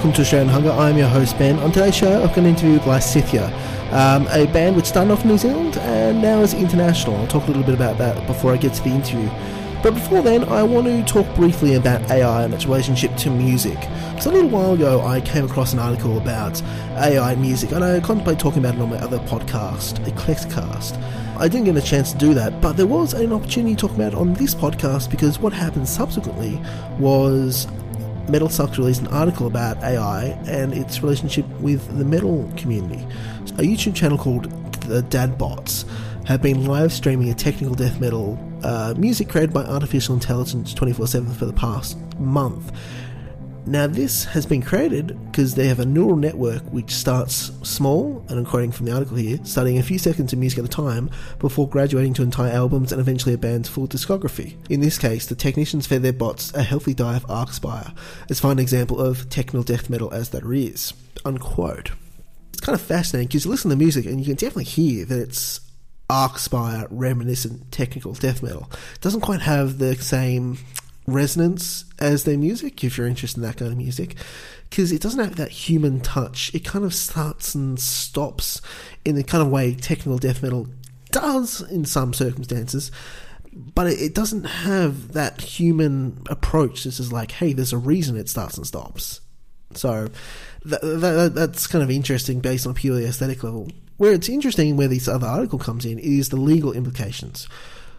Welcome 0.00 0.14
to 0.14 0.22
Australian 0.22 0.48
Hunger. 0.48 0.70
I'm 0.70 0.96
your 0.96 1.08
host 1.08 1.36
Ben. 1.36 1.58
On 1.58 1.70
today's 1.70 1.94
show, 1.94 2.22
I've 2.22 2.30
got 2.30 2.38
an 2.38 2.46
interview 2.46 2.72
with 2.72 2.84
Lysithea, 2.84 3.52
um, 3.92 4.26
a 4.28 4.50
band 4.50 4.74
which 4.74 4.86
started 4.86 5.12
off 5.12 5.20
in 5.24 5.28
New 5.28 5.36
Zealand 5.36 5.76
and 5.76 6.22
now 6.22 6.40
is 6.40 6.54
international. 6.54 7.16
I'll 7.16 7.26
talk 7.26 7.44
a 7.44 7.46
little 7.48 7.62
bit 7.62 7.74
about 7.74 7.98
that 7.98 8.26
before 8.26 8.54
I 8.54 8.56
get 8.56 8.72
to 8.72 8.82
the 8.82 8.88
interview. 8.88 9.28
But 9.82 9.92
before 9.92 10.22
then, 10.22 10.44
I 10.44 10.62
want 10.62 10.86
to 10.86 11.04
talk 11.04 11.26
briefly 11.36 11.74
about 11.74 12.10
AI 12.10 12.44
and 12.44 12.54
its 12.54 12.64
relationship 12.64 13.14
to 13.16 13.30
music. 13.30 13.76
So 14.22 14.30
a 14.30 14.32
little 14.32 14.48
while 14.48 14.72
ago, 14.72 15.02
I 15.02 15.20
came 15.20 15.44
across 15.44 15.74
an 15.74 15.78
article 15.78 16.16
about 16.16 16.62
AI 16.96 17.34
music, 17.34 17.72
and 17.72 17.84
I 17.84 18.00
contemplated 18.00 18.40
talking 18.40 18.60
about 18.60 18.76
it 18.76 18.80
on 18.80 18.88
my 18.88 18.98
other 19.00 19.18
podcast, 19.18 20.02
Eclecticast. 20.06 20.98
I 21.36 21.46
didn't 21.46 21.66
get 21.66 21.76
a 21.76 21.82
chance 21.82 22.12
to 22.12 22.18
do 22.18 22.32
that, 22.32 22.62
but 22.62 22.78
there 22.78 22.86
was 22.86 23.12
an 23.12 23.34
opportunity 23.34 23.74
to 23.74 23.80
talk 23.86 23.94
about 23.94 24.14
it 24.14 24.18
on 24.18 24.32
this 24.32 24.54
podcast 24.54 25.10
because 25.10 25.38
what 25.38 25.52
happened 25.52 25.86
subsequently 25.86 26.58
was 26.98 27.66
Metal 28.30 28.48
Sucks 28.48 28.78
released 28.78 29.00
an 29.00 29.08
article 29.08 29.46
about 29.46 29.82
AI 29.82 30.26
and 30.46 30.72
its 30.72 31.02
relationship 31.02 31.46
with 31.60 31.98
the 31.98 32.04
metal 32.04 32.50
community. 32.56 33.02
A 33.54 33.62
YouTube 33.62 33.94
channel 33.94 34.16
called 34.16 34.44
The 34.82 35.02
Dad 35.02 35.36
Bots 35.36 35.84
have 36.26 36.40
been 36.40 36.64
live 36.66 36.92
streaming 36.92 37.30
a 37.30 37.34
technical 37.34 37.74
death 37.74 38.00
metal 38.00 38.38
uh, 38.62 38.94
music 38.96 39.28
created 39.28 39.52
by 39.52 39.64
artificial 39.64 40.14
intelligence 40.14 40.72
24 40.74 41.08
7 41.08 41.32
for 41.34 41.46
the 41.46 41.52
past 41.52 41.98
month. 42.18 42.72
Now, 43.70 43.86
this 43.86 44.24
has 44.24 44.46
been 44.46 44.62
created 44.62 45.16
because 45.26 45.54
they 45.54 45.68
have 45.68 45.78
a 45.78 45.86
neural 45.86 46.16
network 46.16 46.64
which 46.72 46.92
starts 46.92 47.52
small, 47.62 48.26
and 48.28 48.36
I'm 48.36 48.44
quoting 48.44 48.72
from 48.72 48.86
the 48.86 48.92
article 48.92 49.16
here, 49.16 49.38
studying 49.44 49.78
a 49.78 49.82
few 49.84 49.96
seconds 49.96 50.32
of 50.32 50.40
music 50.40 50.58
at 50.58 50.64
a 50.64 50.68
time 50.68 51.08
before 51.38 51.68
graduating 51.68 52.14
to 52.14 52.24
entire 52.24 52.50
albums 52.50 52.90
and 52.90 53.00
eventually 53.00 53.32
a 53.32 53.38
band's 53.38 53.68
full 53.68 53.86
discography. 53.86 54.56
In 54.68 54.80
this 54.80 54.98
case, 54.98 55.26
the 55.26 55.36
technicians 55.36 55.86
fed 55.86 56.02
their 56.02 56.12
bots 56.12 56.52
a 56.52 56.64
healthy 56.64 56.94
diet 56.94 57.22
of 57.22 57.30
Archspire, 57.30 57.96
as 58.28 58.40
fine 58.40 58.50
an 58.50 58.58
example 58.58 59.00
of 59.00 59.30
technical 59.30 59.62
death 59.62 59.88
metal 59.88 60.12
as 60.12 60.30
there 60.30 60.52
is. 60.52 60.92
Unquote. 61.24 61.92
It's 62.48 62.62
kind 62.62 62.74
of 62.74 62.82
fascinating 62.82 63.28
because 63.28 63.44
you 63.44 63.52
listen 63.52 63.68
to 63.70 63.76
the 63.76 63.84
music 63.84 64.04
and 64.04 64.18
you 64.18 64.26
can 64.26 64.34
definitely 64.34 64.64
hear 64.64 65.04
that 65.04 65.20
it's 65.20 65.60
Archspire 66.10 66.88
reminiscent 66.90 67.70
technical 67.70 68.14
death 68.14 68.42
metal. 68.42 68.68
It 68.96 69.00
doesn't 69.00 69.20
quite 69.20 69.42
have 69.42 69.78
the 69.78 69.94
same 69.94 70.58
resonance 71.06 71.84
as 71.98 72.24
their 72.24 72.38
music, 72.38 72.82
if 72.84 72.96
you're 72.96 73.06
interested 73.06 73.38
in 73.38 73.46
that 73.46 73.56
kind 73.56 73.72
of 73.72 73.78
music, 73.78 74.16
because 74.68 74.92
it 74.92 75.02
doesn't 75.02 75.24
have 75.24 75.36
that 75.36 75.50
human 75.50 76.00
touch. 76.00 76.54
It 76.54 76.64
kind 76.64 76.84
of 76.84 76.94
starts 76.94 77.54
and 77.54 77.78
stops 77.78 78.62
in 79.04 79.16
the 79.16 79.24
kind 79.24 79.42
of 79.42 79.50
way 79.50 79.74
technical 79.74 80.18
death 80.18 80.42
metal 80.42 80.68
does 81.10 81.60
in 81.60 81.84
some 81.84 82.14
circumstances, 82.14 82.92
but 83.52 83.88
it, 83.88 84.14
doesn't 84.14 84.44
have 84.44 85.12
that 85.12 85.40
human 85.40 86.22
approach. 86.28 86.84
This 86.84 87.00
is 87.00 87.12
like, 87.12 87.32
hey, 87.32 87.52
there's 87.52 87.72
a 87.72 87.78
reason 87.78 88.16
it 88.16 88.28
starts 88.28 88.56
and 88.56 88.66
stops. 88.66 89.20
So 89.74 90.08
that, 90.64 90.80
that, 90.82 91.32
that's 91.34 91.66
kind 91.66 91.82
of 91.82 91.90
interesting 91.90 92.40
based 92.40 92.66
on 92.66 92.72
a 92.72 92.74
purely 92.74 93.04
aesthetic 93.04 93.42
level. 93.42 93.68
Where 93.96 94.12
it's 94.12 94.28
interesting, 94.28 94.76
where 94.76 94.88
this 94.88 95.08
other 95.08 95.26
article 95.26 95.58
comes 95.58 95.84
in, 95.84 95.98
is 95.98 96.28
the 96.28 96.36
legal 96.36 96.72
implications. 96.72 97.46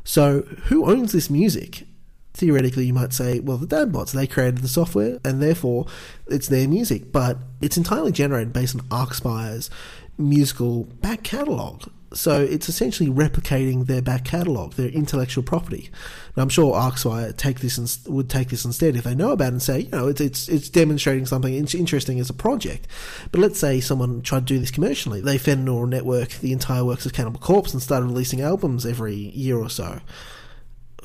So, 0.03 0.41
who 0.63 0.90
owns 0.90 1.11
this 1.11 1.29
music? 1.29 1.85
Theoretically 2.33 2.85
you 2.85 2.93
might 2.93 3.13
say, 3.13 3.39
well, 3.39 3.57
the 3.57 3.67
Dadbots, 3.67 4.11
they 4.11 4.27
created 4.27 4.59
the 4.59 4.67
software 4.67 5.19
and 5.23 5.41
therefore 5.41 5.87
it's 6.27 6.47
their 6.47 6.67
music, 6.67 7.11
but 7.11 7.37
it's 7.61 7.77
entirely 7.77 8.11
generated 8.11 8.53
based 8.53 8.75
on 8.75 8.81
Archspire's 8.83 9.69
musical 10.17 10.85
back 10.85 11.23
catalogue. 11.23 11.89
So 12.13 12.41
it's 12.41 12.67
essentially 12.67 13.09
replicating 13.09 13.87
their 13.87 14.01
back 14.01 14.25
catalogue, 14.25 14.73
their 14.73 14.89
intellectual 14.89 15.45
property. 15.45 15.89
And 16.35 16.41
I'm 16.41 16.49
sure 16.49 16.73
Archspire 16.73 17.35
take 17.37 17.61
this 17.61 17.77
in, 17.77 18.13
would 18.13 18.29
take 18.29 18.49
this 18.49 18.65
instead 18.65 18.97
if 18.97 19.05
they 19.05 19.15
know 19.15 19.31
about 19.31 19.45
it 19.45 19.53
and 19.53 19.61
say, 19.61 19.79
you 19.81 19.91
know, 19.91 20.07
it's 20.09 20.19
it's, 20.19 20.49
it's 20.49 20.67
demonstrating 20.67 21.25
something 21.25 21.53
interesting 21.53 22.19
as 22.19 22.29
a 22.29 22.33
project. 22.33 22.85
But 23.31 23.39
let's 23.39 23.59
say 23.59 23.79
someone 23.79 24.21
tried 24.23 24.45
to 24.45 24.53
do 24.53 24.59
this 24.59 24.71
commercially. 24.71 25.21
They 25.21 25.37
fed 25.37 25.59
a 25.59 25.61
neural 25.61 25.87
network 25.87 26.31
the 26.31 26.51
entire 26.51 26.83
works 26.83 27.05
of 27.05 27.13
Cannibal 27.13 27.39
Corpse 27.39 27.71
and 27.71 27.81
started 27.81 28.07
releasing 28.07 28.41
albums 28.41 28.85
every 28.85 29.15
year 29.15 29.57
or 29.57 29.69
so 29.69 30.01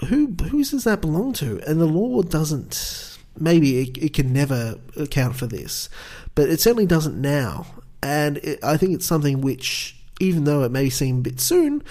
who 0.05 0.35
whose 0.51 0.71
does 0.71 0.85
that 0.85 1.01
belong 1.01 1.33
to? 1.35 1.61
And 1.67 1.81
the 1.81 1.87
law 1.87 2.23
doesn't. 2.23 3.19
Maybe 3.39 3.81
it, 3.81 3.99
it 3.99 4.13
can 4.15 4.33
never 4.33 4.77
account 4.97 5.37
for 5.37 5.47
this, 5.47 5.91
but 6.35 6.49
it 6.49 6.61
certainly 6.61 6.87
doesn't 6.87 7.21
now. 7.21 7.67
And 8.03 8.39
it, 8.39 8.63
I 8.63 8.77
think 8.77 8.95
it's 8.95 9.07
something 9.07 9.41
which, 9.41 9.97
even 10.21 10.45
though 10.45 10.63
it 10.63 10.73
may 10.73 10.89
seem 10.89 11.19
a 11.19 11.23
bit 11.23 11.41
soon, 11.41 11.83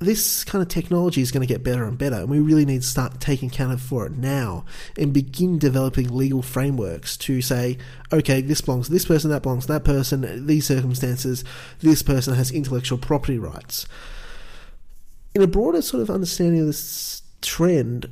this 0.00 0.44
kind 0.44 0.62
of 0.62 0.68
technology 0.68 1.20
is 1.20 1.30
going 1.30 1.46
to 1.46 1.52
get 1.52 1.62
better 1.64 1.84
and 1.84 1.98
better, 1.98 2.16
and 2.16 2.28
we 2.28 2.40
really 2.40 2.64
need 2.64 2.82
to 2.82 2.86
start 2.86 3.20
taking 3.20 3.48
account 3.48 3.80
for 3.80 4.06
it 4.06 4.12
now 4.12 4.64
and 4.96 5.12
begin 5.12 5.58
developing 5.58 6.14
legal 6.14 6.42
frameworks 6.42 7.16
to 7.16 7.42
say, 7.42 7.78
okay, 8.12 8.40
this 8.40 8.60
belongs 8.60 8.86
to 8.86 8.92
this 8.92 9.04
person, 9.04 9.30
that 9.30 9.42
belongs 9.42 9.66
to 9.66 9.72
that 9.72 9.84
person, 9.84 10.46
these 10.46 10.66
circumstances, 10.66 11.44
this 11.80 12.02
person 12.02 12.34
has 12.34 12.50
intellectual 12.50 12.98
property 12.98 13.38
rights 13.38 13.86
in 15.38 15.44
a 15.44 15.46
broader 15.46 15.80
sort 15.80 16.02
of 16.02 16.10
understanding 16.10 16.62
of 16.62 16.66
this 16.66 17.22
trend, 17.42 18.10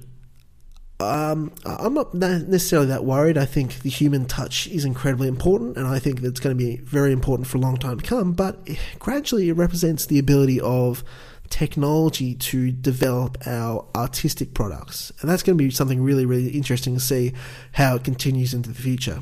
um, 1.01 1.53
I'm 1.65 1.93
not 1.93 2.15
necessarily 2.15 2.87
that 2.87 3.05
worried. 3.05 3.37
I 3.37 3.45
think 3.45 3.81
the 3.81 3.91
human 3.91 4.27
touch 4.27 4.69
is 4.69 4.85
incredibly 4.85 5.27
important, 5.27 5.77
and 5.77 5.89
I 5.89 5.99
think 5.99 6.23
it's 6.23 6.39
going 6.39 6.57
to 6.57 6.65
be 6.65 6.77
very 6.77 7.11
important 7.11 7.49
for 7.49 7.59
a 7.59 7.61
long 7.61 7.79
time 7.79 7.99
to 7.99 8.07
come. 8.07 8.33
But 8.33 8.69
gradually, 9.01 9.49
it 9.49 9.55
represents 9.55 10.07
the 10.07 10.21
ability 10.21 10.61
of 10.61 11.03
technology 11.51 12.35
to 12.35 12.71
develop 12.71 13.39
our 13.45 13.85
artistic 13.97 14.55
products, 14.55 15.11
and 15.21 15.29
that's 15.29 15.43
going 15.43 15.59
to 15.59 15.65
be 15.65 15.71
something 15.73 16.05
really, 16.05 16.27
really 16.27 16.51
interesting 16.51 16.95
to 16.95 17.01
see 17.01 17.33
how 17.73 17.97
it 17.97 18.05
continues 18.05 18.55
into 18.55 18.69
the 18.69 18.81
future. 18.81 19.19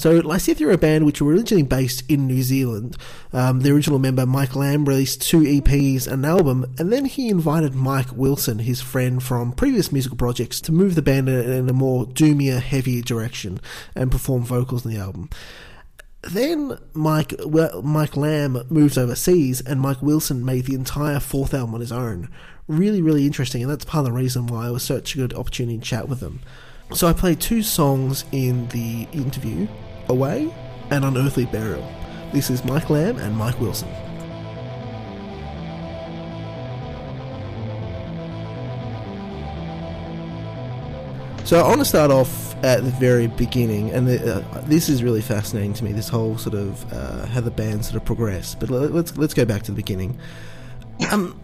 So 0.00 0.18
Lysithea 0.22 0.66
are 0.66 0.70
a 0.70 0.78
band 0.78 1.04
which 1.04 1.20
were 1.20 1.30
originally 1.30 1.62
based 1.62 2.04
in 2.10 2.26
New 2.26 2.42
Zealand. 2.42 2.96
Um, 3.34 3.60
the 3.60 3.70
original 3.70 3.98
member 3.98 4.24
Mike 4.24 4.56
Lamb 4.56 4.86
released 4.86 5.20
two 5.20 5.40
EPs 5.40 6.06
and 6.06 6.24
an 6.24 6.30
album, 6.30 6.74
and 6.78 6.90
then 6.90 7.04
he 7.04 7.28
invited 7.28 7.74
Mike 7.74 8.10
Wilson, 8.10 8.60
his 8.60 8.80
friend 8.80 9.22
from 9.22 9.52
previous 9.52 9.92
musical 9.92 10.16
projects, 10.16 10.58
to 10.62 10.72
move 10.72 10.94
the 10.94 11.02
band 11.02 11.28
in 11.28 11.68
a 11.68 11.74
more 11.74 12.06
doomier, 12.06 12.62
heavier 12.62 13.02
direction 13.02 13.60
and 13.94 14.10
perform 14.10 14.42
vocals 14.42 14.86
in 14.86 14.90
the 14.90 14.96
album. 14.96 15.28
Then 16.22 16.78
Mike 16.94 17.34
well, 17.44 17.82
Mike 17.82 18.16
Lamb 18.16 18.62
moves 18.70 18.96
overseas, 18.96 19.60
and 19.60 19.82
Mike 19.82 20.00
Wilson 20.00 20.46
made 20.46 20.64
the 20.64 20.76
entire 20.76 21.20
fourth 21.20 21.52
album 21.52 21.74
on 21.74 21.82
his 21.82 21.92
own. 21.92 22.30
Really, 22.68 23.02
really 23.02 23.26
interesting, 23.26 23.60
and 23.60 23.70
that's 23.70 23.84
part 23.84 24.06
of 24.06 24.12
the 24.14 24.18
reason 24.18 24.46
why 24.46 24.66
it 24.66 24.72
was 24.72 24.82
such 24.82 25.14
a 25.14 25.18
good 25.18 25.34
opportunity 25.34 25.76
to 25.76 25.84
chat 25.84 26.08
with 26.08 26.20
them. 26.20 26.40
So 26.94 27.06
I 27.06 27.12
played 27.12 27.38
two 27.38 27.62
songs 27.62 28.24
in 28.32 28.66
the 28.68 29.06
interview 29.12 29.68
Away 30.10 30.52
and 30.90 31.04
Unearthly 31.04 31.46
Burial. 31.46 31.88
This 32.32 32.50
is 32.50 32.64
Mike 32.64 32.90
Lamb 32.90 33.16
and 33.18 33.36
Mike 33.36 33.58
Wilson. 33.60 33.88
So 41.44 41.60
I 41.60 41.68
want 41.68 41.78
to 41.78 41.84
start 41.84 42.10
off 42.10 42.54
at 42.64 42.82
the 42.82 42.90
very 42.90 43.28
beginning, 43.28 43.90
and 43.90 44.08
the, 44.08 44.36
uh, 44.36 44.60
this 44.62 44.88
is 44.88 45.02
really 45.02 45.22
fascinating 45.22 45.74
to 45.74 45.84
me. 45.84 45.92
This 45.92 46.08
whole 46.08 46.36
sort 46.38 46.56
of 46.56 46.92
uh, 46.92 47.26
how 47.26 47.40
the 47.40 47.50
band 47.52 47.84
sort 47.84 47.96
of 47.96 48.04
progressed. 48.04 48.58
But 48.58 48.70
let's 48.70 49.16
let's 49.16 49.34
go 49.34 49.44
back 49.44 49.62
to 49.62 49.72
the 49.72 49.76
beginning. 49.76 50.18
Um, 51.10 51.40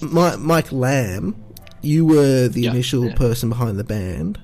my, 0.00 0.36
Mike 0.36 0.70
Lamb, 0.70 1.36
you 1.82 2.06
were 2.06 2.46
the 2.46 2.62
yeah, 2.62 2.70
initial 2.70 3.06
yeah. 3.06 3.14
person 3.14 3.48
behind 3.48 3.76
the 3.76 3.84
band. 3.84 4.40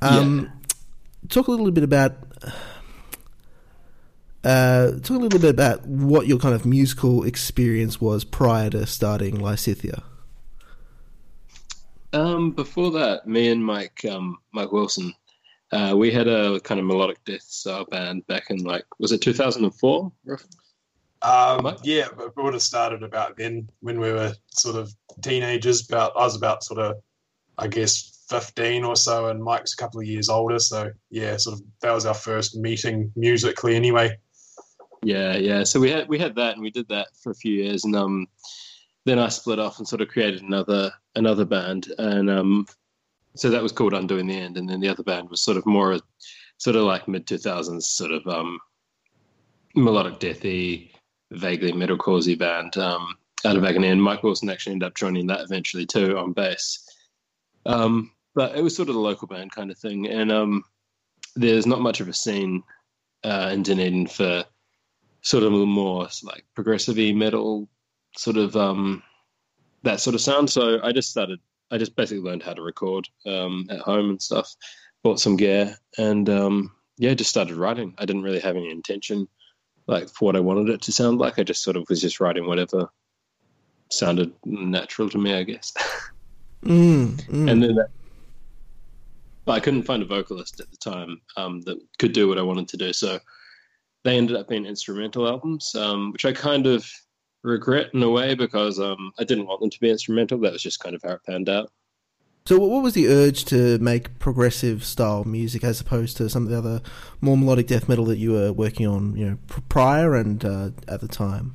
Um, 0.00 0.40
yeah 0.44 0.61
talk 1.28 1.48
a 1.48 1.50
little 1.50 1.70
bit 1.70 1.84
about 1.84 2.12
uh, 4.44 4.92
talk 4.92 5.10
a 5.10 5.20
little 5.20 5.38
bit 5.38 5.50
about 5.50 5.86
what 5.86 6.26
your 6.26 6.38
kind 6.38 6.54
of 6.54 6.66
musical 6.66 7.24
experience 7.24 8.00
was 8.00 8.24
prior 8.24 8.70
to 8.70 8.86
starting 8.86 9.36
Lysithea. 9.36 10.02
Um, 12.12 12.50
before 12.50 12.90
that, 12.92 13.26
me 13.26 13.48
and 13.48 13.64
Mike 13.64 14.04
um, 14.04 14.38
Mike 14.52 14.72
Wilson, 14.72 15.14
uh, 15.70 15.94
we 15.96 16.10
had 16.10 16.28
a 16.28 16.60
kind 16.60 16.78
of 16.80 16.86
melodic 16.86 17.24
death 17.24 17.42
style 17.42 17.84
band 17.86 18.26
back 18.26 18.50
in 18.50 18.58
like 18.58 18.84
was 18.98 19.12
it 19.12 19.22
2004? 19.22 20.12
Um, 21.22 21.76
yeah, 21.84 22.08
but 22.16 22.36
we 22.36 22.42
would 22.42 22.52
have 22.52 22.62
started 22.62 23.04
about 23.04 23.36
then 23.36 23.68
when 23.80 24.00
we 24.00 24.10
were 24.10 24.34
sort 24.50 24.76
of 24.76 24.92
teenagers. 25.22 25.88
About 25.88 26.12
I 26.16 26.24
was 26.24 26.36
about 26.36 26.64
sort 26.64 26.80
of, 26.80 26.96
I 27.56 27.68
guess, 27.68 28.11
15 28.32 28.84
or 28.84 28.96
so, 28.96 29.28
and 29.28 29.42
Mike's 29.42 29.74
a 29.74 29.76
couple 29.76 30.00
of 30.00 30.06
years 30.06 30.28
older. 30.28 30.58
So, 30.58 30.90
yeah, 31.10 31.36
sort 31.36 31.58
of 31.58 31.64
that 31.80 31.92
was 31.92 32.06
our 32.06 32.14
first 32.14 32.56
meeting 32.56 33.12
musically 33.16 33.76
anyway. 33.76 34.18
Yeah, 35.02 35.36
yeah. 35.36 35.64
So 35.64 35.80
we 35.80 35.90
had 35.90 36.08
we 36.08 36.18
had 36.18 36.34
that, 36.36 36.54
and 36.54 36.62
we 36.62 36.70
did 36.70 36.88
that 36.88 37.08
for 37.22 37.30
a 37.30 37.34
few 37.34 37.54
years, 37.54 37.84
and 37.84 37.96
um, 37.96 38.28
then 39.04 39.18
I 39.18 39.28
split 39.28 39.58
off 39.58 39.78
and 39.78 39.88
sort 39.88 40.00
of 40.00 40.08
created 40.08 40.42
another 40.42 40.92
another 41.16 41.44
band, 41.44 41.92
and 41.98 42.30
um, 42.30 42.66
so 43.34 43.50
that 43.50 43.62
was 43.62 43.72
called 43.72 43.94
Undoing 43.94 44.28
the 44.28 44.38
End, 44.38 44.56
and 44.56 44.68
then 44.68 44.80
the 44.80 44.88
other 44.88 45.02
band 45.02 45.28
was 45.28 45.42
sort 45.42 45.56
of 45.56 45.66
more, 45.66 45.98
sort 46.58 46.76
of 46.76 46.82
like 46.84 47.08
mid 47.08 47.26
two 47.26 47.38
thousands, 47.38 47.88
sort 47.88 48.12
of 48.12 48.26
um, 48.26 48.58
melodic 49.74 50.20
deathy, 50.20 50.90
vaguely 51.32 51.72
metalcoresy 51.72 52.38
band 52.38 52.76
um, 52.76 53.16
out 53.44 53.56
of 53.56 53.64
Agony, 53.64 53.88
and 53.88 54.02
Mike 54.02 54.22
Wilson 54.22 54.50
actually 54.50 54.74
ended 54.74 54.86
up 54.86 54.94
joining 54.94 55.26
that 55.26 55.40
eventually 55.40 55.86
too 55.86 56.16
on 56.16 56.32
bass. 56.32 56.88
Um, 57.66 58.12
but 58.34 58.56
it 58.56 58.62
was 58.62 58.74
sort 58.74 58.88
of 58.88 58.94
the 58.94 59.00
local 59.00 59.28
band 59.28 59.52
kind 59.52 59.70
of 59.70 59.78
thing. 59.78 60.06
And 60.06 60.32
um, 60.32 60.64
there's 61.36 61.66
not 61.66 61.80
much 61.80 62.00
of 62.00 62.08
a 62.08 62.12
scene 62.12 62.62
uh, 63.24 63.50
in 63.52 63.62
Dunedin 63.62 64.06
for 64.06 64.44
sort 65.22 65.44
of 65.44 65.52
a 65.52 65.66
more 65.66 66.08
like 66.24 66.44
progressive 66.54 66.96
metal 67.14 67.68
sort 68.16 68.36
of 68.36 68.56
um, 68.56 69.02
that 69.82 70.00
sort 70.00 70.14
of 70.14 70.20
sound. 70.20 70.50
So 70.50 70.80
I 70.82 70.92
just 70.92 71.10
started. 71.10 71.38
I 71.70 71.78
just 71.78 71.96
basically 71.96 72.22
learned 72.22 72.42
how 72.42 72.52
to 72.52 72.60
record 72.60 73.08
um, 73.24 73.66
at 73.70 73.80
home 73.80 74.10
and 74.10 74.20
stuff. 74.20 74.54
Bought 75.02 75.20
some 75.20 75.36
gear 75.36 75.74
and 75.96 76.28
um, 76.28 76.72
yeah, 76.98 77.14
just 77.14 77.30
started 77.30 77.56
writing. 77.56 77.94
I 77.98 78.04
didn't 78.04 78.22
really 78.22 78.40
have 78.40 78.56
any 78.56 78.70
intention 78.70 79.26
like 79.86 80.08
for 80.08 80.26
what 80.26 80.36
I 80.36 80.40
wanted 80.40 80.68
it 80.68 80.82
to 80.82 80.92
sound 80.92 81.18
like. 81.18 81.38
I 81.38 81.44
just 81.44 81.62
sort 81.62 81.76
of 81.76 81.86
was 81.88 82.00
just 82.00 82.20
writing 82.20 82.46
whatever 82.46 82.90
sounded 83.90 84.32
natural 84.44 85.08
to 85.10 85.18
me, 85.18 85.34
I 85.34 85.42
guess. 85.44 85.72
mm, 86.62 87.16
mm. 87.16 87.50
And 87.50 87.62
then 87.62 87.74
that, 87.76 87.88
I 89.46 89.60
couldn't 89.60 89.82
find 89.82 90.02
a 90.02 90.06
vocalist 90.06 90.60
at 90.60 90.70
the 90.70 90.76
time 90.76 91.20
um, 91.36 91.60
that 91.62 91.78
could 91.98 92.12
do 92.12 92.28
what 92.28 92.38
I 92.38 92.42
wanted 92.42 92.68
to 92.68 92.76
do, 92.76 92.92
so 92.92 93.18
they 94.04 94.16
ended 94.16 94.36
up 94.36 94.48
being 94.48 94.66
instrumental 94.66 95.26
albums, 95.26 95.74
um, 95.74 96.12
which 96.12 96.24
I 96.24 96.32
kind 96.32 96.66
of 96.66 96.88
regret 97.42 97.90
in 97.92 98.02
a 98.02 98.10
way 98.10 98.34
because 98.34 98.78
um, 98.78 99.12
I 99.18 99.24
didn't 99.24 99.46
want 99.46 99.60
them 99.60 99.70
to 99.70 99.80
be 99.80 99.90
instrumental. 99.90 100.38
That 100.40 100.52
was 100.52 100.62
just 100.62 100.80
kind 100.80 100.94
of 100.94 101.02
how 101.02 101.10
it 101.10 101.24
panned 101.24 101.48
out. 101.48 101.72
So, 102.44 102.58
what 102.58 102.82
was 102.82 102.94
the 102.94 103.06
urge 103.06 103.44
to 103.46 103.78
make 103.78 104.18
progressive 104.18 104.84
style 104.84 105.22
music 105.22 105.62
as 105.62 105.80
opposed 105.80 106.16
to 106.16 106.28
some 106.28 106.42
of 106.44 106.50
the 106.50 106.58
other 106.58 106.82
more 107.20 107.36
melodic 107.36 107.68
death 107.68 107.88
metal 107.88 108.04
that 108.06 108.18
you 108.18 108.32
were 108.32 108.52
working 108.52 108.86
on, 108.86 109.16
you 109.16 109.24
know, 109.30 109.38
prior 109.68 110.16
and 110.16 110.44
uh, 110.44 110.70
at 110.88 111.00
the 111.00 111.06
time? 111.06 111.54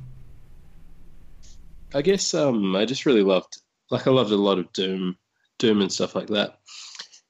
I 1.94 2.00
guess 2.00 2.32
um, 2.32 2.74
I 2.74 2.86
just 2.86 3.04
really 3.04 3.22
loved, 3.22 3.58
like, 3.90 4.06
I 4.06 4.10
loved 4.10 4.30
a 4.30 4.36
lot 4.36 4.58
of 4.58 4.72
doom, 4.72 5.16
doom 5.58 5.82
and 5.82 5.92
stuff 5.92 6.14
like 6.14 6.28
that, 6.28 6.58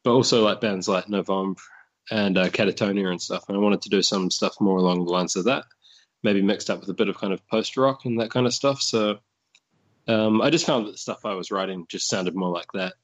but 0.05 0.13
also 0.13 0.45
like 0.45 0.61
bands 0.61 0.89
like 0.89 1.09
November 1.09 1.61
and 2.11 2.39
uh, 2.39 2.49
Katatonia 2.49 3.11
and 3.11 3.21
stuff. 3.21 3.45
And 3.49 3.57
I 3.57 3.61
wanted 3.61 3.83
to 3.83 3.91
do 3.91 4.03
some 4.03 4.31
stuff 4.31 4.55
more 4.61 4.79
along 4.79 5.05
the 5.05 5.11
lines 5.11 5.37
of 5.37 5.45
that, 5.45 5.65
maybe 6.23 6.43
mixed 6.43 6.71
up 6.71 6.81
with 6.81 6.89
a 6.89 6.95
bit 6.95 7.09
of 7.09 7.19
kind 7.19 7.33
of 7.33 7.47
post 7.49 7.77
rock 7.77 8.05
and 8.05 8.21
that 8.21 8.31
kind 8.31 8.47
of 8.47 8.55
stuff. 8.55 8.81
So 8.81 9.19
um, 10.07 10.41
I 10.41 10.51
just 10.51 10.67
found 10.67 10.87
that 10.87 10.93
the 10.93 10.99
stuff 10.99 11.25
I 11.25 11.35
was 11.35 11.51
writing 11.51 11.87
just 11.89 12.09
sounded 12.09 12.35
more 12.35 12.51
like 12.51 12.73
that, 12.73 12.95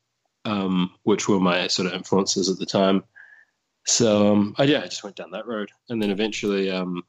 um, 0.44 0.91
which 1.02 1.29
were 1.29 1.41
my 1.41 1.67
sort 1.69 1.87
of 1.87 1.94
influences 1.94 2.49
at 2.49 2.58
the 2.58 2.67
time. 2.67 3.05
So 3.87 4.32
um, 4.32 4.55
I, 4.56 4.64
yeah, 4.64 4.81
I 4.81 4.85
just 4.87 5.05
went 5.05 5.17
down 5.17 5.32
that 5.32 5.46
road, 5.46 5.70
and 5.91 6.02
then 6.02 6.11
eventually, 6.11 6.70
um, 6.70 7.02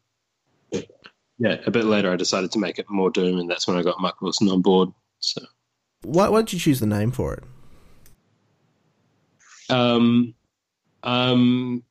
yeah, 0.71 1.57
a 1.65 1.71
bit 1.71 1.85
later, 1.85 2.11
I 2.11 2.17
decided 2.17 2.51
to 2.51 2.59
make 2.59 2.79
it 2.79 2.89
more 2.89 3.09
doom, 3.09 3.39
and 3.39 3.49
that's 3.49 3.65
when 3.65 3.77
I 3.77 3.81
got 3.81 4.01
Mike 4.01 4.21
Wilson 4.21 4.49
on 4.49 4.61
board. 4.61 4.89
So 5.19 5.41
why, 6.01 6.27
why 6.27 6.41
did 6.41 6.51
you 6.51 6.59
choose 6.59 6.81
the 6.81 6.85
name 6.85 7.11
for 7.11 7.33
it? 7.33 7.43
Um, 9.69 10.33
um, 11.03 11.83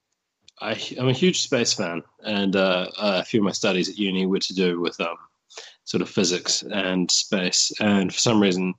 I, 0.60 0.72
am 0.98 1.08
a 1.08 1.12
huge 1.12 1.42
space 1.42 1.72
fan, 1.72 2.02
and 2.24 2.56
uh, 2.56 2.90
a 2.98 3.24
few 3.24 3.40
of 3.40 3.44
my 3.44 3.52
studies 3.52 3.88
at 3.88 3.98
uni 3.98 4.26
were 4.26 4.38
to 4.38 4.54
do 4.54 4.80
with 4.80 5.00
um, 5.00 5.16
sort 5.84 6.02
of 6.02 6.08
physics 6.08 6.62
and 6.62 7.10
space. 7.10 7.72
And 7.80 8.12
for 8.12 8.18
some 8.18 8.40
reason, 8.40 8.74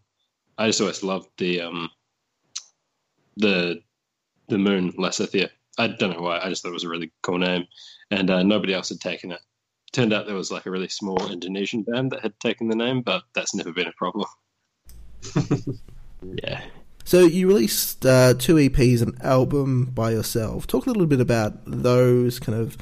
I 0.58 0.68
just 0.68 0.82
always 0.82 1.04
loved 1.04 1.30
the 1.38 1.62
um, 1.62 1.90
the 3.38 3.82
the 4.48 4.58
moon 4.58 4.94
Lysithea. 4.94 5.50
I 5.78 5.88
don't 5.88 6.12
know 6.12 6.22
why. 6.22 6.40
I 6.40 6.50
just 6.50 6.64
thought 6.64 6.70
it 6.70 6.74
was 6.74 6.86
a 6.86 6.90
really 6.90 7.12
cool 7.22 7.38
name, 7.38 7.68
and 8.12 8.30
uh, 8.30 8.44
nobody 8.44 8.74
else 8.74 8.90
had 8.90 9.02
taken 9.02 9.32
it. 9.32 9.42
Turned 9.92 10.14
out 10.14 10.26
there 10.26 10.36
was 10.36 10.52
like 10.52 10.66
a 10.66 10.72
really 10.72 10.90
small 10.90 11.32
Indonesian 11.32 11.84
band 11.84 12.12
that 12.12 12.22
had 12.22 12.40
taken 12.40 12.68
the 12.68 12.76
name, 12.76 13.02
but 13.02 13.24
that's 13.34 13.56
never 13.56 13.72
been 13.72 13.88
a 13.88 13.94
problem. 13.94 14.28
yeah. 16.44 16.62
So 17.06 17.22
you 17.22 17.48
released 17.48 18.04
uh, 18.04 18.34
two 18.34 18.56
EPs, 18.56 19.04
an 19.04 19.16
album 19.22 19.86
by 19.86 20.10
yourself. 20.10 20.66
Talk 20.66 20.88
a 20.88 20.90
little 20.90 21.06
bit 21.06 21.22
about 21.22 21.54
those 21.66 22.40
kind 22.40 22.58
of 22.58 22.78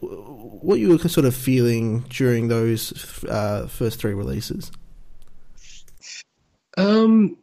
what 0.00 0.78
you 0.78 0.90
were 0.90 0.98
sort 1.08 1.24
of 1.24 1.34
feeling 1.34 2.00
during 2.10 2.48
those 2.48 3.24
uh, 3.24 3.66
first 3.66 3.98
three 3.98 4.12
releases. 4.12 4.70
Um, 6.76 7.38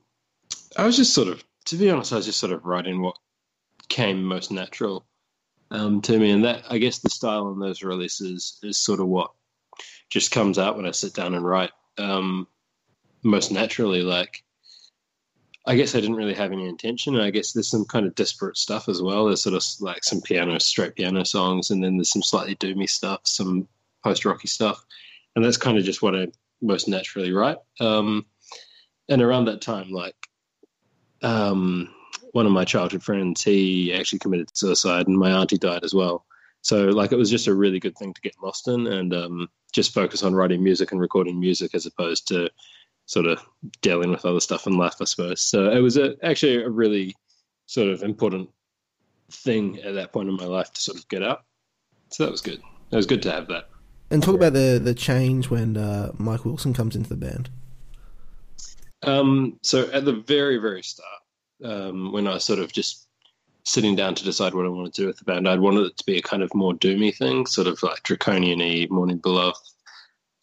I 0.77 0.85
was 0.85 0.97
just 0.97 1.13
sort 1.13 1.29
of, 1.29 1.43
to 1.65 1.77
be 1.77 1.89
honest, 1.89 2.13
I 2.13 2.17
was 2.17 2.25
just 2.25 2.39
sort 2.39 2.51
of 2.51 2.65
writing 2.65 3.01
what 3.01 3.15
came 3.87 4.23
most 4.23 4.51
natural 4.51 5.05
um, 5.71 6.01
to 6.01 6.19
me, 6.19 6.29
and 6.29 6.45
that 6.45 6.63
I 6.69 6.77
guess 6.77 6.99
the 6.99 7.09
style 7.09 7.47
on 7.47 7.59
those 7.59 7.81
releases 7.81 8.59
is 8.61 8.77
sort 8.77 8.99
of 8.99 9.07
what 9.07 9.31
just 10.09 10.29
comes 10.29 10.59
out 10.59 10.77
when 10.77 10.85
I 10.85 10.91
sit 10.91 11.15
down 11.15 11.33
and 11.33 11.45
write 11.45 11.71
um, 11.97 12.47
most 13.23 13.51
naturally. 13.51 14.01
Like 14.01 14.43
I 15.65 15.75
guess 15.75 15.93
I 15.93 15.99
didn't 15.99 16.15
really 16.15 16.33
have 16.33 16.51
any 16.51 16.67
intention. 16.67 17.15
And 17.15 17.23
I 17.23 17.29
guess 17.29 17.51
there's 17.51 17.69
some 17.69 17.85
kind 17.85 18.05
of 18.05 18.15
disparate 18.15 18.57
stuff 18.57 18.89
as 18.89 19.01
well. 19.01 19.25
There's 19.25 19.43
sort 19.43 19.55
of 19.55 19.63
like 19.81 20.03
some 20.03 20.21
piano, 20.21 20.57
straight 20.59 20.95
piano 20.95 21.23
songs, 21.25 21.69
and 21.69 21.83
then 21.83 21.97
there's 21.97 22.11
some 22.11 22.23
slightly 22.23 22.55
doomy 22.55 22.89
stuff, 22.89 23.21
some 23.25 23.67
post 24.03 24.25
rocky 24.25 24.47
stuff. 24.47 24.83
And 25.35 25.43
that's 25.43 25.57
kind 25.57 25.77
of 25.77 25.83
just 25.83 26.01
what 26.01 26.15
I 26.15 26.27
most 26.61 26.87
naturally 26.87 27.31
write. 27.31 27.57
Um, 27.79 28.25
and 29.09 29.21
around 29.21 29.45
that 29.45 29.61
time, 29.61 29.91
like 29.91 30.15
um, 31.21 31.93
one 32.31 32.45
of 32.45 32.51
my 32.51 32.65
childhood 32.65 33.03
friends, 33.03 33.43
he 33.43 33.93
actually 33.93 34.19
committed 34.19 34.55
suicide, 34.55 35.07
and 35.07 35.17
my 35.17 35.31
auntie 35.31 35.57
died 35.57 35.83
as 35.83 35.93
well. 35.93 36.25
So, 36.61 36.85
like, 36.87 37.11
it 37.11 37.17
was 37.17 37.29
just 37.29 37.47
a 37.47 37.53
really 37.53 37.79
good 37.79 37.97
thing 37.97 38.13
to 38.13 38.21
get 38.21 38.35
lost 38.43 38.67
in 38.67 38.85
and 38.87 39.13
um, 39.13 39.49
just 39.71 39.93
focus 39.93 40.23
on 40.23 40.35
writing 40.35 40.63
music 40.63 40.91
and 40.91 40.99
recording 40.99 41.39
music 41.39 41.73
as 41.73 41.85
opposed 41.85 42.27
to 42.29 42.49
sort 43.09 43.25
of 43.25 43.43
dealing 43.81 44.11
with 44.11 44.23
other 44.23 44.39
stuff 44.39 44.67
in 44.67 44.77
life, 44.77 44.93
I 45.01 45.05
suppose. 45.05 45.41
So 45.41 45.71
it 45.71 45.79
was 45.79 45.97
a, 45.97 46.13
actually 46.21 46.61
a 46.61 46.69
really 46.69 47.15
sort 47.65 47.87
of 47.87 48.03
important 48.03 48.49
thing 49.31 49.79
at 49.79 49.95
that 49.95 50.13
point 50.13 50.29
in 50.29 50.35
my 50.35 50.45
life 50.45 50.71
to 50.73 50.79
sort 50.79 50.99
of 50.99 51.07
get 51.07 51.23
out. 51.23 51.43
So 52.11 52.23
that 52.23 52.31
was 52.31 52.41
good. 52.41 52.61
It 52.91 52.95
was 52.95 53.07
good 53.07 53.23
to 53.23 53.31
have 53.31 53.47
that. 53.47 53.67
And 54.11 54.21
talk 54.21 54.35
about 54.35 54.53
the 54.53 54.79
the 54.83 54.93
change 54.93 55.49
when 55.49 55.75
uh, 55.75 56.11
Mike 56.19 56.45
Wilson 56.45 56.71
comes 56.71 56.95
into 56.95 57.09
the 57.09 57.15
band. 57.15 57.49
Um, 59.01 59.57
so 59.63 59.89
at 59.91 60.05
the 60.05 60.13
very 60.13 60.57
very 60.57 60.83
start, 60.83 61.21
um, 61.63 62.11
when 62.11 62.27
I 62.27 62.35
was 62.35 62.43
sort 62.43 62.59
of 62.59 62.71
just 62.71 63.07
sitting 63.63 63.95
down 63.95 64.13
to 64.15 64.23
decide 64.23 64.53
what 64.53 64.65
I 64.65 64.69
wanted 64.69 64.93
to 64.93 65.01
do 65.01 65.07
with 65.07 65.17
the 65.17 65.25
band, 65.25 65.49
I'd 65.49 65.59
wanted 65.59 65.87
it 65.87 65.97
to 65.97 66.05
be 66.05 66.19
a 66.19 66.21
kind 66.21 66.43
of 66.43 66.53
more 66.53 66.73
doomy 66.73 67.15
thing, 67.15 67.47
sort 67.47 67.65
of 67.65 67.81
like 67.81 68.03
draconian-y, 68.03 68.87
Mourning 68.91 69.17
Beloveth 69.17 69.73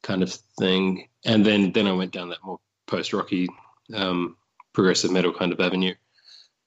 kind 0.06 0.22
of 0.22 0.32
thing. 0.58 1.08
And 1.24 1.44
then 1.44 1.72
then 1.72 1.86
I 1.86 1.92
went 1.92 2.12
down 2.12 2.28
that 2.30 2.44
more 2.44 2.60
post 2.86 3.12
rocky, 3.12 3.48
um, 3.92 4.36
progressive 4.72 5.10
metal 5.10 5.32
kind 5.32 5.52
of 5.52 5.60
avenue. 5.60 5.94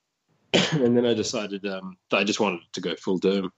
and 0.54 0.96
then 0.98 1.06
I 1.06 1.14
decided 1.14 1.66
um, 1.66 1.98
I 2.12 2.24
just 2.24 2.40
wanted 2.40 2.62
to 2.74 2.82
go 2.82 2.96
full 2.96 3.18
doom. 3.18 3.52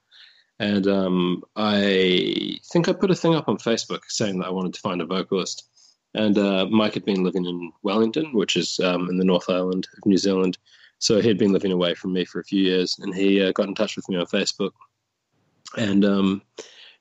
And 0.59 0.87
um, 0.87 1.43
I 1.55 2.59
think 2.71 2.87
I 2.87 2.93
put 2.93 3.09
a 3.09 3.15
thing 3.15 3.33
up 3.33 3.49
on 3.49 3.57
Facebook 3.57 4.01
saying 4.09 4.37
that 4.39 4.47
I 4.47 4.51
wanted 4.51 4.75
to 4.75 4.81
find 4.81 5.01
a 5.01 5.05
vocalist. 5.05 5.67
And 6.13 6.37
uh, 6.37 6.67
Mike 6.69 6.93
had 6.93 7.05
been 7.05 7.23
living 7.23 7.45
in 7.45 7.71
Wellington, 7.81 8.33
which 8.33 8.55
is 8.55 8.79
um, 8.79 9.09
in 9.09 9.17
the 9.17 9.25
North 9.25 9.49
Island 9.49 9.87
of 9.97 10.05
New 10.05 10.17
Zealand. 10.17 10.59
So 10.99 11.19
he'd 11.19 11.39
been 11.39 11.53
living 11.53 11.71
away 11.71 11.95
from 11.95 12.13
me 12.13 12.25
for 12.25 12.39
a 12.39 12.43
few 12.43 12.61
years, 12.61 12.99
and 12.99 13.15
he 13.15 13.41
uh, 13.41 13.53
got 13.53 13.67
in 13.67 13.73
touch 13.73 13.95
with 13.95 14.07
me 14.07 14.17
on 14.17 14.27
Facebook. 14.27 14.71
And 15.77 16.05
um, 16.05 16.43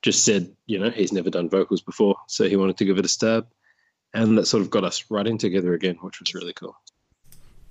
just 0.03 0.25
said, 0.25 0.55
you 0.67 0.79
know, 0.79 0.91
he's 0.91 1.13
never 1.13 1.31
done 1.31 1.49
vocals 1.49 1.83
before, 1.83 2.17
so 2.27 2.49
he 2.49 2.57
wanted 2.57 2.79
to 2.79 2.85
give 2.85 2.99
it 2.99 3.05
a 3.05 3.09
stab, 3.09 3.47
and 4.15 4.39
that 4.39 4.47
sort 4.47 4.63
of 4.63 4.71
got 4.71 4.85
us 4.85 5.05
writing 5.11 5.39
together 5.39 5.75
again, 5.75 5.97
which 6.01 6.21
was 6.21 6.35
really 6.35 6.53
cool. 6.53 6.77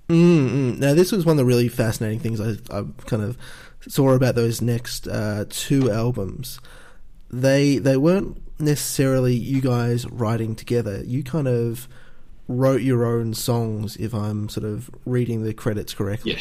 Mm-hmm. 0.08 0.80
Now, 0.80 0.94
this 0.94 1.12
was 1.12 1.24
one 1.24 1.34
of 1.34 1.36
the 1.38 1.44
really 1.44 1.68
fascinating 1.68 2.18
things 2.18 2.40
I, 2.40 2.56
I 2.76 2.84
kind 3.06 3.22
of 3.22 3.38
saw 3.86 4.10
about 4.10 4.34
those 4.34 4.60
next 4.60 5.06
uh, 5.06 5.44
two 5.48 5.90
albums. 5.90 6.60
They 7.30 7.78
they 7.78 7.96
weren't 7.96 8.42
necessarily 8.60 9.34
you 9.34 9.60
guys 9.60 10.06
writing 10.06 10.56
together. 10.56 11.02
You 11.04 11.22
kind 11.22 11.46
of 11.46 11.88
wrote 12.48 12.82
your 12.82 13.06
own 13.06 13.34
songs, 13.34 13.96
if 13.96 14.12
I'm 14.12 14.48
sort 14.48 14.64
of 14.64 14.90
reading 15.04 15.44
the 15.44 15.54
credits 15.54 15.94
correctly. 15.94 16.32
Yeah. 16.32 16.40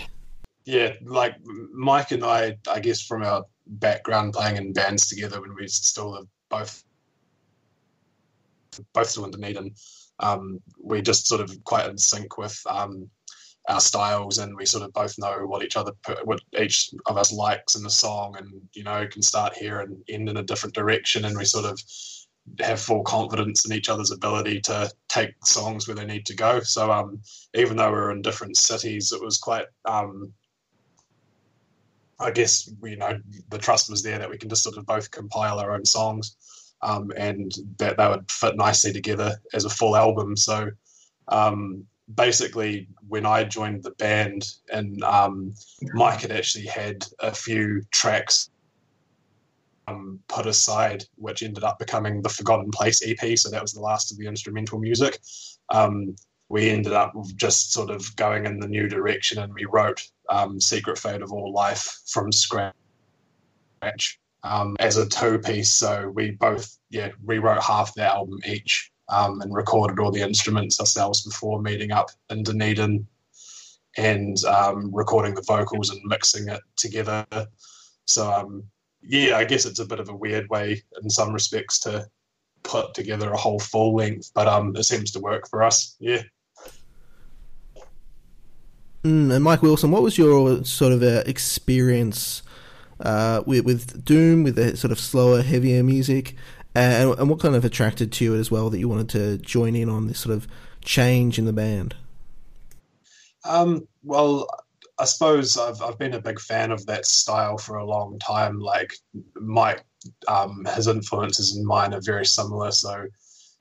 Yeah, 0.66 0.94
like 1.04 1.36
Mike 1.74 2.12
and 2.12 2.24
I, 2.24 2.60
I 2.70 2.80
guess 2.80 3.02
from 3.02 3.24
our 3.24 3.46
background 3.70 4.34
playing 4.34 4.58
in 4.58 4.74
bands 4.74 5.08
together 5.08 5.42
when 5.42 5.56
we 5.56 5.68
still 5.68 6.28
both 6.50 6.84
both 8.94 9.10
still 9.10 9.26
in 9.26 9.32
Dunedin. 9.32 9.74
Um, 10.20 10.60
we 10.82 11.02
just 11.02 11.28
sort 11.28 11.42
of 11.42 11.64
quite 11.64 11.90
in 11.90 11.98
sync 11.98 12.38
with 12.38 12.60
um, 12.70 13.10
our 13.68 13.80
styles, 13.80 14.40
and 14.40 14.56
we 14.56 14.66
sort 14.66 14.84
of 14.84 14.94
both 14.94 15.18
know 15.18 15.46
what 15.46 15.64
each 15.64 15.78
other, 15.78 15.92
what 16.24 16.42
each 16.60 16.92
of 17.06 17.18
us 17.18 17.32
likes 17.32 17.76
in 17.76 17.84
the 17.84 17.90
song, 17.90 18.36
and 18.38 18.50
you 18.74 18.84
know 18.84 19.08
can 19.08 19.22
start 19.22 19.56
here 19.56 19.82
and 19.82 19.98
end 20.10 20.30
in 20.30 20.38
a 20.38 20.44
different 20.44 20.76
direction, 20.76 21.26
and 21.26 21.38
we 21.38 21.46
sort 21.46 21.66
of 21.66 21.80
have 22.60 22.80
full 22.80 23.04
confidence 23.04 23.66
in 23.66 23.76
each 23.76 23.90
other's 23.90 24.12
ability 24.12 24.60
to 24.62 24.92
take 25.08 25.34
songs 25.46 25.88
where 25.88 25.96
they 25.96 26.06
need 26.06 26.26
to 26.26 26.36
go. 26.36 26.60
So 26.62 26.92
um, 26.92 27.22
even 27.54 27.78
though 27.78 27.92
we 27.92 27.98
are 27.98 28.12
in 28.12 28.22
different 28.22 28.58
cities, 28.58 29.12
it 29.12 29.22
was 29.22 29.38
quite 29.38 29.66
um, 29.86 30.34
I 32.20 32.32
guess 32.32 32.70
you 32.84 32.98
know 32.98 33.20
the 33.50 33.58
trust 33.58 33.90
was 33.90 34.04
there 34.04 34.20
that 34.20 34.30
we 34.30 34.38
can 34.38 34.50
just 34.50 34.64
sort 34.64 34.78
of 34.78 34.86
both 34.86 35.12
compile 35.12 35.60
our 35.60 35.72
own 35.72 35.86
songs, 35.86 36.36
um, 36.82 37.12
and 37.18 37.52
that 37.78 37.98
they 37.98 38.08
would 38.08 38.30
fit 38.32 38.56
nicely 38.56 38.92
together 38.92 39.38
as 39.54 39.66
a 39.66 39.70
full 39.70 39.96
album. 39.96 40.36
So 40.36 40.70
um, 41.30 41.86
basically 42.16 42.88
when 43.08 43.26
I 43.26 43.44
joined 43.44 43.84
the 43.84 43.92
band, 43.92 44.48
and 44.72 45.04
um, 45.04 45.54
Mike 45.94 46.22
had 46.22 46.32
actually 46.32 46.66
had 46.66 47.06
a 47.20 47.34
few 47.34 47.84
tracks 47.92 48.50
um, 49.88 50.20
put 50.28 50.46
aside, 50.46 51.06
which 51.16 51.44
ended 51.44 51.64
up 51.64 51.80
becoming 51.80 52.22
the 52.22 52.30
Forgotten 52.30 52.72
Place 52.72 53.02
EP. 53.06 53.38
So 53.38 53.50
that 53.50 53.62
was 53.62 53.74
the 53.74 53.82
last 53.82 54.12
of 54.12 54.18
the 54.18 54.28
instrumental 54.28 54.80
music. 54.80 55.20
Um, 55.70 56.16
we 56.50 56.70
ended 56.70 56.94
up 56.94 57.14
just 57.36 57.74
sort 57.74 57.90
of 57.92 58.16
going 58.16 58.46
in 58.46 58.60
the 58.60 58.68
new 58.68 58.88
direction, 58.88 59.40
and 59.40 59.54
we 59.54 59.66
wrote 59.66 60.02
um, 60.30 60.60
"Secret 60.60 60.98
Fate 60.98 61.22
of 61.22 61.32
All 61.32 61.52
Life" 61.52 62.02
from 62.08 62.32
scratch 62.32 62.74
um, 64.44 64.76
as 64.80 64.98
a 64.98 65.08
two 65.08 65.40
piece. 65.40 65.72
So 65.72 66.12
we 66.14 66.32
both 66.32 66.78
yeah 66.90 67.10
rewrote 67.24 67.64
half 67.64 67.94
the 67.94 68.04
album 68.04 68.40
each 68.46 68.92
um, 69.10 69.42
and 69.42 69.54
recorded 69.54 70.00
all 70.00 70.12
the 70.12 70.22
instruments 70.22 70.80
ourselves 70.80 71.24
before 71.24 71.62
meeting 71.62 71.92
up 71.92 72.10
in 72.30 72.44
Dunedin 72.44 73.08
and 73.98 74.44
um, 74.46 74.94
recording 74.94 75.34
the 75.34 75.42
vocals 75.42 75.90
and 75.90 76.02
mixing 76.06 76.48
it 76.48 76.62
together. 76.76 77.26
So 78.06 78.32
um, 78.32 78.64
yeah, 79.02 79.38
I 79.38 79.46
guess 79.46 79.66
it's 79.66 79.80
a 79.80 79.86
bit 79.86 80.00
of 80.00 80.10
a 80.10 80.16
weird 80.16 80.50
way 80.50 80.82
in 81.02 81.10
some 81.10 81.34
respects 81.34 81.80
to 81.82 82.08
put 82.64 82.94
together 82.94 83.32
a 83.32 83.38
whole 83.38 83.60
full 83.60 83.96
length, 83.96 84.32
but 84.34 84.48
um, 84.48 84.76
it 84.76 84.84
seems 84.84 85.12
to 85.12 85.20
work 85.20 85.50
for 85.50 85.64
us. 85.64 85.96
Yeah. 86.00 86.22
Mm, 89.04 89.34
and 89.34 89.44
Mike 89.44 89.62
Wilson, 89.62 89.92
what 89.92 90.02
was 90.02 90.18
your 90.18 90.64
sort 90.66 90.92
of 90.92 91.02
uh, 91.02 91.24
experience 91.26 92.44
uh, 93.00 93.42
with, 93.46 93.66
with 93.66 94.04
Doom, 94.04 94.44
with 94.44 94.56
the 94.56 94.76
sort 94.76 94.92
of 94.92 95.00
slower, 95.00 95.42
heavier 95.42 95.84
music, 95.84 96.36
and, 96.76 97.18
and 97.18 97.30
what 97.30 97.40
kind 97.40 97.56
of 97.56 97.64
attracted 97.64 98.12
to 98.14 98.26
you 98.26 98.36
as 98.36 98.52
well 98.52 98.70
that 98.70 98.80
you 98.80 98.90
wanted 98.90 99.10
to 99.10 99.38
join 99.38 99.76
in 99.76 99.90
on 99.90 100.08
this 100.08 100.20
sort 100.20 100.36
of 100.36 100.48
change 100.84 101.40
in 101.40 101.46
the 101.46 101.54
band? 101.54 101.96
Um, 103.46 103.88
well, 104.04 104.48
I 105.00 105.06
suppose 105.06 105.58
I've 105.58 105.82
I've 105.82 105.98
been 105.98 106.14
a 106.14 106.22
big 106.22 106.40
fan 106.40 106.72
of 106.72 106.86
that 106.88 107.06
style 107.06 107.58
for 107.58 107.78
a 107.78 107.86
long 107.86 108.20
time. 108.20 108.60
Like 108.60 108.94
Mike, 109.36 109.84
um, 110.28 110.68
his 110.76 110.88
influences 110.88 111.56
and 111.56 111.66
mine 111.66 111.94
are 111.94 112.02
very 112.02 112.26
similar. 112.26 112.72
So 112.72 113.08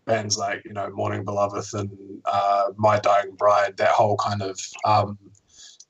bands 0.09 0.37
like 0.37 0.63
you 0.65 0.73
know 0.73 0.91
Mourning 0.91 1.25
Beloveth 1.25 1.73
and 1.75 1.91
uh, 2.25 2.71
My 2.77 2.99
Dying 2.99 3.37
Bride, 3.37 3.77
that 3.77 3.91
whole 3.91 4.17
kind 4.17 4.43
of 4.43 4.59
um, 4.85 5.19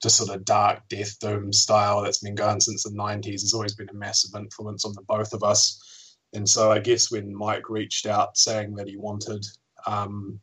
just 0.02 0.16
sort 0.16 0.34
of 0.34 0.44
dark 0.44 0.87
death 0.88 1.18
doom 1.20 1.52
style 1.52 2.02
that's 2.02 2.18
been 2.18 2.34
going 2.34 2.60
since 2.60 2.82
the 2.82 2.90
90s 2.90 3.40
has 3.40 3.54
always 3.54 3.75
been 3.75 3.88
a 3.88 3.94
massive 3.94 4.38
influence 4.38 4.84
on 4.84 4.92
the 4.92 5.02
both 5.02 5.32
of 5.32 5.42
us. 5.42 6.16
And 6.34 6.46
so 6.46 6.70
I 6.70 6.78
guess 6.78 7.10
when 7.10 7.34
Mike 7.34 7.70
reached 7.70 8.06
out 8.06 8.37
saying 8.37 8.75
that 8.75 8.88
he 8.88 8.96
wanted 8.96 9.46
um, 9.87 10.40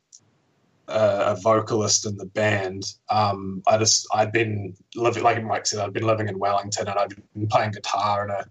a, 0.88 1.34
a, 1.34 1.36
vocalist 1.41 2.08
in 2.08 2.17
the 2.17 2.25
band, 2.25 2.86
um, 3.10 3.62
I 3.67 3.77
just 3.77 4.08
I'd 4.13 4.32
been 4.32 4.75
living 4.96 5.24
like 5.24 5.44
Mike 5.44 5.67
said 5.67 5.79
I'd 5.79 5.94
been 5.94 6.08
living 6.08 6.27
in 6.27 6.39
Wellington 6.39 6.88
and 6.88 6.98
I'd 6.98 7.15
been 7.34 7.48
playing 7.48 7.72
guitar 7.72 8.25
in 8.25 8.32
a 8.32 8.46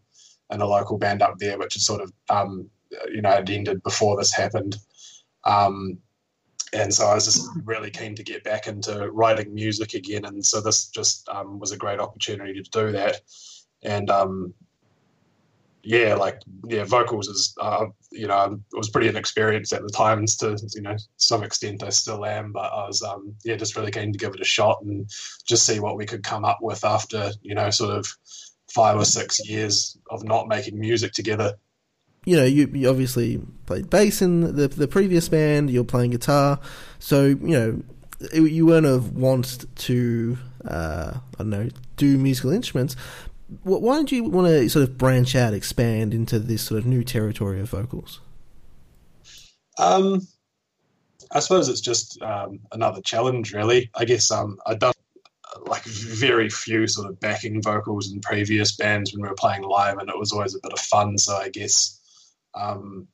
in 0.54 0.60
a 0.60 0.66
local 0.66 0.98
band 0.98 1.22
up 1.22 1.38
there, 1.38 1.58
which 1.58 1.76
is 1.76 1.84
sort 1.84 2.02
of 2.02 2.12
um, 2.30 2.70
you 3.12 3.20
know 3.20 3.30
had 3.30 3.50
ended 3.50 3.82
before 3.82 4.16
this 4.16 4.32
happened. 4.32 4.76
Um, 5.44 5.98
and 6.72 6.92
so 6.92 7.06
I 7.06 7.14
was 7.14 7.26
just 7.26 7.48
really 7.64 7.90
keen 7.90 8.14
to 8.16 8.24
get 8.24 8.42
back 8.44 8.66
into 8.66 9.10
writing 9.12 9.54
music 9.54 9.94
again, 9.94 10.24
and 10.24 10.44
so 10.44 10.60
this 10.60 10.88
just 10.88 11.28
um, 11.28 11.58
was 11.58 11.72
a 11.72 11.76
great 11.76 12.00
opportunity 12.00 12.60
to 12.60 12.70
do 12.70 12.92
that. 12.92 13.20
And 13.82 14.10
um, 14.10 14.54
yeah, 15.84 16.14
like 16.14 16.40
yeah, 16.66 16.84
vocals 16.84 17.28
is 17.28 17.54
uh, 17.60 17.86
you 18.10 18.26
know 18.26 18.34
I 18.34 18.76
was 18.76 18.90
pretty 18.90 19.08
inexperienced 19.08 19.72
at 19.72 19.82
the 19.82 19.90
times 19.90 20.36
to 20.38 20.58
you 20.74 20.82
know 20.82 20.96
some 21.16 21.44
extent 21.44 21.82
I 21.82 21.90
still 21.90 22.24
am, 22.24 22.52
but 22.52 22.72
I 22.72 22.86
was 22.86 23.02
um, 23.02 23.34
yeah 23.44 23.56
just 23.56 23.76
really 23.76 23.92
keen 23.92 24.12
to 24.12 24.18
give 24.18 24.34
it 24.34 24.40
a 24.40 24.44
shot 24.44 24.80
and 24.82 25.08
just 25.46 25.66
see 25.66 25.80
what 25.80 25.96
we 25.96 26.06
could 26.06 26.24
come 26.24 26.44
up 26.44 26.58
with 26.60 26.84
after 26.84 27.30
you 27.42 27.54
know 27.54 27.70
sort 27.70 27.96
of 27.96 28.06
five 28.70 28.96
or 28.96 29.04
six 29.04 29.46
years 29.48 29.96
of 30.10 30.24
not 30.24 30.48
making 30.48 30.80
music 30.80 31.12
together 31.12 31.54
you 32.24 32.36
know, 32.36 32.44
you, 32.44 32.66
you 32.72 32.88
obviously 32.88 33.40
played 33.66 33.90
bass 33.90 34.22
in 34.22 34.56
the 34.56 34.68
the 34.68 34.88
previous 34.88 35.28
band. 35.28 35.70
You're 35.70 35.84
playing 35.84 36.10
guitar, 36.10 36.58
so 36.98 37.24
you 37.24 37.36
know 37.36 37.82
you 38.32 38.66
weren't 38.66 38.86
of 38.86 39.16
want 39.16 39.66
to 39.76 40.38
uh, 40.66 41.14
I 41.14 41.38
don't 41.38 41.50
know 41.50 41.68
do 41.96 42.18
musical 42.18 42.50
instruments. 42.50 42.96
Why 43.62 43.98
did 43.98 44.10
you 44.10 44.24
want 44.24 44.48
to 44.48 44.68
sort 44.68 44.88
of 44.88 44.96
branch 44.96 45.36
out, 45.36 45.52
expand 45.52 46.14
into 46.14 46.38
this 46.38 46.62
sort 46.62 46.78
of 46.78 46.86
new 46.86 47.04
territory 47.04 47.60
of 47.60 47.68
vocals? 47.68 48.20
Um, 49.78 50.26
I 51.30 51.40
suppose 51.40 51.68
it's 51.68 51.80
just 51.80 52.20
um, 52.22 52.60
another 52.72 53.02
challenge, 53.02 53.52
really. 53.52 53.90
I 53.94 54.06
guess 54.06 54.30
um, 54.30 54.58
I've 54.66 54.78
done 54.78 54.94
like 55.66 55.84
very 55.84 56.48
few 56.48 56.86
sort 56.86 57.08
of 57.08 57.20
backing 57.20 57.62
vocals 57.62 58.12
in 58.12 58.20
previous 58.20 58.74
bands 58.74 59.12
when 59.12 59.22
we 59.22 59.28
were 59.28 59.34
playing 59.34 59.62
live, 59.62 59.98
and 59.98 60.08
it 60.08 60.18
was 60.18 60.32
always 60.32 60.54
a 60.54 60.60
bit 60.62 60.72
of 60.72 60.80
fun. 60.80 61.18
So 61.18 61.36
I 61.36 61.50
guess 61.50 62.00
um, 62.54 63.08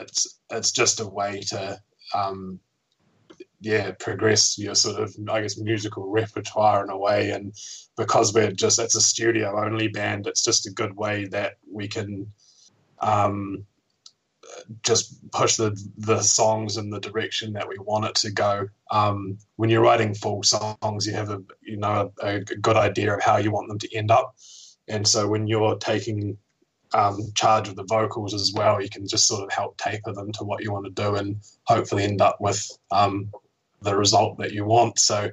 it's 0.00 0.40
it's 0.50 0.72
just 0.72 1.00
a 1.00 1.06
way 1.06 1.40
to 1.48 1.80
um, 2.14 2.60
yeah 3.60 3.92
progress 3.98 4.58
your 4.58 4.74
sort 4.74 5.00
of 5.00 5.14
I 5.28 5.42
guess 5.42 5.58
musical 5.58 6.10
repertoire 6.10 6.84
in 6.84 6.90
a 6.90 6.98
way, 6.98 7.30
and 7.30 7.54
because 7.96 8.34
we're 8.34 8.52
just 8.52 8.78
it's 8.78 8.96
a 8.96 9.00
studio 9.00 9.64
only 9.64 9.88
band, 9.88 10.26
it's 10.26 10.44
just 10.44 10.66
a 10.66 10.72
good 10.72 10.96
way 10.96 11.26
that 11.26 11.54
we 11.70 11.88
can 11.88 12.32
um, 13.00 13.66
just 14.82 15.30
push 15.30 15.56
the 15.56 15.76
the 15.98 16.20
songs 16.22 16.76
in 16.76 16.90
the 16.90 17.00
direction 17.00 17.52
that 17.54 17.68
we 17.68 17.76
want 17.78 18.04
it 18.04 18.14
to 18.16 18.30
go. 18.30 18.68
Um, 18.90 19.38
when 19.56 19.70
you're 19.70 19.82
writing 19.82 20.14
full 20.14 20.42
songs, 20.42 21.06
you 21.06 21.12
have 21.14 21.30
a 21.30 21.42
you 21.60 21.76
know 21.76 22.12
a, 22.22 22.36
a, 22.36 22.40
good 22.40 22.76
idea 22.76 23.14
of 23.14 23.22
how 23.22 23.38
you 23.38 23.50
want 23.50 23.68
them 23.68 23.78
to 23.78 23.96
end 23.96 24.10
up, 24.10 24.34
and 24.88 25.06
so 25.06 25.28
when 25.28 25.46
you're 25.46 25.76
taking 25.76 26.38
um, 26.94 27.20
charge 27.34 27.68
of 27.68 27.76
the 27.76 27.84
vocals 27.84 28.34
as 28.34 28.52
well, 28.54 28.80
you 28.80 28.88
can 28.88 29.06
just 29.06 29.26
sort 29.26 29.42
of 29.42 29.52
help 29.52 29.76
taper 29.78 30.12
them 30.12 30.32
to 30.32 30.44
what 30.44 30.62
you 30.62 30.72
want 30.72 30.84
to 30.84 31.02
do 31.02 31.16
and 31.16 31.40
hopefully 31.64 32.04
end 32.04 32.20
up 32.20 32.40
with 32.40 32.66
um, 32.90 33.30
the 33.80 33.96
result 33.96 34.38
that 34.38 34.52
you 34.52 34.64
want. 34.64 34.98
So, 34.98 35.30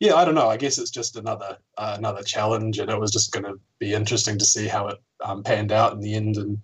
yeah, 0.00 0.14
I 0.14 0.24
don't 0.24 0.34
know. 0.34 0.48
I 0.48 0.56
guess 0.56 0.78
it's 0.78 0.90
just 0.90 1.16
another 1.16 1.58
uh, 1.76 1.94
another 1.98 2.22
challenge, 2.22 2.78
and 2.78 2.90
it 2.90 3.00
was 3.00 3.10
just 3.10 3.32
going 3.32 3.44
to 3.44 3.58
be 3.78 3.94
interesting 3.94 4.38
to 4.38 4.44
see 4.44 4.68
how 4.68 4.88
it 4.88 4.98
um, 5.24 5.42
panned 5.42 5.72
out 5.72 5.92
in 5.92 6.00
the 6.00 6.14
end. 6.14 6.36
And 6.36 6.58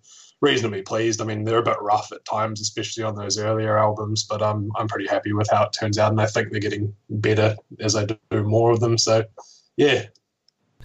reasonably 0.45 0.83
pleased. 0.83 1.21
I 1.21 1.25
mean, 1.25 1.43
they're 1.43 1.59
a 1.59 1.63
bit 1.63 1.81
rough 1.81 2.13
at 2.13 2.25
times, 2.27 2.61
especially 2.61 3.03
on 3.03 3.17
those 3.17 3.39
earlier 3.39 3.79
albums, 3.79 4.25
but 4.25 4.43
I'm 4.43 4.71
I'm 4.77 4.89
pretty 4.89 5.09
happy 5.09 5.33
with 5.33 5.49
how 5.51 5.65
it 5.65 5.73
turns 5.73 5.99
out, 5.99 6.13
and 6.13 6.21
I 6.21 6.27
think 6.27 6.51
they're 6.51 6.61
getting 6.61 6.95
better 7.09 7.57
as 7.81 7.97
I 7.97 8.05
do 8.05 8.19
more 8.31 8.71
of 8.71 8.81
them. 8.81 8.99
So, 8.99 9.25
yeah, 9.77 10.05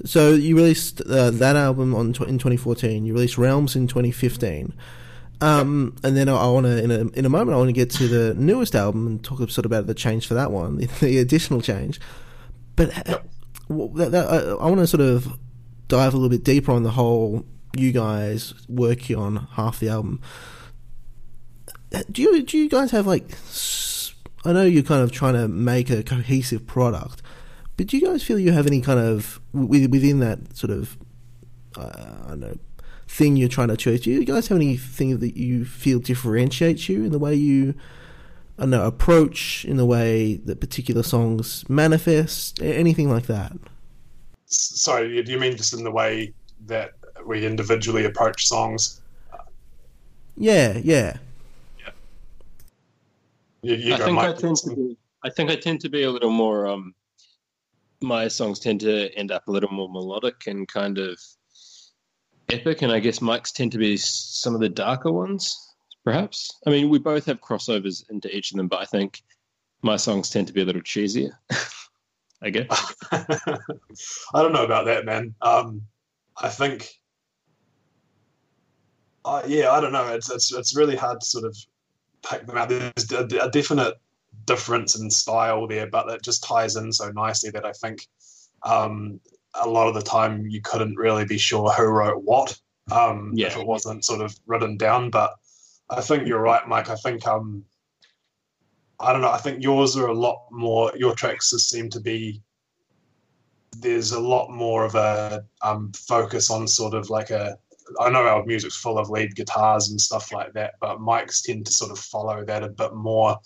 so 0.06 0.32
you 0.32 0.56
released 0.56 1.02
uh, 1.02 1.32
that 1.32 1.56
album 1.56 1.96
on 1.96 2.08
in 2.08 2.14
2014. 2.14 3.06
You 3.06 3.14
released 3.14 3.38
Realms 3.38 3.76
in 3.76 3.88
2015. 3.88 4.74
Um, 5.42 5.96
and 6.04 6.18
then 6.18 6.28
I, 6.28 6.36
I 6.36 6.48
want 6.50 6.66
to, 6.66 6.84
in 6.84 6.92
a, 6.92 7.00
in 7.18 7.26
a 7.26 7.30
moment, 7.30 7.56
I 7.56 7.58
want 7.58 7.70
to 7.70 7.74
get 7.74 7.90
to 7.92 8.08
the 8.08 8.34
newest 8.34 8.76
album 8.76 9.08
and 9.08 9.24
talk 9.24 9.38
sort 9.50 9.66
of 9.66 9.66
about 9.66 9.88
the 9.88 9.94
change 9.94 10.28
for 10.28 10.34
that 10.34 10.52
one, 10.52 10.78
the, 10.78 10.86
the 11.00 11.18
additional 11.20 11.62
change. 11.62 12.00
But 12.76 13.10
uh, 13.10 13.20
that, 13.70 14.12
that, 14.12 14.28
I, 14.30 14.38
I 14.52 14.68
want 14.68 14.80
to 14.80 14.88
sort 14.88 15.02
of 15.02 15.38
dive 15.88 16.14
a 16.14 16.18
little 16.18 16.30
bit 16.30 16.44
deeper 16.44 16.72
on 16.72 16.84
the 16.84 16.92
whole 16.92 17.46
you 17.76 17.92
guys 17.92 18.54
working 18.68 19.16
on 19.16 19.48
half 19.54 19.80
the 19.80 19.90
album. 19.90 20.22
Uh, 21.94 22.04
do 22.12 22.22
you 22.22 22.44
do 22.44 22.58
you 22.58 22.70
guys 22.70 22.92
have 22.92 23.08
like? 23.08 23.26
I 24.46 24.54
know 24.54 24.64
you're 24.64 24.84
kind 24.84 25.04
of 25.04 25.12
trying 25.12 25.34
to 25.34 25.48
make 25.48 25.90
a 25.90 26.04
cohesive 26.04 26.66
product, 26.66 27.22
but 27.80 27.88
do 27.88 27.98
you 27.98 28.06
guys 28.06 28.22
feel 28.22 28.38
you 28.38 28.52
have 28.52 28.68
any 28.68 28.82
kind 28.82 29.00
of 29.00 29.40
within 29.54 30.20
that 30.20 30.54
sort 30.54 30.70
of 30.70 30.98
uh, 31.78 32.26
I 32.26 32.28
don't 32.32 32.42
know 32.42 32.58
thing 33.08 33.38
you're 33.38 33.48
trying 33.48 33.70
to 33.70 33.76
achieve? 33.76 34.04
Do 34.04 34.12
you 34.12 34.26
guys 34.26 34.50
have 34.50 34.58
anything 34.58 35.20
that 35.20 35.38
you 35.38 35.64
feel 35.64 36.00
differentiates 36.00 36.90
you 36.90 37.06
in 37.06 37.14
the 37.14 37.18
way 37.20 37.34
you 37.36 37.74
I 38.58 38.64
don't 38.64 38.72
know 38.72 38.86
approach 38.86 39.64
in 39.64 39.78
the 39.78 39.86
way 39.86 40.42
that 40.44 40.60
particular 40.60 41.04
songs 41.04 41.64
manifest, 41.70 42.62
anything 42.62 43.10
like 43.10 43.28
that? 43.28 43.54
Sorry, 44.48 45.24
do 45.24 45.32
you 45.32 45.40
mean 45.40 45.56
just 45.56 45.72
in 45.72 45.86
the 45.86 45.92
way 45.92 46.34
that 46.66 46.96
we 47.26 47.46
individually 47.46 48.04
approach 48.04 48.46
songs? 48.46 49.00
Yeah, 50.36 50.80
yeah. 50.84 51.16
Yeah. 51.80 51.92
You, 53.62 53.76
you 53.76 53.94
I 53.94 53.98
think 54.00 54.18
I 54.18 54.34
tend 54.34 54.58
to 54.58 54.76
be. 54.76 54.98
I 55.24 55.30
think 55.30 55.50
I 55.50 55.56
tend 55.56 55.80
to 55.80 55.90
be 55.90 56.04
a 56.04 56.12
little 56.12 56.30
more 56.30 56.68
um, 56.68 56.94
my 58.02 58.28
songs 58.28 58.60
tend 58.60 58.82
to 58.82 59.14
end 59.16 59.32
up 59.32 59.48
a 59.48 59.52
little 59.52 59.72
more 59.72 59.90
melodic 59.90 60.48
and 60.48 60.68
kind 60.68 60.98
of 60.98 61.20
epic, 62.50 62.82
and 62.82 62.92
I 62.92 63.00
guess 63.00 63.22
Mike's 63.22 63.52
tend 63.52 63.72
to 63.74 63.78
be 63.78 63.98
some 63.98 64.56
of 64.56 64.62
the 64.62 64.70
darker 64.70 65.12
ones, 65.12 65.76
perhaps. 66.04 66.60
I 66.66 66.70
mean, 66.70 66.90
we 66.90 67.00
both 67.00 67.26
have 67.26 67.42
crossovers 67.42 68.10
into 68.10 68.34
each 68.36 68.52
of 68.52 68.58
them, 68.58 68.68
but 68.68 68.80
I 68.80 68.86
think 68.86 69.22
my 69.82 69.98
songs 69.98 70.30
tend 70.30 70.48
to 70.48 70.54
be 70.54 70.62
a 70.62 70.66
little 70.66 70.82
cheesier. 70.82 71.32
I 72.42 72.50
guess. 72.52 72.96
I 73.12 73.58
don't 74.34 74.54
know 74.54 74.64
about 74.64 74.86
that, 74.86 75.06
man. 75.06 75.36
Um, 75.42 75.82
I 76.38 76.48
think, 76.48 76.90
uh, 79.26 79.44
yeah, 79.46 79.72
I 79.72 79.82
don't 79.82 79.92
know. 79.92 80.08
It's 80.14 80.32
it's 80.32 80.54
it's 80.54 80.76
really 80.76 80.96
hard 80.96 81.20
to 81.20 81.26
sort 81.26 81.44
of 81.44 81.58
pick 82.30 82.46
them 82.46 82.58
out. 82.58 82.70
There's 82.70 83.12
a, 83.12 83.26
a 83.42 83.52
definite 83.52 83.96
difference 84.46 85.00
in 85.00 85.10
style 85.10 85.68
there, 85.68 85.88
but 85.88 86.10
it 86.10 86.24
just 86.24 86.44
ties 86.44 86.76
in 86.76 86.92
so 86.92 87.12
nicely 87.12 87.50
that 87.52 87.66
I 87.66 87.72
think 87.74 88.08
um, 88.64 89.20
a 89.54 89.68
lot 89.68 89.88
of 89.88 89.96
the 89.96 90.02
time 90.02 90.48
you 90.48 90.62
couldn't 90.62 90.96
really 90.96 91.26
be 91.26 91.38
sure 91.38 91.72
who 91.72 91.86
wrote 91.86 92.24
what 92.24 92.58
um, 92.92 93.32
yeah. 93.36 93.48
if 93.48 93.58
it 93.58 93.66
wasn't 93.66 94.06
sort 94.06 94.22
of 94.22 94.36
written 94.46 94.78
down. 94.78 95.10
But 95.10 95.34
I 95.90 96.02
think 96.02 96.28
you're 96.28 96.42
right, 96.42 96.68
Mike. 96.68 96.90
I 96.90 96.96
think 96.96 97.26
um, 97.28 97.64
I 99.00 99.14
don't 99.14 99.22
know. 99.22 99.32
I 99.32 99.38
think 99.38 99.64
yours 99.64 99.96
are 99.98 100.08
a 100.08 100.14
lot 100.14 100.46
more. 100.52 100.92
Your 100.96 101.16
tracks 101.16 101.50
seem 101.50 101.90
to 101.92 102.00
be 102.00 102.42
there's 103.78 104.12
a 104.12 104.20
lot 104.20 104.50
more 104.50 104.84
of 104.84 104.96
a 104.96 105.46
um, 105.62 105.92
focus 105.94 106.50
on 106.50 106.68
sort 106.68 106.94
of 106.94 107.10
like 107.10 107.30
a. 107.30 107.58
I 108.00 108.10
know 108.10 108.26
our 108.26 108.46
music's 108.46 108.76
full 108.76 108.98
of 108.98 109.10
lead 109.10 109.36
guitars 109.36 109.90
and 109.90 110.00
stuff 110.00 110.32
like 110.32 110.54
that, 110.54 110.76
but 110.80 111.02
Mike's 111.02 111.42
tend 111.42 111.66
to 111.66 111.72
sort 111.72 111.92
of 111.92 112.00
follow 112.00 112.44
that 112.46 112.64
a 112.64 112.70
bit 112.70 112.94
more, 112.94 113.38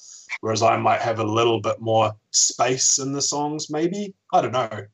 whereas 0.42 0.62
I 0.62 0.78
might 0.78 1.02
have 1.02 1.20
a 1.20 1.24
little 1.24 1.62
bit 1.62 1.80
more 1.80 2.14
space 2.32 3.00
in 3.00 3.14
the 3.14 3.22
songs. 3.22 3.70
Maybe 3.70 4.14
I 4.32 4.42
don't 4.42 4.52
know. 4.52 4.86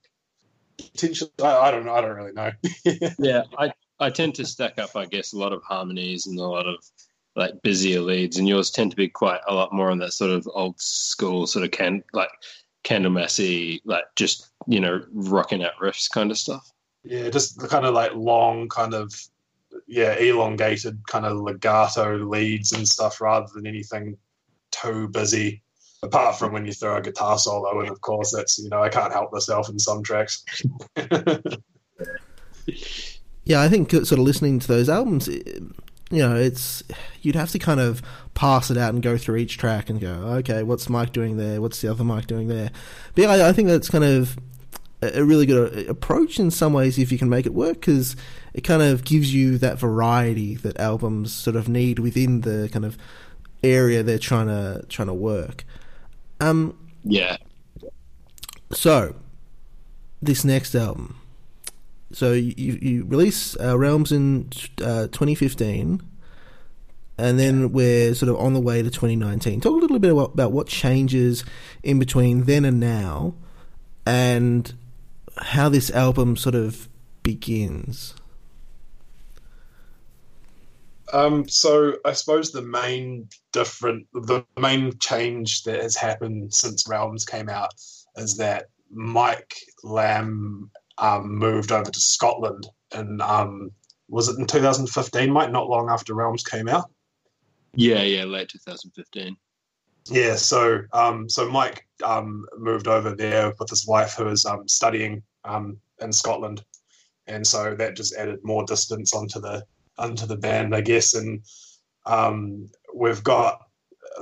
Potentially, 0.77 1.31
I, 1.41 1.67
I 1.67 1.71
don't 1.71 1.85
know. 1.85 1.93
I 1.93 2.01
don't 2.01 2.15
really 2.15 2.33
know. 2.33 2.51
yeah, 3.19 3.43
I 3.57 3.71
I 3.99 4.09
tend 4.09 4.35
to 4.35 4.45
stack 4.45 4.79
up, 4.79 4.95
I 4.95 5.05
guess, 5.05 5.33
a 5.33 5.37
lot 5.37 5.53
of 5.53 5.63
harmonies 5.63 6.25
and 6.27 6.39
a 6.39 6.43
lot 6.43 6.67
of 6.67 6.75
like 7.35 7.61
busier 7.63 8.01
leads, 8.01 8.37
and 8.37 8.47
yours 8.47 8.71
tend 8.71 8.91
to 8.91 8.97
be 8.97 9.07
quite 9.07 9.41
a 9.47 9.53
lot 9.53 9.73
more 9.73 9.91
on 9.91 9.99
that 9.99 10.13
sort 10.13 10.31
of 10.31 10.47
old 10.53 10.79
school 10.79 11.47
sort 11.47 11.65
of 11.65 11.71
can 11.71 12.03
like 12.13 12.29
Candlemassy, 12.83 13.81
like 13.85 14.05
just 14.15 14.49
you 14.67 14.79
know 14.79 15.01
rocking 15.11 15.63
out 15.63 15.77
riffs 15.81 16.09
kind 16.09 16.31
of 16.31 16.37
stuff. 16.37 16.69
Yeah, 17.03 17.29
just 17.29 17.59
the 17.59 17.67
kind 17.67 17.85
of 17.85 17.93
like 17.93 18.13
long, 18.15 18.67
kind 18.69 18.93
of 18.93 19.13
yeah, 19.89 20.13
elongated 20.13 21.01
kind 21.07 21.25
of 21.25 21.37
legato 21.37 22.17
leads 22.17 22.71
and 22.71 22.87
stuff, 22.87 23.19
rather 23.19 23.47
than 23.53 23.65
anything 23.65 24.17
too 24.71 25.07
busy. 25.09 25.63
Apart 26.01 26.39
from 26.39 26.53
when 26.53 26.65
you 26.65 26.71
throw 26.71 26.95
a 26.95 27.01
guitar 27.01 27.37
solo, 27.37 27.81
and 27.81 27.89
of 27.89 27.99
course 27.99 28.31
that's 28.33 28.57
you 28.59 28.69
know 28.69 28.81
I 28.81 28.89
can't 28.89 29.11
help 29.11 29.33
myself 29.33 29.67
in 29.67 29.79
some 29.79 30.01
tracks. 30.01 30.45
yeah, 33.43 33.61
I 33.61 33.67
think 33.67 33.91
sort 33.91 34.13
of 34.13 34.19
listening 34.19 34.59
to 34.59 34.67
those 34.67 34.87
albums, 34.87 35.27
eh, 35.27 35.41
you 36.11 36.19
know, 36.19 36.35
it's 36.35 36.83
you'd 37.21 37.35
have 37.35 37.51
to 37.51 37.59
kind 37.59 37.79
of 37.79 38.01
pass 38.33 38.71
it 38.71 38.77
out 38.77 38.93
and 38.93 39.03
go 39.03 39.17
through 39.17 39.37
each 39.37 39.57
track 39.57 39.89
and 39.89 39.99
go, 39.99 40.11
okay, 40.37 40.63
what's 40.63 40.87
Mike 40.87 41.11
doing 41.11 41.37
there? 41.37 41.61
What's 41.61 41.81
the 41.81 41.89
other 41.89 42.03
Mike 42.03 42.27
doing 42.27 42.47
there? 42.47 42.71
But 43.15 43.23
yeah, 43.23 43.31
I, 43.31 43.49
I 43.49 43.53
think 43.53 43.67
that's 43.67 43.89
kind 43.89 44.03
of 44.03 44.37
a 45.01 45.23
really 45.23 45.45
good 45.45 45.89
approach 45.89 46.39
in 46.39 46.51
some 46.51 46.73
ways 46.73 46.97
if 46.99 47.11
you 47.11 47.17
can 47.17 47.29
make 47.29 47.45
it 47.45 47.53
work 47.53 47.75
because 47.75 48.15
it 48.53 48.61
kind 48.61 48.81
of 48.81 49.05
gives 49.05 49.33
you 49.33 49.57
that 49.57 49.79
variety 49.79 50.55
that 50.55 50.77
albums 50.79 51.33
sort 51.33 51.55
of 51.55 51.69
need 51.69 51.99
within 51.99 52.41
the 52.41 52.69
kind 52.71 52.83
of 52.83 52.97
area 53.63 54.03
they're 54.03 54.19
trying 54.19 54.47
to 54.47 54.85
trying 54.89 55.07
to 55.07 55.13
work. 55.13 55.63
Um, 56.39 56.77
yeah. 57.03 57.37
So, 58.71 59.15
this 60.21 60.43
next 60.45 60.75
album, 60.75 61.19
so 62.11 62.33
you, 62.33 62.53
you 62.81 63.05
release 63.05 63.57
uh, 63.59 63.77
Realms 63.77 64.11
in 64.11 64.49
uh, 64.83 65.07
2015, 65.07 66.01
and 67.17 67.39
then 67.39 67.71
we're 67.71 68.13
sort 68.13 68.29
of 68.29 68.37
on 68.37 68.53
the 68.53 68.59
way 68.59 68.83
to 68.83 68.89
2019. 68.89 69.61
Talk 69.61 69.71
a 69.71 69.75
little 69.75 69.97
bit 69.97 70.11
about, 70.11 70.33
about 70.33 70.51
what 70.51 70.67
changes 70.67 71.43
in 71.83 71.97
between 71.97 72.43
then 72.43 72.63
and 72.63 72.79
now, 72.79 73.33
and 74.05 74.73
how 75.41 75.69
this 75.69 75.89
album 75.91 76.35
sort 76.35 76.55
of 76.55 76.89
begins. 77.23 78.15
Um, 81.11 81.47
so 81.47 81.95
I 82.05 82.13
suppose 82.13 82.51
the 82.51 82.61
main 82.61 83.29
different, 83.51 84.07
the 84.13 84.45
main 84.59 84.97
change 84.99 85.63
that 85.63 85.81
has 85.81 85.95
happened 85.95 86.53
since 86.53 86.87
Realms 86.87 87.25
came 87.25 87.49
out 87.49 87.73
is 88.15 88.37
that 88.37 88.65
Mike 88.91 89.55
Lamb 89.83 90.69
um, 90.97 91.35
moved 91.35 91.71
over 91.71 91.89
to 91.89 91.99
Scotland, 91.99 92.67
and 92.93 93.21
um, 93.21 93.71
was 94.07 94.27
it 94.27 94.37
in 94.37 94.45
2015, 94.45 95.31
Mike? 95.31 95.51
Not 95.51 95.69
long 95.69 95.89
after 95.89 96.13
Realms 96.13 96.43
came 96.43 96.67
out. 96.67 96.89
Yeah, 97.73 98.01
yeah, 98.01 98.25
late 98.25 98.49
2015. 98.49 99.37
Yeah, 100.11 100.35
so 100.35 100.81
um, 100.93 101.29
so 101.29 101.49
Mike 101.49 101.87
um, 102.03 102.45
moved 102.57 102.87
over 102.87 103.15
there 103.15 103.53
with 103.59 103.69
his 103.69 103.87
wife, 103.87 104.15
who 104.15 104.25
was 104.25 104.45
um, 104.45 104.67
studying 104.67 105.23
um, 105.45 105.77
in 106.01 106.11
Scotland, 106.11 106.63
and 107.27 107.45
so 107.45 107.75
that 107.75 107.95
just 107.95 108.15
added 108.15 108.39
more 108.43 108.65
distance 108.65 109.13
onto 109.13 109.39
the 109.39 109.63
onto 109.97 110.25
the 110.25 110.37
band, 110.37 110.75
I 110.75 110.81
guess. 110.81 111.13
And 111.13 111.41
um, 112.05 112.69
we've 112.95 113.23
got 113.23 113.59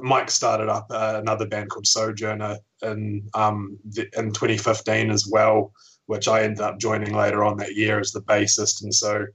Mike 0.02 0.30
started 0.30 0.70
up 0.70 0.88
uh, 0.90 1.18
another 1.20 1.48
band 1.48 1.70
called 1.70 1.88
Sojourner 1.88 2.58
in 2.82 3.30
um, 3.34 3.78
the, 3.86 4.08
in 4.18 4.32
2015 4.32 5.10
as 5.10 5.28
well, 5.28 5.72
which 6.06 6.28
I 6.28 6.44
ended 6.44 6.62
up 6.62 6.80
joining 6.80 7.14
later 7.14 7.44
on 7.44 7.58
that 7.58 7.76
year 7.76 8.00
as 8.00 8.12
the 8.12 8.22
bassist. 8.22 8.84
And 8.84 8.94
so 8.94 9.26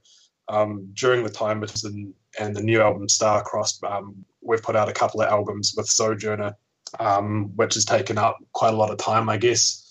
um, 0.49 0.89
during 0.95 1.25
the 1.25 1.31
time 1.31 1.61
between 1.61 2.15
and 2.41 2.57
the 2.57 2.63
new 2.63 2.81
album 2.81 3.09
Starcrossed, 3.09 3.83
um, 3.91 4.25
we've 4.41 4.63
put 4.63 4.77
out 4.77 4.89
a 4.89 4.93
couple 4.95 5.21
of 5.21 5.29
albums 5.29 5.75
with 5.77 5.87
Sojourner, 5.87 6.57
um, 6.99 7.53
which 7.57 7.75
has 7.75 7.85
taken 7.85 8.19
up 8.19 8.39
quite 8.53 8.73
a 8.73 8.77
lot 8.77 8.91
of 8.91 8.99
time, 8.99 9.29
I 9.29 9.37
guess. 9.37 9.82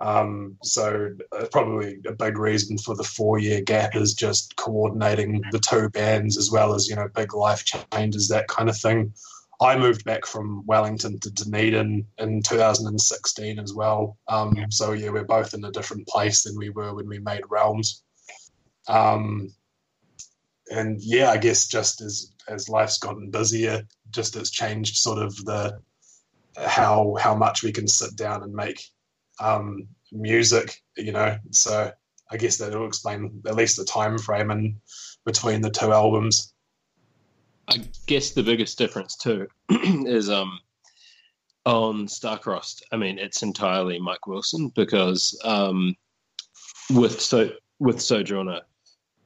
Um, 0.00 0.56
so 0.62 1.10
uh, 1.32 1.46
probably 1.52 1.98
a 2.06 2.12
big 2.12 2.36
reason 2.36 2.78
for 2.78 2.96
the 2.96 3.04
four-year 3.04 3.60
gap 3.62 3.94
is 3.94 4.14
just 4.14 4.56
coordinating 4.56 5.42
the 5.52 5.60
two 5.60 5.88
bands 5.90 6.36
as 6.36 6.50
well 6.50 6.74
as 6.74 6.88
you 6.88 6.96
know 6.96 7.08
big 7.14 7.34
life 7.34 7.64
changes, 7.64 8.28
that 8.28 8.48
kind 8.48 8.68
of 8.68 8.76
thing. 8.76 9.14
I 9.60 9.78
moved 9.78 10.04
back 10.04 10.26
from 10.26 10.66
Wellington 10.66 11.20
to 11.20 11.30
Dunedin 11.30 12.06
in 12.18 12.42
2016 12.42 13.58
as 13.60 13.72
well. 13.72 14.18
Um, 14.28 14.66
so 14.70 14.92
yeah, 14.92 15.10
we're 15.10 15.24
both 15.24 15.54
in 15.54 15.64
a 15.64 15.70
different 15.70 16.08
place 16.08 16.42
than 16.42 16.56
we 16.58 16.70
were 16.70 16.94
when 16.94 17.08
we 17.08 17.20
made 17.20 17.42
Realms. 17.48 18.02
Um, 18.88 19.54
and 20.70 21.00
yeah, 21.00 21.30
I 21.30 21.36
guess 21.36 21.68
just 21.68 22.00
as 22.00 22.32
as 22.48 22.68
life's 22.68 22.98
gotten 22.98 23.30
busier, 23.30 23.82
just 24.10 24.36
it's 24.36 24.50
changed 24.50 24.96
sort 24.96 25.18
of 25.18 25.36
the 25.44 25.78
how 26.56 27.16
how 27.20 27.34
much 27.34 27.62
we 27.62 27.72
can 27.72 27.86
sit 27.88 28.16
down 28.16 28.42
and 28.42 28.52
make 28.52 28.82
um, 29.40 29.88
music. 30.12 30.82
You 30.96 31.12
know, 31.12 31.38
so 31.50 31.92
I 32.30 32.36
guess 32.36 32.58
that 32.58 32.72
will 32.72 32.86
explain 32.86 33.42
at 33.46 33.56
least 33.56 33.76
the 33.76 33.84
time 33.84 34.18
frame 34.18 34.50
and 34.50 34.76
between 35.24 35.60
the 35.60 35.70
two 35.70 35.92
albums. 35.92 36.52
I 37.68 37.82
guess 38.06 38.32
the 38.32 38.42
biggest 38.42 38.76
difference 38.76 39.16
too 39.16 39.48
is 39.70 40.28
um, 40.28 40.58
on 41.64 42.06
Starcrossed. 42.06 42.82
I 42.92 42.96
mean, 42.96 43.18
it's 43.18 43.42
entirely 43.42 43.98
Mike 43.98 44.26
Wilson 44.26 44.70
because 44.74 45.38
um, 45.44 45.96
with 46.90 47.20
so 47.20 47.50
with 47.78 48.00
Sojourner, 48.00 48.60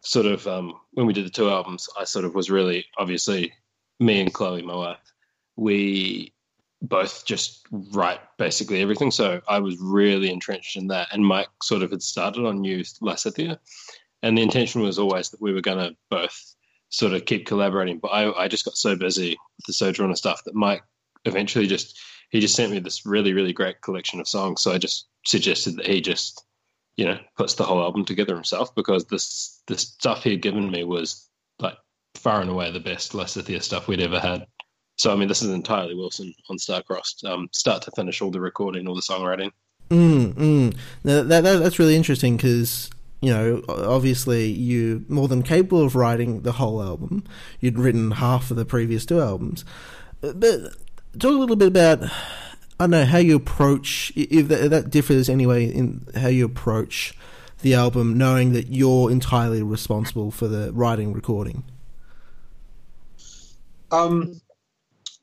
sort 0.01 0.27
of 0.27 0.47
um, 0.47 0.75
when 0.93 1.07
we 1.07 1.13
did 1.13 1.27
the 1.27 1.31
two 1.31 1.51
albums, 1.51 1.89
I 1.99 2.05
sort 2.05 2.25
of 2.25 2.35
was 2.35 2.51
really 2.51 2.87
obviously 2.97 3.53
me 4.01 4.21
and 4.21 4.33
Chloe, 4.33 4.63
my 4.63 4.77
wife, 4.77 5.13
we 5.57 6.33
both 6.81 7.25
just 7.27 7.67
write 7.71 8.21
basically 8.39 8.81
everything. 8.81 9.11
So 9.11 9.41
I 9.49 9.59
was 9.59 9.77
really 9.81 10.31
entrenched 10.31 10.77
in 10.77 10.89
that, 10.89 11.09
and 11.13 11.27
Mike 11.27 11.49
sort 11.63 11.83
of 11.83 11.91
had 11.91 12.03
started 12.03 12.47
on 12.47 12.61
New 12.61 12.81
Lysithea, 13.03 13.59
and 14.23 14.37
the 14.37 14.43
intention 14.43 14.83
was 14.83 14.99
always 14.99 15.31
that 15.31 15.41
we 15.41 15.53
were 15.53 15.61
going 15.61 15.79
to 15.79 15.97
both 16.11 16.55
sort 16.91 17.13
of 17.13 17.25
keep 17.25 17.47
collaborating. 17.47 17.99
But 17.99 18.09
I, 18.09 18.45
I 18.45 18.49
just 18.49 18.65
got 18.65 18.77
so 18.77 18.97
busy 18.97 19.31
with 19.31 19.67
the 19.67 19.73
Sojourner 19.73 20.17
stuff 20.17 20.43
that 20.45 20.55
Mike 20.55 20.83
eventually 21.25 21.67
just 21.67 21.99
he 22.31 22.41
just 22.41 22.55
sent 22.55 22.71
me 22.71 22.79
this 22.79 23.07
really 23.07 23.33
really 23.33 23.53
great 23.53 23.81
collection 23.81 24.21
of 24.21 24.29
songs. 24.29 24.63
So 24.63 24.73
I 24.73 24.79
just 24.79 25.09
suggested 25.27 25.77
that 25.77 25.87
he 25.87 26.01
just 26.01 26.45
you 26.97 27.05
know 27.05 27.19
puts 27.37 27.55
the 27.55 27.65
whole 27.65 27.83
album 27.83 28.05
together 28.05 28.35
himself 28.35 28.75
because 28.75 29.05
this 29.07 29.63
the 29.67 29.79
stuff 29.79 30.23
he 30.23 30.31
had 30.31 30.43
given 30.43 30.71
me 30.71 30.85
was 30.85 31.29
like 31.59 31.77
far 32.15 32.41
and 32.41 32.51
away 32.51 32.71
the 32.71 32.81
best 32.81 33.13
Lysithea 33.13 33.63
stuff 33.63 33.89
we'd 33.89 34.01
ever 34.01 34.21
had. 34.21 34.47
So 34.99 35.13
I 35.13 35.17
mean, 35.17 35.29
this 35.29 35.43
is 35.43 35.51
entirely 35.51 35.95
Wilson 35.95 36.35
on 36.51 36.59
Starcrossed, 36.59 37.25
um, 37.25 37.49
start 37.53 37.83
to 37.83 37.91
finish, 37.93 38.21
all 38.21 38.31
the 38.31 38.41
recording, 38.41 38.87
all 38.87 38.95
the 38.95 39.01
songwriting. 39.01 39.53
Mm, 39.91 40.35
mm. 40.35 40.77
Now, 41.05 41.23
that, 41.23 41.43
that, 41.45 41.59
that's 41.59 41.79
really 41.79 41.97
interesting 41.97 42.37
because 42.37 42.91
you 43.21 43.33
know, 43.33 43.63
obviously 43.69 44.47
you're 44.47 45.01
more 45.09 45.29
than 45.29 45.43
capable 45.43 45.83
of 45.83 45.97
writing 45.97 46.43
the 46.43 46.53
whole 46.53 46.83
album. 46.83 47.25
You'd 47.61 47.79
written 47.79 48.13
half 48.13 48.51
of 48.51 48.57
the 48.57 48.65
previous 48.65 49.05
two 49.05 49.21
albums. 49.21 49.65
But 50.21 50.75
talk 51.19 51.33
a 51.33 51.39
little 51.39 51.57
bit 51.57 51.69
about, 51.69 52.05
I 52.05 52.11
don't 52.81 52.91
know, 52.91 53.05
how 53.05 53.19
you 53.19 53.37
approach, 53.37 54.13
if 54.15 54.49
that, 54.49 54.65
if 54.65 54.71
that 54.71 54.91
differs 54.91 55.29
anyway 55.29 55.67
in 55.67 56.07
how 56.15 56.29
you 56.29 56.45
approach 56.45 57.13
the 57.63 57.75
album, 57.75 58.17
knowing 58.17 58.53
that 58.53 58.69
you're 58.69 59.11
entirely 59.11 59.63
responsible 59.63 60.31
for 60.31 60.47
the 60.47 60.73
writing 60.73 61.13
recording. 61.13 61.65
Um, 63.91 64.41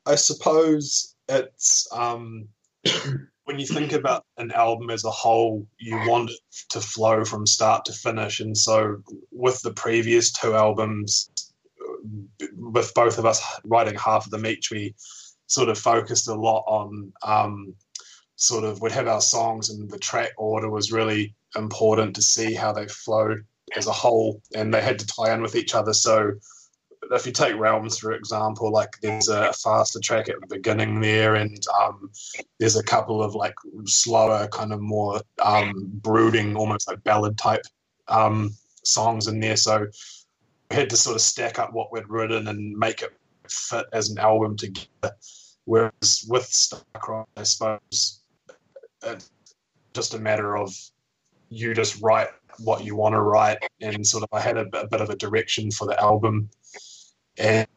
I 0.06 0.14
suppose 0.14 1.14
it's 1.28 1.88
um, 1.92 2.48
when 3.44 3.58
you 3.58 3.66
think 3.66 3.92
about 3.92 4.24
an 4.38 4.52
album 4.52 4.90
as 4.90 5.04
a 5.04 5.10
whole, 5.10 5.66
you 5.78 5.96
want 6.08 6.30
it 6.30 6.38
to 6.70 6.80
flow 6.80 7.24
from 7.24 7.46
start 7.46 7.84
to 7.86 7.92
finish. 7.92 8.40
And 8.40 8.56
so, 8.56 9.02
with 9.32 9.60
the 9.62 9.72
previous 9.72 10.32
two 10.32 10.54
albums, 10.54 11.30
with 12.56 12.94
both 12.94 13.18
of 13.18 13.26
us 13.26 13.42
writing 13.64 13.96
half 13.96 14.26
of 14.26 14.30
them 14.30 14.46
each, 14.46 14.70
we 14.70 14.94
sort 15.48 15.68
of 15.68 15.78
focused 15.78 16.28
a 16.28 16.34
lot 16.34 16.64
on 16.66 17.12
um, 17.22 17.74
sort 18.36 18.64
of 18.64 18.80
we'd 18.80 18.92
have 18.92 19.08
our 19.08 19.20
songs 19.20 19.70
and 19.70 19.90
the 19.90 19.98
track 19.98 20.30
order 20.36 20.70
was 20.70 20.92
really 20.92 21.34
important 21.56 22.14
to 22.14 22.22
see 22.22 22.54
how 22.54 22.72
they 22.72 22.86
flowed 22.86 23.44
as 23.76 23.86
a 23.86 23.92
whole 23.92 24.40
and 24.54 24.72
they 24.72 24.82
had 24.82 24.98
to 24.98 25.06
tie 25.06 25.32
in 25.32 25.40
with 25.42 25.56
each 25.56 25.74
other 25.74 25.92
so 25.92 26.32
if 27.12 27.26
you 27.26 27.32
take 27.32 27.56
realms 27.56 27.98
for 27.98 28.12
example 28.12 28.70
like 28.70 28.90
there's 29.02 29.28
a 29.28 29.52
faster 29.52 30.00
track 30.00 30.28
at 30.28 30.40
the 30.40 30.46
beginning 30.56 31.00
there 31.00 31.36
and 31.36 31.62
um, 31.80 32.10
there's 32.58 32.76
a 32.76 32.82
couple 32.82 33.22
of 33.22 33.34
like 33.34 33.54
slower 33.84 34.48
kind 34.48 34.72
of 34.72 34.80
more 34.80 35.20
um, 35.42 35.72
brooding 36.02 36.56
almost 36.56 36.88
like 36.88 37.02
ballad 37.04 37.36
type 37.38 37.62
um, 38.08 38.54
songs 38.86 39.26
in 39.26 39.40
there. 39.40 39.56
So 39.56 39.86
we 40.70 40.76
had 40.76 40.90
to 40.90 40.96
sort 40.96 41.16
of 41.16 41.22
stack 41.22 41.58
up 41.58 41.72
what 41.72 41.92
we'd 41.92 42.08
written 42.08 42.48
and 42.48 42.76
make 42.76 43.02
it 43.02 43.12
fit 43.48 43.86
as 43.92 44.10
an 44.10 44.18
album 44.18 44.56
together. 44.56 45.14
Whereas 45.64 46.24
with 46.28 46.44
starcross 46.44 47.26
i 47.36 47.42
suppose 47.42 48.20
it's 49.02 49.30
just 49.94 50.14
a 50.14 50.18
matter 50.18 50.56
of 50.56 50.72
you 51.48 51.74
just 51.74 52.00
write 52.00 52.28
what 52.58 52.84
you 52.84 52.96
want 52.96 53.14
to 53.14 53.20
write, 53.20 53.58
and 53.80 54.06
sort 54.06 54.22
of 54.22 54.28
I 54.32 54.40
had 54.40 54.56
a 54.56 54.64
bit 54.64 55.00
of 55.00 55.10
a 55.10 55.16
direction 55.16 55.70
for 55.70 55.86
the 55.86 56.00
album, 56.00 56.48
and 57.38 57.68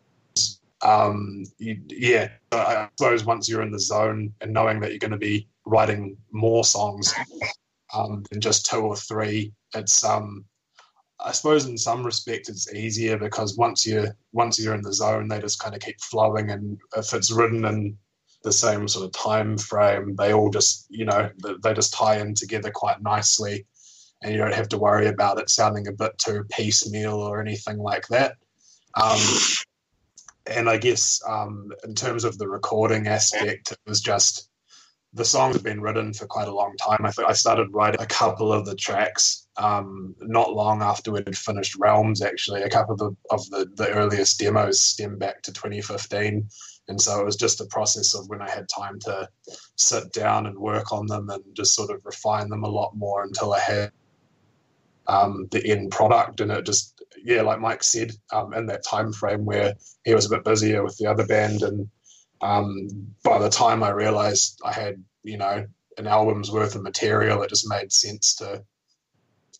um, 0.81 1.43
you, 1.57 1.81
yeah, 1.87 2.29
I 2.51 2.87
suppose 2.97 3.25
once 3.25 3.49
you're 3.49 3.61
in 3.61 3.71
the 3.71 3.79
zone 3.79 4.33
and 4.41 4.53
knowing 4.53 4.79
that 4.79 4.91
you're 4.91 4.99
going 4.99 5.11
to 5.11 5.17
be 5.17 5.47
writing 5.65 6.17
more 6.31 6.63
songs 6.63 7.13
um, 7.93 8.23
than 8.31 8.41
just 8.41 8.65
two 8.65 8.79
or 8.79 8.95
three, 8.95 9.53
it's 9.75 10.03
um, 10.03 10.45
I 11.19 11.33
suppose 11.33 11.65
in 11.65 11.77
some 11.77 12.05
respects 12.05 12.49
it's 12.49 12.73
easier 12.73 13.17
because 13.17 13.57
once 13.57 13.85
you 13.85 14.07
once 14.31 14.59
you're 14.59 14.75
in 14.75 14.81
the 14.81 14.93
zone, 14.93 15.27
they 15.27 15.39
just 15.39 15.59
kind 15.59 15.75
of 15.75 15.81
keep 15.81 15.99
flowing, 15.99 16.51
and 16.51 16.79
if 16.95 17.13
it's 17.13 17.31
written 17.31 17.65
in 17.65 17.97
the 18.43 18.51
same 18.51 18.87
sort 18.87 19.05
of 19.05 19.11
time 19.11 19.57
frame. 19.57 20.15
They 20.15 20.33
all 20.33 20.49
just, 20.49 20.85
you 20.89 21.05
know, 21.05 21.29
they 21.61 21.73
just 21.73 21.93
tie 21.93 22.19
in 22.19 22.35
together 22.35 22.71
quite 22.71 23.01
nicely, 23.01 23.65
and 24.21 24.31
you 24.31 24.37
don't 24.37 24.53
have 24.53 24.69
to 24.69 24.77
worry 24.77 25.07
about 25.07 25.39
it 25.39 25.49
sounding 25.49 25.87
a 25.87 25.91
bit 25.91 26.17
too 26.17 26.45
piecemeal 26.49 27.15
or 27.15 27.41
anything 27.41 27.77
like 27.77 28.07
that. 28.07 28.37
Um, 28.95 29.19
and 30.47 30.69
I 30.69 30.77
guess 30.77 31.21
um, 31.27 31.71
in 31.83 31.95
terms 31.95 32.23
of 32.23 32.37
the 32.37 32.47
recording 32.47 33.07
aspect, 33.07 33.71
it 33.71 33.79
was 33.85 34.01
just 34.01 34.49
the 35.13 35.25
songs 35.25 35.55
have 35.55 35.63
been 35.63 35.81
written 35.81 36.13
for 36.13 36.27
quite 36.27 36.47
a 36.47 36.53
long 36.53 36.75
time. 36.77 36.99
I 37.03 37.11
think 37.11 37.27
I 37.27 37.33
started 37.33 37.73
writing 37.73 38.01
a 38.01 38.05
couple 38.05 38.53
of 38.53 38.65
the 38.65 38.75
tracks 38.75 39.47
um, 39.57 40.15
not 40.21 40.53
long 40.53 40.81
after 40.81 41.11
we 41.11 41.19
had 41.25 41.37
finished 41.37 41.75
Realms. 41.79 42.21
Actually, 42.21 42.61
a 42.61 42.69
couple 42.69 42.93
of 42.93 42.99
the, 42.99 43.15
of 43.31 43.49
the, 43.49 43.69
the 43.75 43.89
earliest 43.89 44.39
demos 44.39 44.79
stem 44.79 45.17
back 45.17 45.41
to 45.43 45.53
2015, 45.53 46.47
and 46.87 47.01
so 47.01 47.19
it 47.19 47.25
was 47.25 47.35
just 47.35 47.61
a 47.61 47.65
process 47.65 48.13
of 48.13 48.29
when 48.29 48.41
I 48.41 48.49
had 48.49 48.69
time 48.69 48.99
to 49.01 49.27
sit 49.75 50.11
down 50.13 50.45
and 50.45 50.57
work 50.57 50.91
on 50.91 51.07
them 51.07 51.29
and 51.29 51.43
just 51.55 51.73
sort 51.73 51.89
of 51.89 52.01
refine 52.05 52.49
them 52.49 52.63
a 52.63 52.69
lot 52.69 52.95
more 52.95 53.23
until 53.23 53.53
I 53.53 53.59
had 53.59 53.91
um, 55.09 55.47
the 55.51 55.65
end 55.69 55.91
product. 55.91 56.39
And 56.39 56.51
it 56.51 56.65
just 56.65 57.01
yeah, 57.23 57.41
like 57.41 57.59
Mike 57.59 57.83
said, 57.83 58.11
um, 58.31 58.53
in 58.53 58.67
that 58.67 58.85
time 58.85 59.11
frame 59.11 59.43
where 59.43 59.73
he 60.05 60.15
was 60.15 60.25
a 60.25 60.29
bit 60.29 60.45
busier 60.45 60.83
with 60.83 60.97
the 60.97 61.07
other 61.07 61.25
band 61.25 61.63
and 61.63 61.89
um, 62.41 62.87
by 63.23 63.39
the 63.39 63.49
time 63.49 63.83
I 63.83 63.89
realized 63.89 64.61
I 64.63 64.71
had, 64.71 65.03
you 65.23 65.37
know, 65.37 65.65
an 65.97 66.07
album's 66.07 66.51
worth 66.51 66.75
of 66.75 66.83
material, 66.83 67.41
it 67.41 67.49
just 67.49 67.69
made 67.69 67.91
sense 67.91 68.35
to 68.35 68.63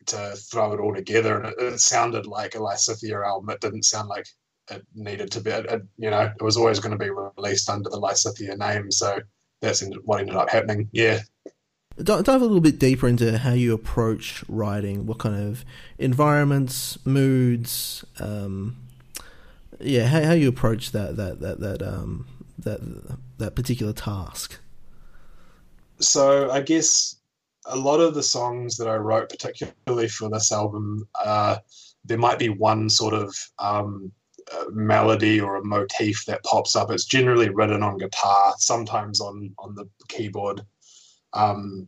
to 0.05 0.35
throw 0.51 0.73
it 0.73 0.79
all 0.79 0.95
together. 0.95 1.37
And 1.37 1.47
it, 1.47 1.55
it 1.59 1.79
sounded 1.79 2.25
like 2.25 2.55
a 2.55 2.59
Lysithea 2.59 3.25
album. 3.25 3.49
It 3.49 3.61
didn't 3.61 3.83
sound 3.83 4.07
like 4.07 4.27
it 4.71 4.85
needed 4.95 5.31
to 5.33 5.41
be. 5.41 5.51
It, 5.51 5.65
it, 5.65 5.81
you 5.97 6.09
know, 6.09 6.31
it 6.39 6.41
was 6.41 6.57
always 6.57 6.79
going 6.79 6.97
to 6.97 6.97
be 6.97 7.11
released 7.11 7.69
under 7.69 7.89
the 7.89 7.99
Lysithea 7.99 8.57
name. 8.57 8.91
So 8.91 9.19
that's 9.61 9.83
what 10.05 10.21
ended 10.21 10.35
up 10.35 10.49
happening. 10.49 10.89
Yeah. 10.93 11.19
Dive 12.01 12.27
a 12.27 12.37
little 12.37 12.61
bit 12.61 12.79
deeper 12.79 13.07
into 13.07 13.37
how 13.37 13.51
you 13.51 13.73
approach 13.73 14.43
writing. 14.47 15.05
What 15.05 15.17
kind 15.17 15.35
of 15.35 15.65
environments, 15.97 16.97
moods, 17.05 18.05
um, 18.19 18.77
yeah, 19.81 20.07
how, 20.07 20.23
how 20.23 20.31
you 20.31 20.47
approach 20.47 20.91
that 20.91 21.17
that 21.17 21.39
that 21.41 21.59
that 21.59 21.81
um, 21.81 22.27
that 22.57 22.79
that 23.37 23.55
particular 23.55 23.93
task? 23.93 24.59
So 25.99 26.49
I 26.49 26.61
guess 26.61 27.15
a 27.65 27.75
lot 27.75 27.99
of 27.99 28.13
the 28.13 28.23
songs 28.23 28.77
that 28.77 28.87
I 28.87 28.95
wrote, 28.95 29.29
particularly 29.29 30.07
for 30.07 30.29
this 30.29 30.51
album, 30.51 31.07
uh, 31.23 31.57
there 32.05 32.17
might 32.17 32.39
be 32.39 32.49
one 32.49 32.89
sort 32.89 33.13
of 33.13 33.35
um, 33.59 34.11
melody 34.71 35.39
or 35.39 35.57
a 35.57 35.63
motif 35.63 36.25
that 36.25 36.43
pops 36.43 36.75
up. 36.75 36.91
It's 36.91 37.05
generally 37.05 37.49
written 37.49 37.83
on 37.83 37.97
guitar, 37.97 38.53
sometimes 38.57 39.21
on 39.21 39.53
on 39.59 39.75
the 39.75 39.85
keyboard. 40.07 40.61
Um, 41.33 41.87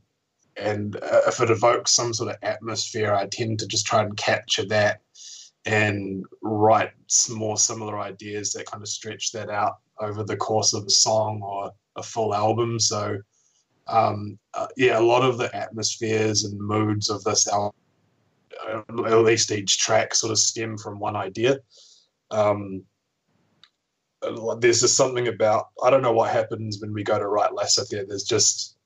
and 0.57 0.97
if 1.27 1.39
it 1.39 1.49
evokes 1.49 1.95
some 1.95 2.13
sort 2.13 2.29
of 2.29 2.37
atmosphere, 2.41 3.13
I 3.13 3.27
tend 3.27 3.59
to 3.59 3.67
just 3.67 3.85
try 3.85 4.01
and 4.01 4.15
capture 4.17 4.65
that 4.65 5.01
and 5.65 6.25
write 6.41 6.91
more 7.29 7.57
similar 7.57 7.99
ideas 7.99 8.51
that 8.53 8.65
kind 8.65 8.81
of 8.81 8.89
stretch 8.89 9.31
that 9.31 9.49
out 9.49 9.77
over 9.99 10.23
the 10.23 10.37
course 10.37 10.73
of 10.73 10.83
a 10.85 10.89
song 10.89 11.41
or 11.43 11.71
a 11.95 12.03
full 12.03 12.33
album. 12.33 12.79
So, 12.79 13.17
um, 13.87 14.39
uh, 14.53 14.67
yeah, 14.75 14.97
a 14.97 15.01
lot 15.01 15.23
of 15.23 15.37
the 15.37 15.55
atmospheres 15.55 16.43
and 16.43 16.59
moods 16.59 17.09
of 17.09 17.23
this 17.23 17.47
album, 17.47 17.73
uh, 18.67 19.03
at 19.05 19.17
least 19.19 19.51
each 19.51 19.79
track, 19.79 20.15
sort 20.15 20.31
of 20.31 20.39
stem 20.39 20.77
from 20.77 20.99
one 20.99 21.15
idea. 21.15 21.59
Um, 22.31 22.83
uh, 24.23 24.55
there's 24.55 24.81
just 24.81 24.95
something 24.95 25.27
about 25.27 25.67
I 25.83 25.89
don't 25.89 26.01
know 26.01 26.13
what 26.13 26.31
happens 26.31 26.79
when 26.79 26.93
we 26.93 27.03
go 27.03 27.17
to 27.17 27.27
write 27.27 27.51
Lysithea. 27.51 28.07
There's 28.07 28.23
just 28.23 28.77
uh, 28.77 28.80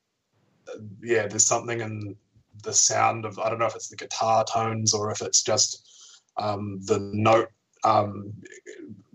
yeah, 1.01 1.27
there's 1.27 1.45
something 1.45 1.81
in 1.81 2.15
the 2.63 2.73
sound 2.73 3.25
of 3.25 3.38
I 3.39 3.49
don't 3.49 3.59
know 3.59 3.65
if 3.65 3.75
it's 3.75 3.89
the 3.89 3.95
guitar 3.95 4.45
tones 4.45 4.93
or 4.93 5.11
if 5.11 5.21
it's 5.21 5.43
just 5.43 6.21
um, 6.38 6.79
the 6.85 6.99
note 7.13 7.49
um, 7.83 8.33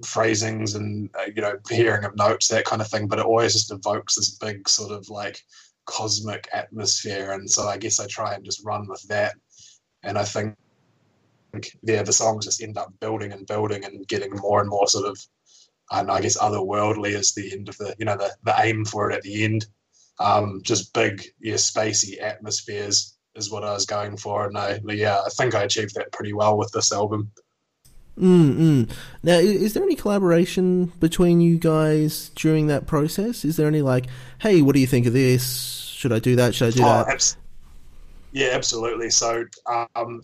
phrasings 0.05 0.75
and 0.75 1.11
uh, 1.19 1.31
you 1.35 1.43
know 1.43 1.57
hearing 1.69 2.05
of 2.05 2.17
notes 2.17 2.49
that 2.49 2.65
kind 2.65 2.83
of 2.83 2.89
thing. 2.89 3.09
But 3.09 3.19
it 3.19 3.27
always 3.27 3.53
just 3.53 3.73
evokes 3.73 4.17
this 4.17 4.37
big 4.37 4.69
sort 4.69 4.93
of 4.93 5.09
like 5.09 5.43
cosmic 5.87 6.49
atmosphere. 6.53 7.33
And 7.33 7.51
so 7.51 7.67
i 7.67 7.77
guess 7.77 7.99
i 7.99 8.07
try 8.07 8.35
and 8.35 8.45
just 8.45 8.65
run 8.65 8.87
with 8.89 9.03
that. 9.09 9.35
And 10.03 10.17
i 10.19 10.25
think 10.25 10.55
yeah 11.83 12.01
the 12.03 12.13
songs 12.13 12.45
just 12.45 12.63
end 12.63 12.79
up 12.79 12.93
building 13.01 13.33
and 13.33 13.45
building 13.45 13.85
and 13.85 14.07
getting 14.07 14.33
more 14.37 14.61
and 14.61 14.71
more 14.71 14.87
sort 14.87 15.05
of 15.05 15.19
and 15.91 16.11
I 16.11 16.21
guess 16.21 16.39
otherworldly 16.39 17.11
is 17.11 17.33
the 17.33 17.53
end 17.53 17.69
of 17.69 17.77
the 17.79 17.95
you 17.99 18.05
know 18.05 18.17
the, 18.17 18.31
the 18.45 18.55
aim 18.59 18.85
for 18.85 19.11
it 19.11 19.17
at 19.17 19.23
the 19.23 19.45
end. 19.45 19.67
Um, 20.21 20.61
just 20.63 20.93
big, 20.93 21.25
yeah, 21.41 21.55
spacey 21.55 22.23
atmospheres 22.23 23.17
is 23.35 23.51
what 23.51 23.65
I 23.65 23.73
was 23.73 23.87
going 23.87 24.17
for, 24.17 24.47
and 24.47 24.57
I 24.57 24.79
yeah, 24.85 25.19
I 25.25 25.31
think 25.31 25.55
I 25.55 25.63
achieved 25.63 25.95
that 25.95 26.13
pretty 26.13 26.35
well 26.35 26.59
with 26.59 26.71
this 26.73 26.93
album. 26.93 27.33
Mm-mm. 28.19 28.91
Now, 29.23 29.39
is 29.39 29.73
there 29.73 29.83
any 29.83 29.97
collaboration 29.97 30.93
between 31.01 31.41
you 31.41 31.59
guys 31.59 32.31
during 32.35 32.67
that 32.67 32.87
process? 32.87 33.47
Is 33.47 33.57
there 33.57 33.67
any 33.67 33.81
like, 33.81 34.07
hey, 34.41 34.61
what 34.61 34.75
do 34.75 34.81
you 34.81 34.87
think 34.87 35.07
of 35.07 35.15
this? 35.15 35.79
Should 35.95 36.13
I 36.13 36.19
do 36.19 36.37
that? 36.37 36.55
Should 36.55 36.75
I 36.75 36.77
do 36.77 36.83
oh, 36.83 36.87
that? 36.87 37.09
Abs- 37.09 37.37
yeah, 38.33 38.49
absolutely. 38.53 39.09
So, 39.11 39.45
um, 39.95 40.23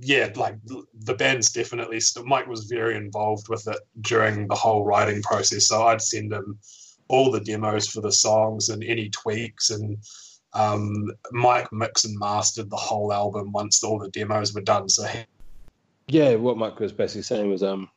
yeah, 0.00 0.30
like 0.36 0.56
the 0.64 1.14
band's 1.14 1.52
definitely. 1.52 2.00
Still, 2.00 2.24
Mike 2.24 2.46
was 2.46 2.64
very 2.64 2.96
involved 2.96 3.48
with 3.48 3.68
it 3.68 3.78
during 4.00 4.48
the 4.48 4.54
whole 4.54 4.84
writing 4.84 5.22
process. 5.22 5.66
So 5.66 5.86
I'd 5.86 6.00
send 6.00 6.32
him 6.32 6.58
all 7.08 7.30
the 7.30 7.40
demos 7.40 7.88
for 7.88 8.00
the 8.00 8.12
songs 8.12 8.68
and 8.68 8.82
any 8.82 9.10
tweaks 9.10 9.70
and 9.70 9.98
um, 10.54 11.10
Mike 11.32 11.72
mixed 11.72 12.04
and 12.04 12.18
mastered 12.18 12.70
the 12.70 12.76
whole 12.76 13.12
album 13.12 13.52
once 13.52 13.82
all 13.82 13.98
the 13.98 14.10
demos 14.10 14.54
were 14.54 14.60
done. 14.60 14.88
So 14.88 15.04
he, 15.04 15.24
yeah, 16.06 16.36
what 16.36 16.56
Mike 16.56 16.78
was 16.78 16.92
basically 16.92 17.22
saying 17.22 17.50
was 17.50 17.62
um, 17.62 17.90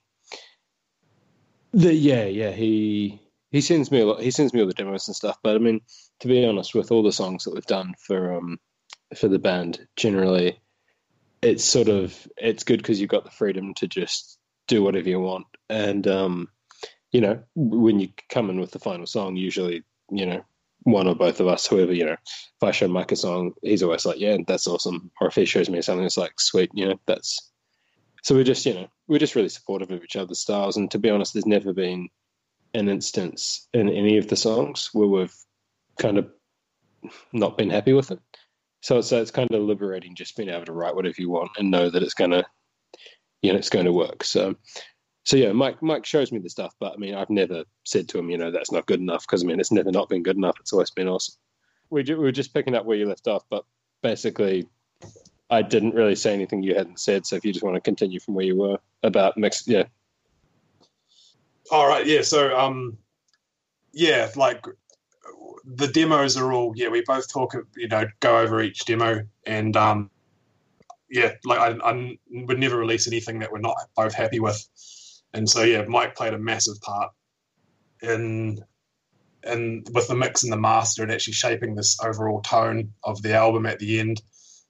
the 1.74 1.94
yeah 1.94 2.26
yeah 2.26 2.52
he 2.52 3.22
he 3.52 3.62
sends 3.62 3.92
me 3.92 4.02
a 4.02 4.06
lot, 4.06 4.22
he 4.22 4.32
sends 4.32 4.54
me 4.54 4.62
all 4.62 4.68
the 4.68 4.74
demos 4.74 5.08
and 5.08 5.16
stuff. 5.16 5.38
But 5.44 5.56
I 5.56 5.60
mean, 5.60 5.82
to 6.22 6.28
be 6.28 6.46
honest, 6.46 6.74
with 6.74 6.92
all 6.92 7.04
the 7.04 7.12
songs 7.12 7.44
that 7.44 7.54
we've 7.54 7.66
done 7.66 7.94
for 8.06 8.36
um 8.36 8.60
for 9.16 9.28
the 9.28 9.40
band, 9.40 9.88
generally, 9.96 10.60
it's 11.42 11.64
sort 11.64 11.90
of 11.90 12.28
it's 12.38 12.64
good 12.64 12.78
because 12.78 13.00
you've 13.00 13.10
got 13.10 13.24
the 13.24 13.32
freedom 13.32 13.74
to 13.76 13.88
just 13.88 14.40
do 14.68 14.84
whatever 14.84 15.08
you 15.08 15.20
want, 15.20 15.48
and 15.70 16.08
um, 16.08 16.50
you 17.12 17.22
know 17.22 17.42
when 17.56 18.00
you 18.00 18.10
come 18.30 18.50
in 18.50 18.60
with 18.60 18.72
the 18.72 18.80
final 18.80 19.06
song, 19.06 19.36
usually 19.36 19.84
you 20.10 20.26
know 20.26 20.44
one 20.88 21.08
or 21.08 21.16
both 21.16 21.42
of 21.42 21.48
us, 21.48 21.68
whoever, 21.68 21.94
you 21.94 22.06
know, 22.06 22.14
if 22.14 22.64
I 22.64 22.72
show 22.72 22.88
Mike 22.88 23.12
a 23.12 23.18
song, 23.18 23.54
he's 23.62 23.84
always 23.84 24.06
like, 24.06 24.20
yeah, 24.20 24.38
that's 24.48 24.68
awesome. 24.68 25.12
Or 25.20 25.28
if 25.28 25.36
he 25.36 25.44
shows 25.44 25.70
me 25.70 25.82
something, 25.82 26.06
it's 26.06 26.18
like, 26.18 26.40
sweet, 26.40 26.72
you 26.74 26.88
know, 26.88 27.00
that's. 27.06 27.52
So 28.24 28.34
we're 28.34 28.46
just, 28.46 28.66
you 28.66 28.74
know, 28.74 28.88
we're 29.08 29.20
just 29.20 29.36
really 29.36 29.50
supportive 29.50 29.92
of 29.92 30.02
each 30.02 30.16
other's 30.16 30.40
styles. 30.40 30.78
And 30.78 30.90
to 30.92 31.00
be 31.00 31.10
honest, 31.10 31.34
there's 31.34 31.46
never 31.46 31.74
been 31.74 32.08
an 32.74 32.88
instance 32.88 33.68
in 33.74 33.90
any 33.90 34.18
of 34.18 34.28
the 34.28 34.38
songs 34.38 34.90
where 34.94 35.08
we've 35.08 35.36
kind 36.00 36.18
of 36.18 36.30
not 37.34 37.58
been 37.58 37.70
happy 37.70 37.92
with 37.92 38.12
it. 38.12 38.20
So, 38.82 39.02
so 39.02 39.22
it's 39.22 39.32
kind 39.32 39.52
of 39.52 39.62
liberating 39.62 40.16
just 40.16 40.38
being 40.38 40.50
able 40.50 40.66
to 40.66 40.74
write 40.74 40.96
whatever 40.96 41.16
you 41.18 41.30
want 41.30 41.52
and 41.58 41.70
know 41.70 41.90
that 41.90 42.04
it's 42.04 42.14
going 42.14 42.32
to, 42.32 42.46
you 43.42 43.52
know, 43.52 43.60
it's 43.60 43.70
going 43.70 43.86
to 43.86 43.94
work. 43.94 44.24
So, 44.24 44.56
so 45.28 45.36
yeah, 45.36 45.52
Mike 45.52 45.84
Mike 45.84 46.06
shows 46.06 46.32
me 46.32 46.40
the 46.40 46.50
stuff, 46.50 46.74
but 46.80 46.94
I 46.94 46.96
mean, 46.96 47.14
I've 47.14 47.30
never 47.30 47.66
said 47.84 48.08
to 48.10 48.18
him, 48.18 48.30
you 48.30 48.38
know, 48.38 48.50
that's 48.50 48.72
not 48.72 48.86
good 48.86 49.02
enough 49.02 49.24
because 49.28 49.44
I 49.44 49.46
mean, 49.46 49.60
it's 49.60 49.74
never 49.74 49.92
not 49.92 50.08
been 50.08 50.24
good 50.24 50.38
enough. 50.38 50.56
It's 50.62 50.72
always 50.72 50.90
been 50.90 51.10
awesome. 51.10 51.36
We, 51.90 52.04
we 52.04 52.16
were 52.16 52.32
just 52.32 52.54
picking 52.54 52.76
up 52.76 52.86
where 52.86 52.96
you 52.96 53.10
left 53.10 53.28
off, 53.28 53.44
but 53.50 53.66
basically, 54.02 54.70
I 55.50 55.64
didn't 55.64 55.96
really 55.96 56.16
say 56.16 56.34
anything 56.34 56.64
you 56.64 56.76
hadn't 56.76 57.02
said. 57.02 57.26
So 57.26 57.36
if 57.36 57.44
you 57.44 57.52
just 57.52 57.66
want 57.66 57.76
to 57.76 57.82
continue 57.82 58.22
from 58.22 58.36
where 58.36 58.46
you 58.46 58.56
were 58.56 58.78
about 59.04 59.38
mix, 59.38 59.68
yeah. 59.68 59.84
All 61.72 61.90
right, 61.90 62.08
yeah. 62.08 62.22
So 62.22 62.58
um, 62.58 62.98
yeah, 63.92 64.30
like 64.38 64.66
the 65.66 65.90
demos 65.90 66.38
are 66.38 66.54
all 66.54 66.72
yeah. 66.78 66.88
We 66.88 67.04
both 67.06 67.30
talk, 67.30 67.54
you 67.76 67.90
know, 67.90 68.06
go 68.22 68.38
over 68.38 68.62
each 68.62 68.86
demo 68.86 69.24
and 69.46 69.76
um, 69.76 70.10
yeah, 71.10 71.34
like 71.44 71.60
I, 71.60 71.72
I 71.84 72.18
would 72.32 72.60
never 72.60 72.78
release 72.78 73.08
anything 73.08 73.40
that 73.40 73.52
we're 73.52 73.60
not 73.60 73.76
both 73.94 74.14
happy 74.14 74.40
with 74.40 74.66
and 75.38 75.48
so 75.48 75.64
yeah, 75.64 75.84
Mike 75.88 76.16
played 76.16 76.34
a 76.34 76.40
massive 76.40 76.82
part 76.82 77.12
in 78.02 78.60
and 79.44 79.88
with 79.94 80.08
the 80.08 80.16
mix 80.16 80.44
and 80.44 80.52
the 80.52 80.58
master 80.58 81.04
and 81.04 81.12
actually 81.12 81.34
shaping 81.34 81.76
this 81.76 81.98
overall 82.04 82.42
tone 82.42 82.92
of 83.04 83.22
the 83.22 83.34
album 83.34 83.66
at 83.66 83.80
the 83.80 84.00
end. 84.00 84.22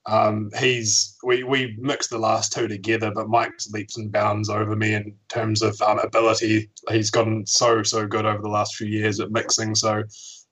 Um, 0.06 0.50
he's 0.58 1.16
we 1.24 1.42
we 1.42 1.76
mixed 1.80 2.10
the 2.10 2.18
last 2.18 2.52
two 2.52 2.68
together, 2.68 3.10
but 3.14 3.28
Mike's 3.28 3.70
leaps 3.70 3.96
and 3.96 4.12
bounds 4.12 4.48
over 4.48 4.76
me 4.76 4.94
in 4.94 5.14
terms 5.28 5.62
of 5.62 5.80
um, 5.80 5.98
ability. 6.00 6.70
He's 6.90 7.10
gotten 7.10 7.46
so 7.46 7.82
so 7.82 8.06
good 8.06 8.26
over 8.26 8.42
the 8.42 8.48
last 8.48 8.76
few 8.76 8.86
years 8.86 9.20
at 9.20 9.30
mixing. 9.30 9.74
So 9.74 10.04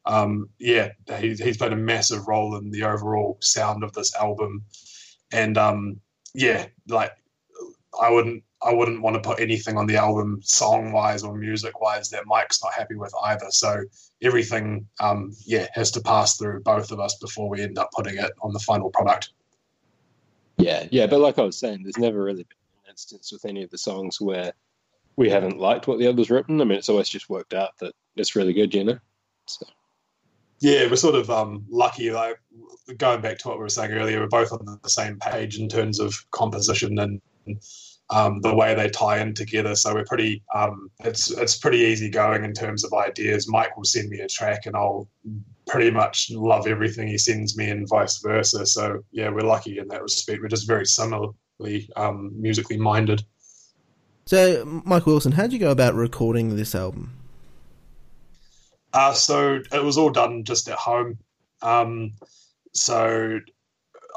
um, 0.06 0.48
yeah, 0.58 0.92
he's 1.18 1.38
he's 1.38 1.58
played 1.58 1.72
a 1.72 1.76
massive 1.76 2.26
role 2.26 2.56
in 2.56 2.70
the 2.70 2.84
overall 2.84 3.38
sound 3.40 3.84
of 3.84 3.92
this 3.92 4.14
album, 4.14 4.64
and 5.30 5.58
um, 5.58 6.00
yeah, 6.34 6.66
like 6.88 7.12
I 8.00 8.10
wouldn't 8.10 8.44
I 8.62 8.72
wouldn't 8.72 9.02
want 9.02 9.14
to 9.14 9.20
put 9.20 9.40
anything 9.40 9.76
on 9.76 9.86
the 9.86 9.96
album 9.96 10.40
song 10.42 10.92
wise 10.92 11.22
or 11.22 11.36
music 11.36 11.80
wise 11.80 12.10
that 12.10 12.26
Mike's 12.26 12.62
not 12.62 12.72
happy 12.72 12.94
with 12.94 13.12
either. 13.24 13.46
So 13.50 13.82
everything, 14.22 14.86
um, 14.98 15.32
yeah, 15.44 15.66
has 15.74 15.90
to 15.92 16.00
pass 16.00 16.36
through 16.36 16.62
both 16.62 16.90
of 16.90 16.98
us 16.98 17.16
before 17.16 17.48
we 17.48 17.62
end 17.62 17.78
up 17.78 17.90
putting 17.94 18.16
it 18.16 18.32
on 18.42 18.52
the 18.52 18.58
final 18.58 18.90
product. 18.90 19.30
Yeah, 20.56 20.86
yeah, 20.90 21.06
but 21.06 21.20
like 21.20 21.38
I 21.38 21.42
was 21.42 21.58
saying, 21.58 21.82
there's 21.82 21.98
never 21.98 22.22
really 22.22 22.44
been 22.44 22.56
an 22.84 22.90
instance 22.90 23.30
with 23.30 23.44
any 23.44 23.62
of 23.62 23.70
the 23.70 23.78
songs 23.78 24.20
where 24.20 24.52
we 25.16 25.28
haven't 25.28 25.58
liked 25.58 25.86
what 25.86 25.98
the 25.98 26.06
other's 26.06 26.30
written. 26.30 26.60
I 26.60 26.64
mean, 26.64 26.78
it's 26.78 26.88
always 26.88 27.08
just 27.08 27.28
worked 27.28 27.52
out 27.52 27.76
that 27.80 27.94
it's 28.16 28.36
really 28.36 28.54
good, 28.54 28.74
you 28.74 28.84
know. 28.84 28.98
So. 29.46 29.66
Yeah, 30.60 30.88
we're 30.88 30.96
sort 30.96 31.14
of 31.14 31.28
um, 31.28 31.66
lucky. 31.68 32.10
Like 32.10 32.40
going 32.96 33.20
back 33.20 33.38
to 33.38 33.48
what 33.48 33.58
we 33.58 33.62
were 33.62 33.68
saying 33.68 33.92
earlier, 33.92 34.20
we're 34.20 34.28
both 34.28 34.52
on 34.52 34.78
the 34.82 34.88
same 34.88 35.18
page 35.18 35.58
in 35.58 35.68
terms 35.68 36.00
of 36.00 36.24
composition 36.30 36.98
and 36.98 37.20
um, 38.10 38.40
the 38.40 38.54
way 38.54 38.74
they 38.74 38.88
tie 38.88 39.18
in 39.20 39.34
together. 39.34 39.74
So 39.74 39.94
we're 39.94 40.04
pretty 40.04 40.42
um, 40.54 40.90
it's 41.00 41.30
it's 41.30 41.56
pretty 41.56 41.78
easy 41.78 42.08
going 42.08 42.44
in 42.44 42.52
terms 42.52 42.84
of 42.84 42.92
ideas. 42.92 43.48
Mike 43.48 43.76
will 43.76 43.84
send 43.84 44.08
me 44.08 44.20
a 44.20 44.28
track 44.28 44.66
and 44.66 44.76
I'll 44.76 45.08
pretty 45.66 45.90
much 45.90 46.30
love 46.30 46.66
everything 46.66 47.08
he 47.08 47.18
sends 47.18 47.56
me 47.56 47.68
and 47.70 47.88
vice 47.88 48.18
versa. 48.18 48.64
So 48.66 49.02
yeah, 49.10 49.28
we're 49.30 49.40
lucky 49.40 49.78
in 49.78 49.88
that 49.88 50.02
respect. 50.02 50.40
We're 50.40 50.48
just 50.48 50.68
very 50.68 50.86
similarly 50.86 51.90
um, 51.96 52.30
musically 52.34 52.76
minded. 52.76 53.24
So 54.26 54.64
Mike 54.84 55.06
Wilson, 55.06 55.32
how 55.32 55.42
did 55.42 55.52
you 55.52 55.58
go 55.58 55.70
about 55.70 55.94
recording 55.94 56.56
this 56.56 56.74
album? 56.74 57.12
Uh, 58.92 59.12
so 59.12 59.60
it 59.72 59.84
was 59.84 59.98
all 59.98 60.10
done 60.10 60.44
just 60.44 60.68
at 60.68 60.78
home. 60.78 61.18
Um, 61.62 62.12
so 62.72 63.40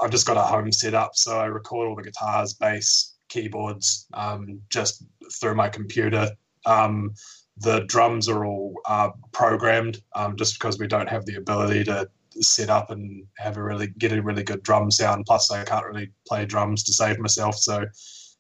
I've 0.02 0.12
just 0.12 0.26
got 0.26 0.38
a 0.38 0.42
home 0.42 0.72
set 0.72 0.94
up. 0.94 1.16
So 1.16 1.38
I 1.38 1.46
record 1.46 1.88
all 1.88 1.96
the 1.96 2.04
guitars, 2.04 2.54
bass, 2.54 3.16
keyboards 3.30 4.08
um, 4.14 4.62
just 4.70 5.06
through 5.40 5.56
my 5.56 5.70
computer. 5.70 6.32
Um, 6.66 7.14
the 7.58 7.82
drums 7.82 8.30
are 8.30 8.46
all 8.46 8.76
uh, 8.86 9.10
programmed 9.32 10.02
um, 10.16 10.36
just 10.36 10.60
because 10.60 10.80
we 10.80 10.88
don't 10.88 11.10
have 11.10 11.26
the 11.26 11.36
ability 11.36 11.84
to 11.86 12.10
set 12.42 12.70
up 12.70 12.90
and 12.90 13.26
have 13.38 13.58
a 13.58 13.64
really 13.64 13.88
get 13.98 14.12
a 14.12 14.22
really 14.22 14.44
good 14.44 14.64
drum 14.64 14.92
sound. 14.92 15.26
Plus, 15.26 15.52
I 15.52 15.64
can't 15.64 15.86
really 15.86 16.12
play 16.28 16.46
drums 16.46 16.84
to 16.84 16.94
save 16.94 17.20
myself, 17.20 17.56
so 17.56 17.86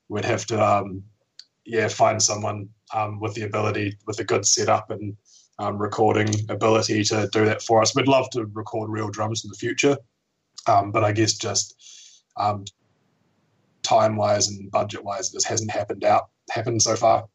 we'd 0.07 0.25
have 0.25 0.45
to 0.47 0.63
um, 0.63 1.03
yeah 1.65 1.87
find 1.87 2.21
someone 2.21 2.69
um, 2.93 3.19
with 3.19 3.33
the 3.33 3.43
ability 3.43 3.97
with 4.07 4.19
a 4.19 4.23
good 4.23 4.45
setup 4.45 4.89
and 4.91 5.15
um, 5.59 5.77
recording 5.77 6.29
ability 6.49 7.03
to 7.03 7.29
do 7.33 7.45
that 7.45 7.61
for 7.61 7.81
us. 7.81 7.95
We'd 7.95 8.07
love 8.07 8.29
to 8.31 8.45
record 8.53 8.89
real 8.89 9.09
drums 9.09 9.43
in 9.43 9.49
the 9.49 9.57
future, 9.57 9.97
but 10.65 11.03
I 11.03 11.11
guess 11.11 11.33
just 11.33 11.75
um, 12.37 12.63
time 13.89 14.15
wise 14.15 14.47
and 14.49 14.71
budget 14.71 15.03
wise, 15.03 15.29
it 15.29 15.33
just 15.33 15.47
hasn't 15.47 15.71
happened 15.71 16.03
out 16.03 16.29
happened 16.51 16.81
so 16.81 16.95
far. 16.95 17.27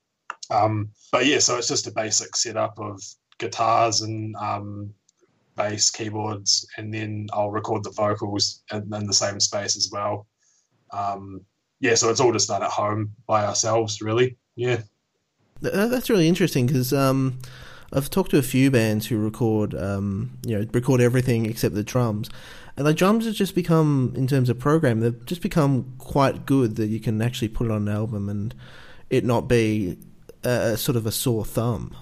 Um, 0.51 0.91
but 1.11 1.27
yeah, 1.27 1.39
so 1.39 1.57
it's 1.57 1.69
just 1.69 1.87
a 1.87 1.93
basic 1.93 2.37
setup 2.37 2.79
of 2.79 3.03
guitars 3.39 4.03
and 4.03 4.37
um, 4.37 4.95
bass, 5.57 5.91
keyboards, 5.91 6.67
and 6.77 6.93
then 6.93 7.27
I'll 7.33 7.51
record 7.51 7.83
the 7.85 7.91
vocals 7.91 8.63
in, 8.73 8.93
in 8.95 9.07
the 9.07 9.13
same 9.13 9.41
space 9.41 9.77
as 9.77 9.91
well. 9.93 10.27
Um, 10.93 11.41
yeah, 11.81 11.95
so 11.95 12.11
it's 12.11 12.21
all 12.21 12.33
just 12.33 12.49
done 12.49 12.63
at 12.63 12.71
home 12.71 13.13
by 13.27 13.45
ourselves, 13.45 14.01
really. 14.01 14.37
Yeah, 14.57 14.83
that's 15.61 16.11
really 16.11 16.29
interesting 16.29 16.67
because 16.67 16.93
um, 16.93 17.39
I've 17.93 18.11
talked 18.11 18.31
to 18.31 18.39
a 18.39 18.43
few 18.43 18.71
bands 18.71 19.07
who 19.07 19.19
record, 19.19 19.75
um, 19.75 20.39
you 20.47 20.59
know, 20.59 20.67
record 20.73 21.01
everything 21.01 21.47
except 21.47 21.75
the 21.75 21.85
drums, 21.85 22.29
and 22.77 22.87
the 22.87 22.95
drums 22.95 23.27
have 23.27 23.35
just 23.35 23.55
become, 23.55 24.13
in 24.17 24.27
terms 24.27 24.49
of 24.49 24.59
program, 24.59 25.01
they've 25.01 25.25
just 25.27 25.43
become 25.43 25.95
quite 25.99 26.45
good 26.45 26.77
that 26.77 26.87
you 26.87 27.01
can 27.01 27.23
actually 27.23 27.49
put 27.49 27.67
it 27.67 27.71
on 27.71 27.89
an 27.89 27.95
album 27.95 28.29
and 28.29 28.55
it 29.11 29.25
not 29.25 29.49
be 29.49 29.99
a, 30.43 30.77
sort 30.77 30.97
of 30.97 31.07
a 31.07 31.13
sore 31.13 31.45
thumb. 31.45 31.97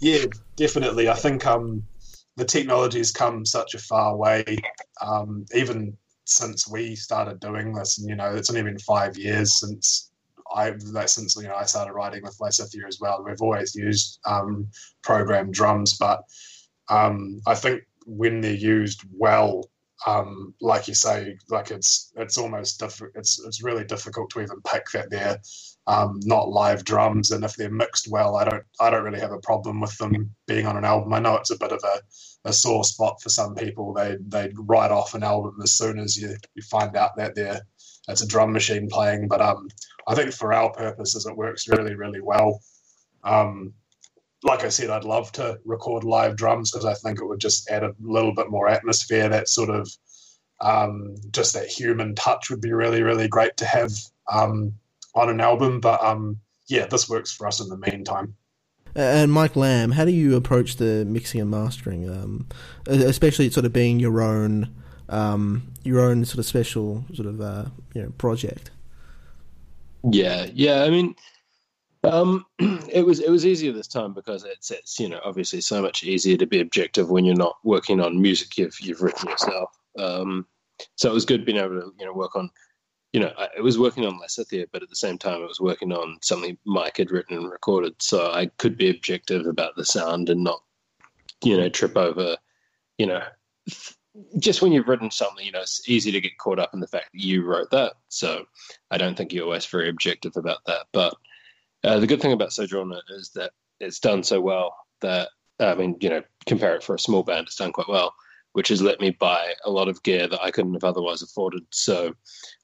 Yeah, 0.00 0.26
definitely. 0.56 1.08
I 1.08 1.14
think 1.14 1.46
um, 1.46 1.82
the 2.36 2.44
technology 2.44 2.98
has 2.98 3.10
come 3.10 3.46
such 3.46 3.74
a 3.74 3.78
far 3.78 4.16
way, 4.16 4.44
um, 5.00 5.46
even 5.54 5.96
since 6.24 6.68
we 6.68 6.94
started 6.94 7.40
doing 7.40 7.72
this. 7.72 7.98
And 7.98 8.08
you 8.08 8.16
know, 8.16 8.34
it's 8.34 8.50
only 8.50 8.62
been 8.62 8.78
five 8.78 9.16
years 9.16 9.54
since 9.54 10.10
I 10.54 10.70
like 10.90 11.08
since 11.08 11.36
you 11.36 11.48
know 11.48 11.54
I 11.54 11.64
started 11.64 11.92
writing 11.92 12.22
with 12.22 12.36
Lysithea 12.38 12.86
as 12.86 13.00
well. 13.00 13.24
We've 13.24 13.40
always 13.40 13.74
used 13.74 14.18
um, 14.26 14.68
programmed 15.02 15.54
drums, 15.54 15.96
but 15.96 16.22
um, 16.88 17.40
I 17.46 17.54
think 17.54 17.82
when 18.06 18.40
they're 18.40 18.52
used 18.54 19.02
well, 19.16 19.64
um, 20.06 20.54
like 20.60 20.88
you 20.88 20.94
say, 20.94 21.36
like 21.50 21.70
it's 21.70 22.12
it's 22.16 22.38
almost 22.38 22.80
diff- 22.80 23.02
it's 23.14 23.40
it's 23.46 23.62
really 23.62 23.84
difficult 23.84 24.30
to 24.30 24.40
even 24.40 24.60
pick 24.62 24.86
that 24.94 25.10
they're 25.10 25.38
um, 25.86 26.20
not 26.24 26.48
live 26.48 26.84
drums, 26.84 27.30
and 27.30 27.44
if 27.44 27.54
they're 27.56 27.70
mixed 27.70 28.08
well, 28.10 28.36
I 28.36 28.44
don't 28.44 28.64
I 28.80 28.90
don't 28.90 29.04
really 29.04 29.20
have 29.20 29.32
a 29.32 29.40
problem 29.40 29.80
with 29.80 29.96
them 29.98 30.34
being 30.46 30.66
on 30.66 30.76
an 30.76 30.84
album. 30.84 31.12
I 31.14 31.20
know 31.20 31.36
it's 31.36 31.50
a 31.50 31.58
bit 31.58 31.72
of 31.72 31.82
a, 31.84 32.48
a 32.48 32.52
sore 32.52 32.84
spot 32.84 33.22
for 33.22 33.28
some 33.30 33.54
people. 33.54 33.94
They 33.94 34.16
they 34.26 34.50
write 34.54 34.90
off 34.92 35.14
an 35.14 35.24
album 35.24 35.58
as 35.62 35.72
soon 35.74 35.98
as 35.98 36.16
you, 36.16 36.36
you 36.54 36.62
find 36.62 36.96
out 36.96 37.16
that 37.16 37.34
they're 37.34 37.62
it's 38.08 38.22
a 38.22 38.28
drum 38.28 38.52
machine 38.52 38.88
playing. 38.88 39.28
But 39.28 39.40
um, 39.40 39.68
I 40.08 40.14
think 40.14 40.32
for 40.32 40.52
our 40.52 40.72
purposes, 40.72 41.26
it 41.26 41.36
works 41.36 41.68
really 41.68 41.94
really 41.94 42.20
well. 42.20 42.60
Um, 43.24 43.74
like 44.42 44.64
I 44.64 44.68
said, 44.68 44.90
I'd 44.90 45.04
love 45.04 45.30
to 45.32 45.58
record 45.64 46.04
live 46.04 46.36
drums 46.36 46.70
because 46.70 46.84
I 46.84 46.94
think 46.94 47.20
it 47.20 47.26
would 47.26 47.40
just 47.40 47.70
add 47.70 47.84
a 47.84 47.94
little 48.00 48.34
bit 48.34 48.50
more 48.50 48.68
atmosphere. 48.68 49.28
That 49.28 49.48
sort 49.48 49.70
of 49.70 49.88
um, 50.60 51.16
just 51.30 51.54
that 51.54 51.66
human 51.66 52.14
touch 52.14 52.50
would 52.50 52.60
be 52.60 52.72
really, 52.72 53.02
really 53.02 53.28
great 53.28 53.56
to 53.58 53.64
have 53.64 53.92
um, 54.32 54.74
on 55.14 55.28
an 55.28 55.40
album. 55.40 55.80
But 55.80 56.02
um, 56.02 56.38
yeah, 56.66 56.86
this 56.86 57.08
works 57.08 57.32
for 57.32 57.46
us 57.46 57.60
in 57.60 57.68
the 57.68 57.76
meantime. 57.76 58.34
And 58.94 59.32
Mike 59.32 59.56
Lamb, 59.56 59.92
how 59.92 60.04
do 60.04 60.10
you 60.10 60.36
approach 60.36 60.76
the 60.76 61.04
mixing 61.06 61.40
and 61.40 61.50
mastering, 61.50 62.10
um, 62.10 62.46
especially 62.86 63.48
sort 63.50 63.64
of 63.64 63.72
being 63.72 64.00
your 64.00 64.20
own, 64.20 64.74
um, 65.08 65.72
your 65.82 66.00
own 66.00 66.26
sort 66.26 66.40
of 66.40 66.46
special 66.46 67.04
sort 67.14 67.26
of 67.26 67.40
uh, 67.40 67.66
you 67.94 68.02
know 68.02 68.10
project? 68.18 68.70
Yeah, 70.10 70.46
yeah. 70.52 70.82
I 70.82 70.90
mean, 70.90 71.14
um, 72.04 72.44
it 72.58 73.04
was 73.04 73.20
it 73.20 73.30
was 73.30 73.46
easier 73.46 73.72
this 73.72 73.88
time 73.88 74.12
because 74.12 74.44
it's 74.44 74.70
it's 74.70 74.98
you 74.98 75.08
know 75.08 75.20
obviously 75.24 75.60
so 75.60 75.80
much 75.82 76.02
easier 76.02 76.36
to 76.36 76.46
be 76.46 76.60
objective 76.60 77.10
when 77.10 77.24
you're 77.24 77.34
not 77.34 77.56
working 77.64 78.00
on 78.00 78.20
music 78.20 78.56
you've 78.58 78.78
you've 78.80 79.02
written 79.02 79.28
yourself. 79.28 79.70
Um, 79.98 80.46
so 80.96 81.10
it 81.10 81.14
was 81.14 81.24
good 81.24 81.44
being 81.44 81.58
able 81.58 81.80
to 81.80 81.92
you 81.98 82.06
know 82.06 82.12
work 82.12 82.34
on 82.34 82.50
you 83.12 83.20
know 83.20 83.32
I, 83.38 83.48
it 83.56 83.62
was 83.62 83.78
working 83.78 84.06
on 84.06 84.18
Lysithea, 84.18 84.66
but 84.72 84.82
at 84.82 84.88
the 84.88 84.96
same 84.96 85.18
time 85.18 85.42
it 85.42 85.48
was 85.48 85.60
working 85.60 85.92
on 85.92 86.18
something 86.22 86.58
Mike 86.64 86.96
had 86.96 87.10
written 87.10 87.36
and 87.36 87.50
recorded, 87.50 87.94
so 88.00 88.32
I 88.32 88.46
could 88.58 88.76
be 88.76 88.90
objective 88.90 89.46
about 89.46 89.76
the 89.76 89.84
sound 89.84 90.28
and 90.28 90.42
not 90.42 90.62
you 91.44 91.56
know 91.56 91.68
trip 91.68 91.96
over 91.96 92.36
you 92.98 93.06
know 93.06 93.22
just 94.38 94.60
when 94.60 94.72
you've 94.72 94.88
written 94.88 95.10
something, 95.10 95.44
you 95.44 95.52
know, 95.52 95.62
it's 95.62 95.88
easy 95.88 96.12
to 96.12 96.20
get 96.20 96.36
caught 96.36 96.58
up 96.58 96.74
in 96.74 96.80
the 96.80 96.86
fact 96.86 97.12
that 97.12 97.22
you 97.22 97.44
wrote 97.44 97.70
that. 97.70 97.94
So 98.08 98.44
I 98.90 98.98
don't 98.98 99.16
think 99.16 99.32
you're 99.32 99.44
always 99.44 99.64
very 99.66 99.88
objective 99.88 100.36
about 100.36 100.58
that. 100.66 100.86
But 100.92 101.14
uh, 101.84 101.98
the 101.98 102.06
good 102.06 102.20
thing 102.20 102.32
about 102.32 102.52
Sojourner 102.52 103.00
is 103.10 103.30
that 103.34 103.52
it's 103.80 103.98
done 103.98 104.22
so 104.22 104.40
well 104.40 104.74
that 105.00 105.28
I 105.60 105.74
mean, 105.74 105.96
you 106.00 106.08
know, 106.08 106.22
compare 106.46 106.74
it 106.74 106.82
for 106.82 106.94
a 106.94 106.98
small 106.98 107.22
band, 107.22 107.46
it's 107.46 107.56
done 107.56 107.72
quite 107.72 107.88
well, 107.88 108.14
which 108.52 108.68
has 108.68 108.82
let 108.82 109.00
me 109.00 109.10
buy 109.10 109.54
a 109.64 109.70
lot 109.70 109.88
of 109.88 110.02
gear 110.02 110.26
that 110.26 110.42
I 110.42 110.50
couldn't 110.50 110.74
have 110.74 110.84
otherwise 110.84 111.22
afforded. 111.22 111.62
So 111.70 112.14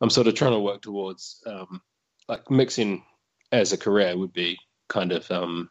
I'm 0.00 0.10
sort 0.10 0.26
of 0.26 0.34
trying 0.34 0.52
to 0.52 0.60
work 0.60 0.82
towards 0.82 1.42
um, 1.46 1.80
like 2.28 2.50
mixing 2.50 3.04
as 3.52 3.72
a 3.72 3.78
career 3.78 4.16
would 4.16 4.32
be 4.32 4.58
kind 4.88 5.12
of 5.12 5.30
um, 5.30 5.70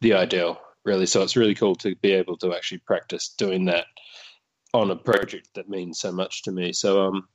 the 0.00 0.14
ideal, 0.14 0.60
really. 0.84 1.06
So 1.06 1.22
it's 1.22 1.36
really 1.36 1.54
cool 1.54 1.74
to 1.76 1.94
be 1.96 2.12
able 2.12 2.36
to 2.38 2.54
actually 2.54 2.78
practice 2.78 3.34
doing 3.36 3.64
that 3.66 3.86
on 4.72 4.90
a 4.90 4.96
project 4.96 5.48
that 5.54 5.68
means 5.68 6.00
so 6.00 6.12
much 6.12 6.42
to 6.42 6.52
me. 6.52 6.72
So 6.72 7.06
um, 7.06 7.28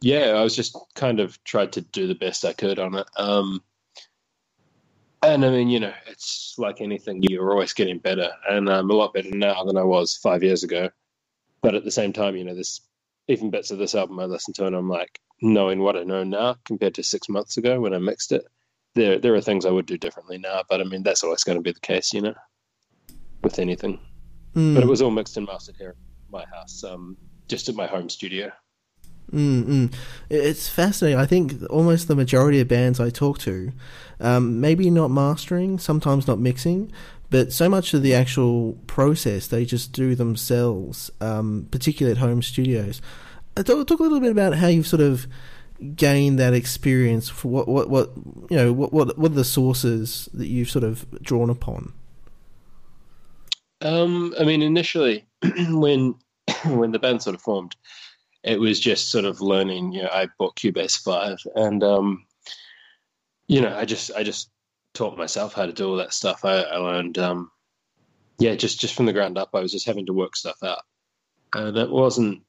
yeah, 0.00 0.32
I 0.36 0.42
was 0.42 0.56
just 0.56 0.76
kind 0.94 1.20
of 1.20 1.42
tried 1.44 1.72
to 1.72 1.80
do 1.80 2.06
the 2.06 2.14
best 2.14 2.44
I 2.44 2.52
could 2.52 2.78
on 2.78 2.94
it. 2.94 3.06
Um, 3.16 3.62
and 5.22 5.44
I 5.44 5.50
mean, 5.50 5.68
you 5.68 5.80
know, 5.80 5.92
it's 6.06 6.54
like 6.58 6.80
anything, 6.80 7.22
you're 7.22 7.50
always 7.50 7.72
getting 7.72 7.98
better. 7.98 8.30
And 8.48 8.68
I'm 8.68 8.90
a 8.90 8.94
lot 8.94 9.14
better 9.14 9.30
now 9.30 9.64
than 9.64 9.76
I 9.76 9.82
was 9.82 10.16
five 10.16 10.42
years 10.42 10.62
ago. 10.62 10.90
But 11.60 11.74
at 11.74 11.84
the 11.84 11.90
same 11.90 12.12
time, 12.12 12.36
you 12.36 12.44
know, 12.44 12.54
there's 12.54 12.80
even 13.26 13.50
bits 13.50 13.70
of 13.70 13.78
this 13.78 13.94
album 13.94 14.20
I 14.20 14.24
listen 14.24 14.54
to 14.54 14.66
and 14.66 14.76
I'm 14.76 14.88
like, 14.88 15.20
knowing 15.40 15.80
what 15.80 15.96
I 15.96 16.02
know 16.02 16.24
now 16.24 16.56
compared 16.64 16.94
to 16.94 17.02
six 17.02 17.28
months 17.28 17.56
ago 17.56 17.80
when 17.80 17.94
I 17.94 17.98
mixed 17.98 18.32
it, 18.32 18.44
there 18.94 19.18
there 19.18 19.34
are 19.34 19.40
things 19.40 19.64
I 19.64 19.70
would 19.70 19.86
do 19.86 19.98
differently 19.98 20.38
now. 20.38 20.62
But 20.68 20.80
I 20.80 20.84
mean, 20.84 21.02
that's 21.02 21.22
always 21.22 21.44
going 21.44 21.58
to 21.58 21.62
be 21.62 21.72
the 21.72 21.80
case, 21.80 22.12
you 22.12 22.20
know, 22.20 22.34
with 23.42 23.58
anything. 23.58 24.00
Mm. 24.54 24.74
But 24.74 24.82
it 24.82 24.88
was 24.88 25.02
all 25.02 25.10
mixed 25.10 25.36
and 25.36 25.46
mastered 25.46 25.76
here 25.76 25.90
at 25.90 26.32
my 26.32 26.44
house, 26.46 26.82
um, 26.84 27.16
just 27.48 27.68
at 27.68 27.74
my 27.74 27.86
home 27.86 28.08
studio. 28.08 28.50
Mm-mm. 29.32 29.92
It's 30.30 30.68
fascinating. 30.68 31.18
I 31.18 31.26
think 31.26 31.54
almost 31.68 32.08
the 32.08 32.16
majority 32.16 32.60
of 32.60 32.68
bands 32.68 32.98
I 32.98 33.10
talk 33.10 33.38
to, 33.40 33.72
um, 34.20 34.60
maybe 34.60 34.90
not 34.90 35.10
mastering, 35.10 35.78
sometimes 35.78 36.26
not 36.26 36.38
mixing, 36.38 36.90
but 37.30 37.52
so 37.52 37.68
much 37.68 37.92
of 37.92 38.02
the 38.02 38.14
actual 38.14 38.74
process 38.86 39.46
they 39.46 39.64
just 39.64 39.92
do 39.92 40.14
themselves, 40.14 41.10
um, 41.20 41.68
particularly 41.70 42.18
at 42.18 42.24
home 42.24 42.42
studios. 42.42 43.02
Uh, 43.56 43.62
talk, 43.62 43.86
talk, 43.86 44.00
a 44.00 44.02
little 44.02 44.20
bit 44.20 44.30
about 44.30 44.54
how 44.54 44.68
you've 44.68 44.86
sort 44.86 45.02
of 45.02 45.26
gained 45.94 46.38
that 46.38 46.54
experience. 46.54 47.28
For 47.28 47.48
what, 47.48 47.68
what, 47.68 47.90
what 47.90 48.12
you 48.50 48.56
know, 48.56 48.72
what, 48.72 48.92
what, 48.92 49.18
what 49.18 49.32
are 49.32 49.34
the 49.34 49.44
sources 49.44 50.28
that 50.32 50.46
you've 50.46 50.70
sort 50.70 50.84
of 50.84 51.06
drawn 51.22 51.50
upon? 51.50 51.92
Um, 53.82 54.34
I 54.40 54.44
mean, 54.44 54.62
initially, 54.62 55.26
when 55.68 56.14
when 56.64 56.92
the 56.92 56.98
band 56.98 57.22
sort 57.22 57.34
of 57.34 57.42
formed, 57.42 57.76
it 58.42 58.58
was 58.60 58.80
just 58.80 59.10
sort 59.10 59.24
of 59.24 59.40
learning. 59.40 59.92
You 59.92 60.02
know, 60.02 60.10
I 60.12 60.28
bought 60.38 60.56
Cubase 60.56 60.98
Five, 60.98 61.38
and 61.54 61.82
um, 61.82 62.26
you 63.46 63.60
know, 63.60 63.76
I 63.76 63.84
just 63.84 64.10
I 64.12 64.22
just 64.22 64.50
taught 64.94 65.18
myself 65.18 65.54
how 65.54 65.66
to 65.66 65.72
do 65.72 65.88
all 65.88 65.96
that 65.96 66.12
stuff. 66.12 66.44
I, 66.44 66.60
I 66.60 66.76
learned, 66.76 67.18
um, 67.18 67.50
yeah, 68.38 68.54
just 68.54 68.80
just 68.80 68.94
from 68.94 69.06
the 69.06 69.12
ground 69.12 69.38
up. 69.38 69.50
I 69.54 69.60
was 69.60 69.72
just 69.72 69.86
having 69.86 70.06
to 70.06 70.12
work 70.12 70.36
stuff 70.36 70.62
out, 70.62 70.82
and 71.54 71.76
it 71.76 71.90
wasn't. 71.90 72.42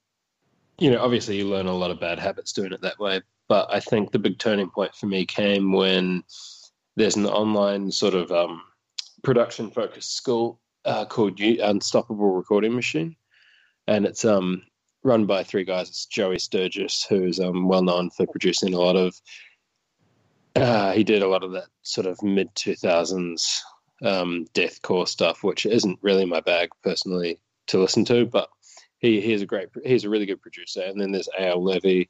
You 0.78 0.91
know, 0.91 1.02
obviously, 1.02 1.38
you 1.38 1.49
learn 1.49 1.65
a 1.65 1.73
lot 1.73 1.91
of 1.91 1.99
bad 1.99 2.19
habits 2.19 2.54
doing 2.54 2.71
it 2.71 2.82
that 2.82 2.99
way. 2.99 3.21
But 3.49 3.73
I 3.73 3.80
think 3.80 4.12
the 4.12 4.19
big 4.19 4.38
turning 4.38 4.69
point 4.69 4.95
for 4.95 5.08
me 5.08 5.25
came 5.25 5.73
when 5.73 6.23
there's 6.95 7.15
an 7.15 7.25
online 7.25 7.91
sort 7.91 8.13
of 8.13 8.32
um, 8.32 8.62
production 9.23 9.71
focused 9.71 10.15
school 10.15 10.62
uh, 10.86 11.06
called 11.06 11.39
Unstoppable 11.39 12.32
Recording 12.32 12.75
Machine, 12.75 13.15
and 13.88 14.06
it's 14.06 14.23
um 14.23 14.63
run 15.03 15.25
by 15.25 15.43
three 15.43 15.63
guys. 15.63 15.89
It's 15.89 16.05
Joey 16.05 16.39
Sturgis, 16.39 17.05
who's 17.07 17.39
um, 17.39 17.67
well 17.67 17.83
known 17.83 18.09
for 18.09 18.27
producing 18.27 18.73
a 18.73 18.79
lot 18.79 18.95
of. 18.95 19.15
Uh, 20.55 20.91
he 20.91 21.03
did 21.03 21.21
a 21.21 21.27
lot 21.27 21.43
of 21.43 21.51
that 21.51 21.67
sort 21.83 22.07
of 22.07 22.21
mid 22.21 22.53
two 22.55 22.75
thousands 22.75 23.63
um, 24.03 24.45
deathcore 24.53 25.07
stuff, 25.07 25.43
which 25.43 25.65
isn't 25.65 25.99
really 26.01 26.25
my 26.25 26.41
bag 26.41 26.69
personally 26.83 27.39
to 27.67 27.79
listen 27.79 28.03
to, 28.05 28.25
but 28.25 28.49
he 28.99 29.21
he's 29.21 29.41
a 29.41 29.45
great 29.45 29.69
he's 29.83 30.03
a 30.03 30.09
really 30.09 30.25
good 30.25 30.41
producer. 30.41 30.81
And 30.81 30.99
then 30.99 31.12
there's 31.12 31.29
Eyal 31.39 31.63
Levi, 31.63 32.05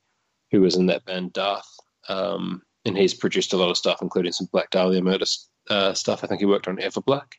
who 0.52 0.62
was 0.62 0.76
in 0.76 0.88
that 0.88 1.06
band 1.06 1.34
Dååth, 1.34 1.62
um, 2.08 2.62
and 2.86 2.98
he's 2.98 3.14
produced 3.14 3.54
a 3.54 3.58
lot 3.58 3.70
of 3.70 3.78
stuff, 3.78 4.02
including 4.02 4.32
some 4.32 4.50
Black 4.52 4.72
Dahlia 4.72 5.02
Murder 5.02 5.26
uh, 5.70 5.94
stuff. 5.94 6.24
I 6.24 6.28
think 6.28 6.40
he 6.40 6.46
worked 6.46 6.68
on 6.68 6.78
Everblack, 6.78 7.34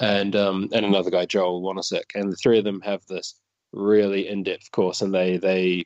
and 0.00 0.36
um, 0.36 0.68
and 0.72 0.84
another 0.84 1.10
guy 1.10 1.26
Joel 1.26 1.62
Wanasek, 1.62 2.14
and 2.14 2.30
the 2.30 2.36
three 2.36 2.58
of 2.58 2.64
them 2.64 2.80
have 2.82 3.06
this 3.06 3.38
really 3.72 4.28
in-depth 4.28 4.70
course, 4.72 5.00
and 5.00 5.14
they 5.14 5.36
they 5.36 5.84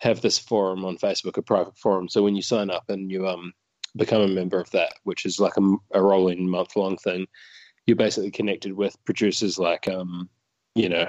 have 0.00 0.20
this 0.20 0.38
forum 0.38 0.84
on 0.84 0.96
Facebook, 0.98 1.36
a 1.36 1.42
private 1.42 1.78
forum. 1.78 2.08
So 2.08 2.22
when 2.22 2.34
you 2.34 2.42
sign 2.42 2.70
up 2.70 2.84
and 2.88 3.10
you 3.10 3.28
um 3.28 3.52
become 3.96 4.22
a 4.22 4.28
member 4.28 4.60
of 4.60 4.70
that, 4.70 4.94
which 5.04 5.26
is 5.26 5.38
like 5.38 5.56
a, 5.56 5.76
a 5.92 6.02
rolling 6.02 6.48
month-long 6.48 6.96
thing, 6.96 7.26
you're 7.86 7.96
basically 7.96 8.30
connected 8.30 8.72
with 8.72 8.96
producers 9.04 9.58
like 9.58 9.88
um 9.88 10.28
you 10.74 10.88
know 10.88 11.06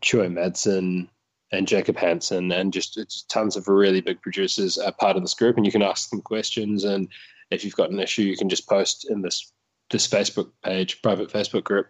Tue 0.00 0.20
Madsen 0.20 1.08
and 1.52 1.66
Jacob 1.66 1.96
Hansen, 1.96 2.52
and 2.52 2.72
just 2.72 3.28
tons 3.28 3.56
of 3.56 3.68
really 3.68 4.00
big 4.00 4.22
producers 4.22 4.78
are 4.78 4.92
part 4.92 5.16
of 5.16 5.22
this 5.22 5.34
group, 5.34 5.56
and 5.56 5.66
you 5.66 5.72
can 5.72 5.82
ask 5.82 6.10
them 6.10 6.22
questions. 6.22 6.84
And 6.84 7.08
if 7.50 7.64
you've 7.64 7.76
got 7.76 7.90
an 7.90 7.98
issue, 7.98 8.22
you 8.22 8.36
can 8.36 8.48
just 8.48 8.68
post 8.68 9.08
in 9.10 9.22
this 9.22 9.52
this 9.90 10.06
Facebook 10.06 10.50
page, 10.64 11.02
private 11.02 11.28
Facebook 11.30 11.64
group, 11.64 11.88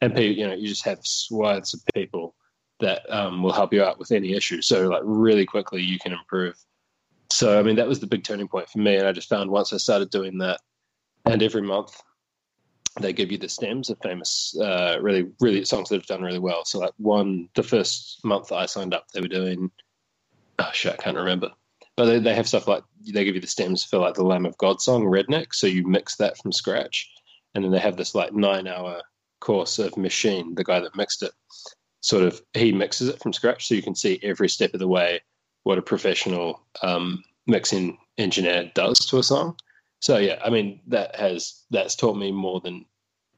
and 0.00 0.14
people, 0.14 0.36
you 0.36 0.46
know, 0.46 0.54
you 0.54 0.66
just 0.66 0.84
have 0.84 0.98
swaths 1.02 1.74
of 1.74 1.80
people 1.94 2.27
that 2.80 3.02
um, 3.12 3.42
will 3.42 3.52
help 3.52 3.72
you 3.72 3.82
out 3.82 3.98
with 3.98 4.12
any 4.12 4.34
issue. 4.34 4.62
So 4.62 4.88
like 4.88 5.02
really 5.04 5.46
quickly 5.46 5.82
you 5.82 5.98
can 5.98 6.12
improve. 6.12 6.56
So 7.30 7.58
I 7.58 7.62
mean 7.62 7.76
that 7.76 7.88
was 7.88 8.00
the 8.00 8.06
big 8.06 8.24
turning 8.24 8.48
point 8.48 8.68
for 8.68 8.78
me, 8.78 8.96
and 8.96 9.06
I 9.06 9.12
just 9.12 9.28
found 9.28 9.50
once 9.50 9.72
I 9.72 9.76
started 9.76 10.10
doing 10.10 10.38
that, 10.38 10.60
and 11.24 11.42
every 11.42 11.62
month 11.62 12.00
they 13.00 13.12
give 13.12 13.30
you 13.30 13.38
the 13.38 13.48
stems 13.48 13.90
of 13.90 13.98
famous, 14.02 14.56
uh, 14.60 14.98
really 15.00 15.30
really 15.40 15.64
songs 15.64 15.88
that 15.88 15.96
have 15.96 16.06
done 16.06 16.22
really 16.22 16.38
well. 16.38 16.64
So 16.64 16.78
like 16.78 16.94
one, 16.96 17.48
the 17.54 17.62
first 17.62 18.24
month 18.24 18.52
I 18.52 18.66
signed 18.66 18.94
up, 18.94 19.06
they 19.12 19.20
were 19.20 19.28
doing, 19.28 19.70
oh 20.58 20.70
shit, 20.72 20.94
I 20.94 20.96
can't 21.02 21.16
remember. 21.16 21.50
But 21.96 22.06
they, 22.06 22.18
they 22.20 22.34
have 22.34 22.48
stuff 22.48 22.68
like 22.68 22.84
they 23.12 23.24
give 23.24 23.34
you 23.34 23.40
the 23.40 23.48
stems 23.48 23.84
for 23.84 23.98
like 23.98 24.14
the 24.14 24.22
Lamb 24.22 24.46
of 24.46 24.56
God 24.58 24.80
song, 24.80 25.02
Redneck. 25.02 25.52
So 25.52 25.66
you 25.66 25.86
mix 25.86 26.16
that 26.16 26.38
from 26.38 26.52
scratch, 26.52 27.10
and 27.54 27.64
then 27.64 27.72
they 27.72 27.78
have 27.78 27.96
this 27.96 28.14
like 28.14 28.32
nine 28.32 28.66
hour 28.66 29.02
course 29.40 29.78
of 29.78 29.96
Machine, 29.96 30.54
the 30.54 30.64
guy 30.64 30.80
that 30.80 30.96
mixed 30.96 31.22
it 31.22 31.32
sort 32.00 32.24
of 32.24 32.40
he 32.54 32.72
mixes 32.72 33.08
it 33.08 33.20
from 33.20 33.32
scratch, 33.32 33.66
so 33.66 33.74
you 33.74 33.82
can 33.82 33.94
see 33.94 34.20
every 34.22 34.48
step 34.48 34.74
of 34.74 34.80
the 34.80 34.88
way 34.88 35.20
what 35.64 35.78
a 35.78 35.82
professional 35.82 36.62
um, 36.82 37.22
mixing 37.46 37.98
engineer 38.16 38.70
does 38.74 38.98
to 38.98 39.18
a 39.18 39.22
song. 39.22 39.56
So 40.00 40.18
yeah, 40.18 40.38
I 40.44 40.50
mean 40.50 40.80
that 40.86 41.16
has 41.16 41.64
that's 41.70 41.96
taught 41.96 42.16
me 42.16 42.32
more 42.32 42.60
than 42.60 42.84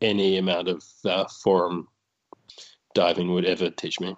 any 0.00 0.36
amount 0.38 0.68
of 0.68 0.84
uh, 1.04 1.26
forum 1.42 1.88
diving 2.94 3.32
would 3.32 3.44
ever 3.44 3.70
teach 3.70 4.00
me. 4.00 4.16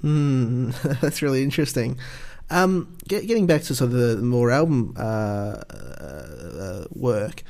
Hmm, 0.00 0.70
that's 1.00 1.22
really 1.22 1.42
interesting. 1.42 1.98
Um, 2.50 2.96
get, 3.08 3.26
getting 3.26 3.46
back 3.46 3.62
to 3.62 3.74
sort 3.74 3.92
of 3.92 3.96
the 3.96 4.16
more 4.18 4.50
album 4.50 4.94
uh, 4.98 5.62
uh, 5.62 6.84
work, 6.90 7.42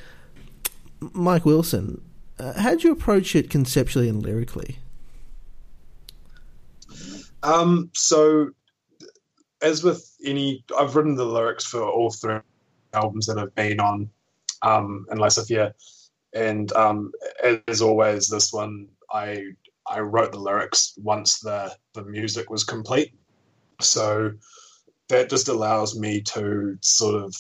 Mike 1.01 1.45
Wilson, 1.45 2.01
uh, 2.39 2.61
how 2.61 2.71
did 2.71 2.85
you 2.85 2.93
approach 2.93 3.35
it 3.35 3.51
conceptually 3.51 4.09
and 4.09 4.23
lyrically? 4.23 4.79
Um, 7.45 7.91
so, 7.95 8.51
as 9.61 9.85
with 9.85 10.11
any, 10.25 10.65
I've 10.79 10.97
written 10.97 11.15
the 11.15 11.27
lyrics 11.27 11.65
for 11.65 11.83
all 11.83 12.11
three 12.11 12.39
albums 12.95 13.27
that 13.27 13.39
I've 13.39 13.55
been 13.55 13.81
on, 13.81 14.09
um, 14.63 15.07
in 15.11 15.19
Lascivia, 15.19 15.75
and 16.33 16.73
um, 16.73 17.13
as 17.69 17.83
always, 17.83 18.29
this 18.29 18.53
one 18.53 18.89
I 19.13 19.45
I 19.87 20.01
wrote 20.01 20.33
the 20.33 20.39
lyrics 20.39 20.95
once 20.97 21.41
the 21.41 21.77
the 21.93 22.03
music 22.03 22.49
was 22.49 22.65
complete, 22.65 23.15
so 23.81 24.33
that 25.09 25.29
just 25.29 25.49
allows 25.49 25.99
me 25.99 26.23
to 26.23 26.79
sort 26.81 27.15
of 27.23 27.37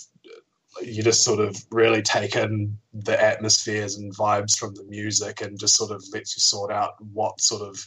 you 0.82 1.02
just 1.02 1.24
sort 1.24 1.40
of 1.40 1.56
really 1.70 2.02
take 2.02 2.36
in 2.36 2.76
the 2.92 3.20
atmospheres 3.20 3.96
and 3.96 4.14
vibes 4.14 4.56
from 4.58 4.74
the 4.74 4.84
music 4.84 5.40
and 5.40 5.58
just 5.58 5.76
sort 5.76 5.92
of 5.92 6.04
lets 6.12 6.36
you 6.36 6.40
sort 6.40 6.72
out 6.72 6.94
what 7.12 7.40
sort 7.40 7.62
of 7.62 7.86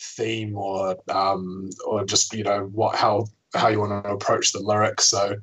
theme 0.00 0.56
or 0.56 0.96
um, 1.08 1.70
or 1.86 2.04
just 2.04 2.32
you 2.34 2.44
know 2.44 2.68
what 2.72 2.96
how 2.96 3.26
how 3.54 3.68
you 3.68 3.80
want 3.80 4.04
to 4.04 4.10
approach 4.10 4.52
the 4.52 4.60
lyrics. 4.60 5.08
So 5.08 5.36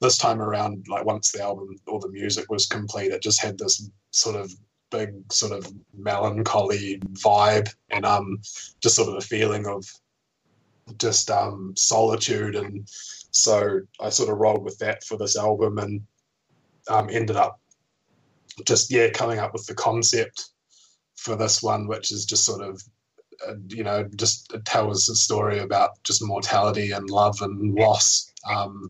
this 0.00 0.18
time 0.18 0.40
around, 0.40 0.86
like 0.88 1.04
once 1.04 1.32
the 1.32 1.42
album 1.42 1.76
or 1.86 2.00
the 2.00 2.10
music 2.10 2.50
was 2.50 2.66
complete, 2.66 3.12
it 3.12 3.22
just 3.22 3.42
had 3.42 3.58
this 3.58 3.88
sort 4.12 4.36
of 4.36 4.52
big 4.90 5.32
sort 5.32 5.52
of 5.52 5.72
melancholy 5.96 6.98
vibe 7.12 7.72
and 7.90 8.04
um 8.04 8.40
just 8.82 8.96
sort 8.96 9.08
of 9.08 9.14
a 9.14 9.20
feeling 9.20 9.66
of 9.66 9.84
just 10.98 11.30
um 11.30 11.72
solitude 11.76 12.56
and 12.56 12.88
so 13.30 13.80
I 14.00 14.08
sort 14.10 14.30
of 14.30 14.38
rolled 14.38 14.64
with 14.64 14.78
that 14.78 15.04
for 15.04 15.16
this 15.16 15.36
album 15.36 15.78
and 15.78 16.02
um 16.88 17.08
ended 17.08 17.36
up 17.36 17.60
just 18.64 18.90
yeah 18.90 19.10
coming 19.10 19.38
up 19.38 19.52
with 19.52 19.66
the 19.66 19.74
concept 19.74 20.50
for 21.16 21.36
this 21.36 21.62
one 21.62 21.86
which 21.86 22.10
is 22.10 22.24
just 22.24 22.44
sort 22.44 22.62
of 22.62 22.82
you 23.68 23.84
know, 23.84 24.04
just 24.16 24.54
tells 24.64 25.08
a 25.08 25.14
story 25.14 25.58
about 25.58 26.02
just 26.04 26.24
mortality 26.24 26.92
and 26.92 27.10
love 27.10 27.40
and 27.40 27.74
loss, 27.74 28.32
um, 28.48 28.88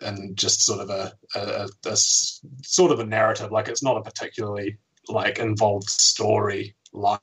and 0.00 0.36
just 0.36 0.64
sort 0.64 0.80
of 0.80 0.90
a, 0.90 1.12
a, 1.34 1.68
a, 1.86 1.96
sort 1.96 2.92
of 2.92 3.00
a 3.00 3.06
narrative. 3.06 3.50
Like 3.50 3.68
it's 3.68 3.82
not 3.82 3.96
a 3.96 4.02
particularly 4.02 4.76
like 5.08 5.38
involved 5.38 5.88
story 5.88 6.74
Like 6.92 7.20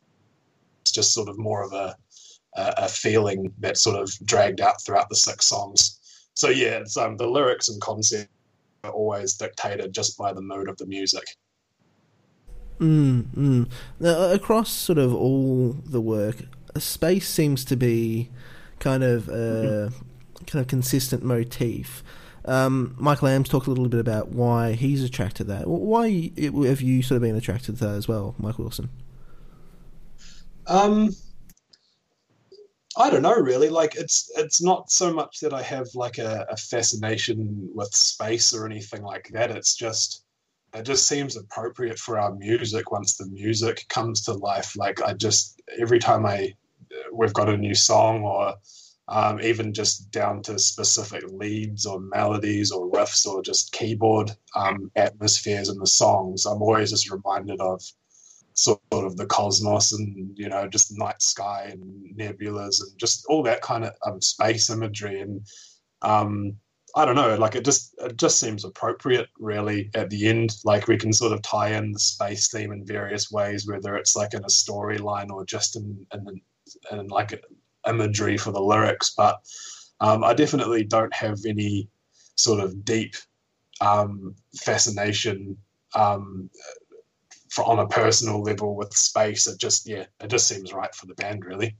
It's 0.81 0.91
just 0.91 1.13
sort 1.13 1.29
of 1.29 1.37
more 1.37 1.63
of 1.63 1.73
a 1.73 1.95
a 2.57 2.87
feeling 2.87 3.51
that 3.59 3.77
sort 3.77 4.01
of 4.01 4.09
dragged 4.23 4.61
out 4.61 4.81
throughout 4.81 5.09
the 5.09 5.15
six 5.15 5.45
songs. 5.45 5.99
So 6.35 6.49
yeah, 6.49 6.83
um, 6.97 7.17
the 7.17 7.27
lyrics 7.27 7.67
and 7.67 7.81
concept 7.81 8.29
are 8.85 8.91
always 8.91 9.35
dictated 9.35 9.93
just 9.93 10.17
by 10.17 10.31
the 10.31 10.41
mood 10.41 10.69
of 10.69 10.77
the 10.77 10.85
music. 10.85 11.25
Mm, 12.79 13.23
mm. 13.35 13.69
Now, 13.99 14.31
across 14.31 14.69
sort 14.71 14.97
of 14.97 15.13
all 15.13 15.77
the 15.85 16.01
work, 16.01 16.37
space 16.77 17.27
seems 17.27 17.63
to 17.65 17.75
be 17.75 18.29
kind 18.79 19.03
of 19.03 19.29
a 19.29 19.31
mm-hmm. 19.91 20.45
kind 20.45 20.61
of 20.61 20.67
consistent 20.67 21.23
motif. 21.23 22.03
Um, 22.45 22.95
Michael 22.99 23.29
Lamb's 23.29 23.49
talked 23.49 23.67
a 23.67 23.69
little 23.69 23.87
bit 23.87 23.99
about 23.99 24.29
why 24.29 24.73
he's 24.73 25.03
attracted 25.03 25.47
to 25.47 25.53
that. 25.53 25.67
Why 25.67 26.31
have 26.67 26.81
you 26.81 27.01
sort 27.01 27.15
of 27.15 27.21
been 27.21 27.35
attracted 27.35 27.77
to 27.77 27.85
that 27.85 27.95
as 27.95 28.07
well, 28.07 28.35
Mike 28.37 28.59
Wilson? 28.59 28.89
Um, 30.67 31.11
I 32.97 33.09
don't 33.09 33.23
know 33.23 33.35
really. 33.35 33.69
Like 33.69 33.95
it's 33.95 34.31
it's 34.37 34.61
not 34.61 34.91
so 34.91 35.13
much 35.13 35.39
that 35.39 35.53
I 35.53 35.61
have 35.63 35.87
like 35.95 36.17
a, 36.17 36.45
a 36.49 36.57
fascination 36.57 37.69
with 37.73 37.93
space 37.93 38.53
or 38.53 38.65
anything 38.65 39.01
like 39.01 39.29
that. 39.33 39.51
It's 39.51 39.75
just 39.75 40.24
it 40.75 40.83
just 40.83 41.07
seems 41.07 41.37
appropriate 41.37 41.97
for 41.97 42.19
our 42.19 42.33
music 42.35 42.91
once 42.91 43.17
the 43.17 43.27
music 43.27 43.85
comes 43.89 44.21
to 44.23 44.33
life. 44.33 44.75
Like 44.75 45.01
I 45.01 45.13
just 45.13 45.61
every 45.79 45.99
time 45.99 46.25
I 46.25 46.53
we've 47.13 47.33
got 47.33 47.49
a 47.49 47.57
new 47.57 47.75
song 47.75 48.23
or 48.23 48.55
um, 49.07 49.39
even 49.41 49.73
just 49.73 50.11
down 50.11 50.41
to 50.43 50.57
specific 50.57 51.23
leads 51.27 51.85
or 51.85 51.99
melodies 51.99 52.71
or 52.71 52.89
riffs 52.89 53.25
or 53.25 53.43
just 53.43 53.71
keyboard 53.71 54.31
um, 54.55 54.91
atmospheres 54.95 55.69
in 55.69 55.77
the 55.77 55.87
songs, 55.87 56.45
I'm 56.45 56.61
always 56.61 56.89
just 56.89 57.11
reminded 57.11 57.59
of 57.59 57.81
sort 58.53 58.79
of 58.91 59.17
the 59.17 59.25
cosmos 59.25 59.91
and 59.91 60.37
you 60.37 60.47
know 60.49 60.67
just 60.67 60.97
night 60.97 61.21
sky 61.21 61.69
and 61.71 62.17
nebulas 62.17 62.81
and 62.81 62.97
just 62.97 63.25
all 63.27 63.43
that 63.43 63.61
kind 63.61 63.83
of 63.83 63.93
um, 64.05 64.21
space 64.21 64.69
imagery 64.69 65.19
and 65.19 65.45
um, 66.01 66.55
I 66.95 67.03
don't 67.03 67.15
know 67.15 67.35
like 67.35 67.55
it 67.55 67.65
just 67.65 67.93
it 67.99 68.17
just 68.17 68.39
seems 68.39 68.63
appropriate 68.63 69.27
really 69.37 69.89
at 69.95 70.09
the 70.09 70.27
end. 70.27 70.55
Like 70.63 70.87
we 70.87 70.97
can 70.97 71.11
sort 71.11 71.33
of 71.33 71.41
tie 71.41 71.71
in 71.71 71.91
the 71.91 71.99
space 71.99 72.49
theme 72.49 72.71
in 72.71 72.85
various 72.85 73.31
ways 73.31 73.67
whether 73.67 73.95
it's 73.95 74.15
like 74.15 74.33
in 74.33 74.43
a 74.43 74.47
storyline 74.47 75.29
or 75.29 75.45
just 75.45 75.75
in 75.75 76.05
in, 76.13 76.41
in 76.91 77.07
like 77.07 77.43
imagery 77.87 78.37
for 78.37 78.51
the 78.51 78.61
lyrics. 78.61 79.13
But 79.15 79.41
um, 79.99 80.23
I 80.23 80.33
definitely 80.33 80.83
don't 80.83 81.13
have 81.13 81.39
any 81.45 81.89
sort 82.35 82.61
of 82.61 82.83
deep 82.85 83.15
um, 83.81 84.35
fascination 84.55 85.57
um, 85.95 86.49
for, 87.49 87.65
on 87.65 87.79
a 87.79 87.87
personal 87.87 88.41
level 88.41 88.75
with 88.75 88.93
space, 88.93 89.47
it 89.47 89.59
just 89.59 89.87
yeah, 89.87 90.05
it 90.19 90.27
just 90.27 90.47
seems 90.47 90.73
right 90.73 90.93
for 90.93 91.05
the 91.05 91.15
band 91.15 91.45
really. 91.45 91.77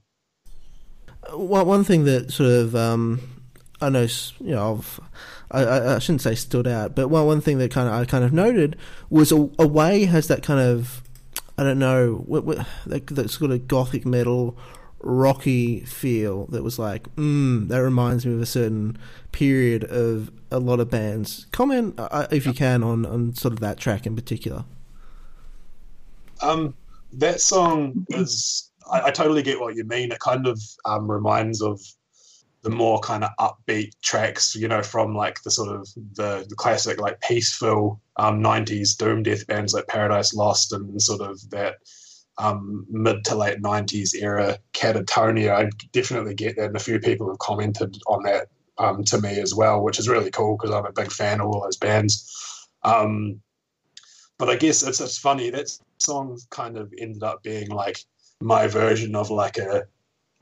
One 1.32 1.68
one 1.68 1.84
thing 1.84 2.06
that 2.06 2.32
sort 2.32 2.50
of 2.50 2.76
um, 2.76 3.22
I 3.82 3.90
know 3.90 4.08
you 4.40 4.52
know 4.52 4.74
I've, 4.76 5.00
I, 5.52 5.96
I 5.96 6.00
shouldn't 6.00 6.22
say 6.22 6.36
stood 6.36 6.68
out, 6.68 6.96
but 6.96 7.10
one 7.10 7.26
one 7.26 7.42
thing 7.42 7.58
that 7.60 7.72
kind 7.72 7.88
of 7.88 7.94
I 7.94 8.06
kind 8.06 8.24
of 8.24 8.34
noted 8.34 8.78
was 9.10 9.32
a, 9.32 9.50
Away 9.60 10.06
has 10.06 10.28
that 10.28 10.44
kind 10.44 10.60
of 10.60 11.04
I 11.58 11.64
don't 11.64 11.80
know 11.80 12.24
what, 12.26 12.44
what 12.46 12.66
that, 12.86 13.08
that 13.08 13.30
sort 13.30 13.52
of 13.52 13.68
gothic 13.68 14.06
metal 14.06 14.58
rocky 15.00 15.82
feel 15.82 16.48
that 16.48 16.64
was 16.64 16.80
like, 16.80 17.04
mm, 17.16 17.68
that 17.68 17.82
reminds 17.82 18.26
me 18.26 18.34
of 18.34 18.42
a 18.42 18.46
certain 18.46 18.98
period 19.32 19.84
of 19.86 20.32
a 20.52 20.60
lot 20.60 20.80
of 20.80 20.90
bands. 20.90 21.48
Comment, 21.52 21.94
uh, 21.98 22.28
if 22.32 22.46
you 22.46 22.54
can, 22.54 22.84
on, 22.84 23.06
on 23.06 23.34
sort 23.36 23.54
of 23.54 23.60
that 23.60 23.78
track 23.78 24.06
in 24.06 24.16
particular. 24.16 24.66
Um, 26.42 26.76
that 27.14 27.40
song 27.40 28.06
is. 28.10 28.72
I, 28.92 29.04
I, 29.04 29.12
totally 29.12 29.42
get 29.42 29.60
what 29.60 29.76
you 29.76 29.84
mean. 29.84 30.12
It 30.12 30.20
kind 30.20 30.46
of 30.46 30.62
um, 30.84 31.10
reminds 31.10 31.62
of 31.62 31.82
the 32.66 32.72
more 32.72 33.00
kind 33.00 33.24
of 33.24 33.30
upbeat 33.40 33.92
tracks, 34.02 34.56
you 34.56 34.68
know, 34.68 34.82
from 34.82 35.14
like 35.14 35.40
the 35.44 35.52
sort 35.52 35.70
of 35.70 35.88
the, 36.16 36.44
the 36.50 36.56
classic 36.56 37.00
like 37.00 37.22
peaceful 37.22 38.02
um, 38.18 38.42
'90s 38.42 38.98
doom 38.98 39.22
death 39.22 39.46
bands 39.46 39.72
like 39.72 39.88
Paradise 39.88 40.34
Lost 40.34 40.74
and 40.74 41.00
sort 41.00 41.22
of 41.22 41.40
that 41.52 41.76
um, 42.40 42.88
mid 42.90 43.24
to 43.26 43.36
late 43.36 43.62
'90s 43.62 44.16
era 44.16 44.58
Katatonia. 44.74 45.56
I 45.56 45.70
definitely 45.94 46.34
get 46.34 46.56
that, 46.56 46.66
and 46.66 46.76
a 46.76 46.80
few 46.80 47.00
people 47.00 47.30
have 47.30 47.38
commented 47.38 48.02
on 48.08 48.24
that 48.24 48.48
um, 48.80 49.04
to 49.06 49.22
me 49.22 49.40
as 49.40 49.54
well, 49.54 49.84
which 49.84 50.00
is 50.00 50.10
really 50.10 50.32
cool 50.32 50.58
because 50.58 50.74
I'm 50.74 50.88
a 50.88 50.92
big 50.92 51.12
fan 51.12 51.42
of 51.42 51.48
all 51.48 51.62
those 51.62 51.78
bands. 51.78 52.68
Um, 52.82 53.42
but 54.40 54.50
I 54.50 54.56
guess 54.56 54.82
it's, 54.82 55.00
it's 55.00 55.20
funny 55.20 55.52
that 55.52 55.70
song 56.00 56.40
kind 56.50 56.78
of 56.78 56.92
ended 56.98 57.22
up 57.22 57.44
being 57.44 57.70
like 57.70 58.00
my 58.42 58.66
version 58.66 59.16
of 59.16 59.30
like 59.30 59.60
a 59.60 59.86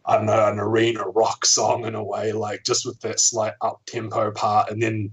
I 0.05 0.17
don't 0.17 0.25
know 0.25 0.47
an 0.47 0.59
arena 0.59 1.07
rock 1.07 1.45
song 1.45 1.85
in 1.85 1.95
a 1.95 2.03
way, 2.03 2.31
like 2.31 2.63
just 2.63 2.85
with 2.85 2.99
that 3.01 3.19
slight 3.19 3.53
up 3.61 3.81
tempo 3.85 4.31
part, 4.31 4.69
and 4.69 4.81
then 4.81 5.11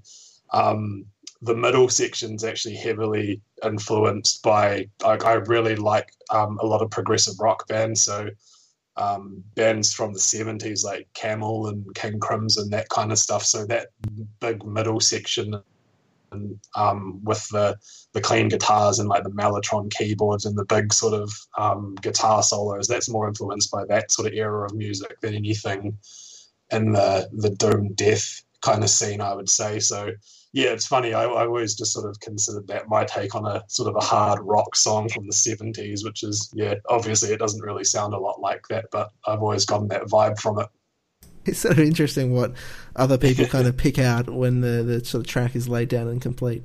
um, 0.53 1.05
the 1.43 1.55
middle 1.55 1.89
section's 1.89 2.45
actually 2.45 2.77
heavily 2.77 3.41
influenced 3.65 4.43
by 4.43 4.89
like 5.03 5.25
I 5.25 5.35
really 5.35 5.77
like 5.77 6.11
um, 6.31 6.59
a 6.61 6.67
lot 6.67 6.83
of 6.83 6.91
progressive 6.91 7.39
rock 7.39 7.67
bands, 7.69 8.03
so 8.03 8.31
um, 8.97 9.43
bands 9.55 9.95
from 9.95 10.13
the 10.13 10.19
70s 10.19 10.85
like 10.85 11.09
Camel 11.15 11.69
and 11.69 11.95
King 11.95 12.21
Crimson, 12.21 12.69
that 12.71 12.89
kind 12.89 13.13
of 13.13 13.19
stuff. 13.19 13.45
So 13.45 13.65
that 13.67 13.89
big 14.41 14.65
middle 14.65 15.01
section 15.01 15.63
um, 16.75 17.21
with 17.25 17.47
the 17.49 17.77
the 18.13 18.21
clean 18.21 18.49
guitars 18.49 18.99
and 18.99 19.09
like 19.09 19.25
the 19.25 19.31
mellotron 19.31 19.91
keyboards 19.91 20.45
and 20.45 20.57
the 20.57 20.65
big 20.65 20.93
sort 20.93 21.15
of 21.15 21.33
um, 21.59 21.95
guitar 22.03 22.43
solos. 22.43 22.87
That's 22.87 23.09
more 23.09 23.29
influenced 23.29 23.71
by 23.71 23.85
that 23.87 24.11
sort 24.11 24.29
of 24.29 24.35
era 24.35 24.67
of 24.67 24.75
music 24.75 25.21
than 25.21 25.35
anything 25.35 25.99
in 26.71 26.93
the 26.93 27.29
the 27.33 27.51
doom 27.51 27.95
death 27.95 28.43
kind 28.63 28.85
of 28.85 28.91
scene, 28.91 29.21
I 29.21 29.35
would 29.35 29.49
say. 29.49 29.79
So 29.79 30.11
yeah, 30.53 30.71
it's 30.71 30.87
funny. 30.87 31.15
I, 31.15 31.25
I 31.25 31.47
always 31.47 31.75
just 31.75 31.93
sort 31.93 32.09
of 32.09 32.19
considered 32.21 32.67
that 32.69 32.89
my 32.89 33.05
take 33.05 33.35
on 33.35 33.47
a 33.47 33.63
sort 33.69 33.89
of 33.89 33.97
a 33.97 34.05
hard 34.05 34.41
rock 34.43 34.75
song 34.77 35.09
from 35.09 35.27
the 35.27 35.33
seventies, 35.33 36.05
which 36.05 36.23
is 36.23 36.51
yeah, 36.55 36.75
obviously 36.89 37.33
it 37.33 37.39
doesn't 37.39 37.63
really 37.63 37.85
sound 37.85 38.15
a 38.15 38.19
lot 38.19 38.41
like 38.41 38.63
that, 38.69 38.87
but 38.91 39.11
I've 39.27 39.43
always 39.43 39.65
gotten 39.65 39.89
that 39.89 40.05
vibe 40.05 40.39
from 40.39 40.59
it 40.61 40.67
it's 41.51 41.59
sort 41.61 41.73
of 41.73 41.81
interesting 41.81 42.33
what 42.33 42.53
other 42.97 43.19
people 43.19 43.47
kind 43.47 43.67
of 43.67 43.77
pick 43.77 43.99
out 43.99 44.31
when 44.31 44.61
the, 44.61 44.83
the 44.83 45.05
sort 45.05 45.25
of 45.25 45.31
track 45.31 45.55
is 45.55 45.69
laid 45.69 45.89
down 45.89 46.09
and 46.09 46.21
complete. 46.23 46.63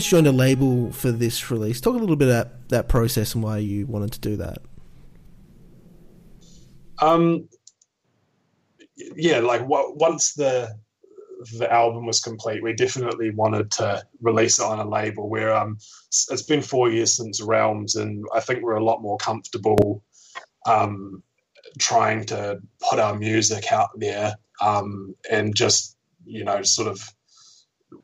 Guys 0.00 0.08
joined 0.08 0.26
a 0.26 0.32
label 0.32 0.90
for 0.92 1.12
this 1.12 1.50
release. 1.50 1.78
Talk 1.78 1.94
a 1.94 1.98
little 1.98 2.16
bit 2.16 2.28
about 2.28 2.68
that 2.70 2.88
process 2.88 3.34
and 3.34 3.44
why 3.44 3.58
you 3.58 3.86
wanted 3.86 4.12
to 4.12 4.20
do 4.20 4.36
that. 4.36 4.58
Um, 7.02 7.48
yeah, 8.96 9.40
like 9.40 9.66
what, 9.66 9.96
once 9.96 10.32
the 10.34 10.74
the 11.58 11.70
album 11.72 12.06
was 12.06 12.20
complete, 12.20 12.62
we 12.62 12.74
definitely 12.74 13.30
wanted 13.30 13.70
to 13.72 14.02
release 14.20 14.58
it 14.58 14.64
on 14.64 14.78
a 14.78 14.88
label 14.88 15.28
where 15.28 15.54
um, 15.54 15.78
it's 16.30 16.42
been 16.42 16.60
four 16.60 16.90
years 16.90 17.16
since 17.16 17.42
Realms, 17.42 17.96
and 17.96 18.24
I 18.34 18.40
think 18.40 18.62
we're 18.62 18.76
a 18.76 18.84
lot 18.84 19.02
more 19.02 19.16
comfortable 19.18 20.02
um, 20.66 21.22
trying 21.78 22.24
to 22.26 22.60
put 22.88 22.98
our 22.98 23.16
music 23.16 23.72
out 23.72 23.90
there 23.96 24.34
um, 24.62 25.14
and 25.30 25.54
just 25.54 25.96
you 26.24 26.44
know 26.44 26.62
sort 26.62 26.88
of 26.88 27.02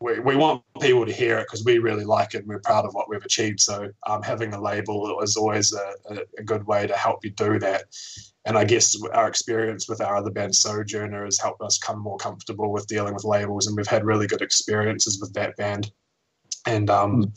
we, 0.00 0.18
we 0.20 0.36
want 0.36 0.62
people 0.80 1.06
to 1.06 1.12
hear 1.12 1.38
it 1.38 1.44
because 1.44 1.64
we 1.64 1.78
really 1.78 2.04
like 2.04 2.34
it 2.34 2.38
and 2.38 2.48
we're 2.48 2.60
proud 2.60 2.84
of 2.84 2.94
what 2.94 3.08
we've 3.08 3.24
achieved. 3.24 3.60
So 3.60 3.88
um, 4.06 4.22
having 4.22 4.52
a 4.52 4.60
label 4.60 5.20
is 5.20 5.36
always 5.36 5.72
a, 5.72 5.92
a, 6.10 6.18
a, 6.38 6.42
good 6.42 6.66
way 6.66 6.86
to 6.86 6.96
help 6.96 7.24
you 7.24 7.30
do 7.30 7.58
that. 7.60 7.84
And 8.44 8.56
I 8.56 8.64
guess 8.64 8.96
our 9.12 9.28
experience 9.28 9.88
with 9.88 10.00
our 10.00 10.16
other 10.16 10.30
band 10.30 10.54
Sojourner 10.54 11.24
has 11.24 11.38
helped 11.38 11.62
us 11.62 11.78
come 11.78 12.00
more 12.00 12.16
comfortable 12.18 12.72
with 12.72 12.86
dealing 12.86 13.14
with 13.14 13.24
labels, 13.24 13.66
and 13.66 13.76
we've 13.76 13.88
had 13.88 14.04
really 14.04 14.28
good 14.28 14.42
experiences 14.42 15.20
with 15.20 15.32
that 15.34 15.56
band. 15.56 15.90
And 16.64 16.88
um, 16.88 17.32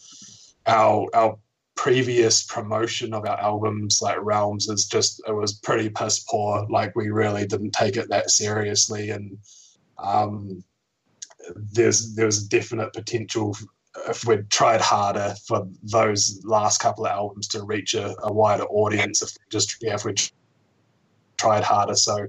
our 0.68 1.08
our 1.16 1.38
previous 1.76 2.43
promotion 2.43 3.14
of 3.14 3.26
our 3.26 3.39
albums 3.39 4.02
like 4.04 4.18
Realms 4.22 4.68
is 4.68 4.86
just 4.86 5.22
it 5.28 5.32
was 5.32 5.54
pretty 5.54 5.89
piss 5.89 6.20
poor. 6.20 6.68
Like 6.70 6.95
we 6.95 7.10
really 7.10 7.47
didn't 7.47 7.72
take 7.72 7.97
it 7.97 8.10
that 8.10 8.30
seriously, 8.30 9.10
and 9.10 9.39
um, 9.97 10.64
there's 11.56 12.16
there's 12.16 12.43
definite 12.43 12.93
potential 12.93 13.56
if 14.08 14.26
we'd 14.26 14.50
tried 14.50 14.82
harder 14.82 15.36
for 15.47 15.68
those 15.84 16.41
last 16.45 16.80
couple 16.80 17.06
of 17.06 17.12
albums 17.12 17.47
to 17.50 17.64
reach 17.64 17.93
a, 17.93 18.16
a 18.24 18.32
wider 18.32 18.64
audience. 18.66 19.22
If 19.22 19.32
just 19.50 19.78
yeah, 19.82 19.95
if 19.95 20.06
we 20.06 20.16
tried 21.38 21.64
harder, 21.64 21.95
so 21.95 22.28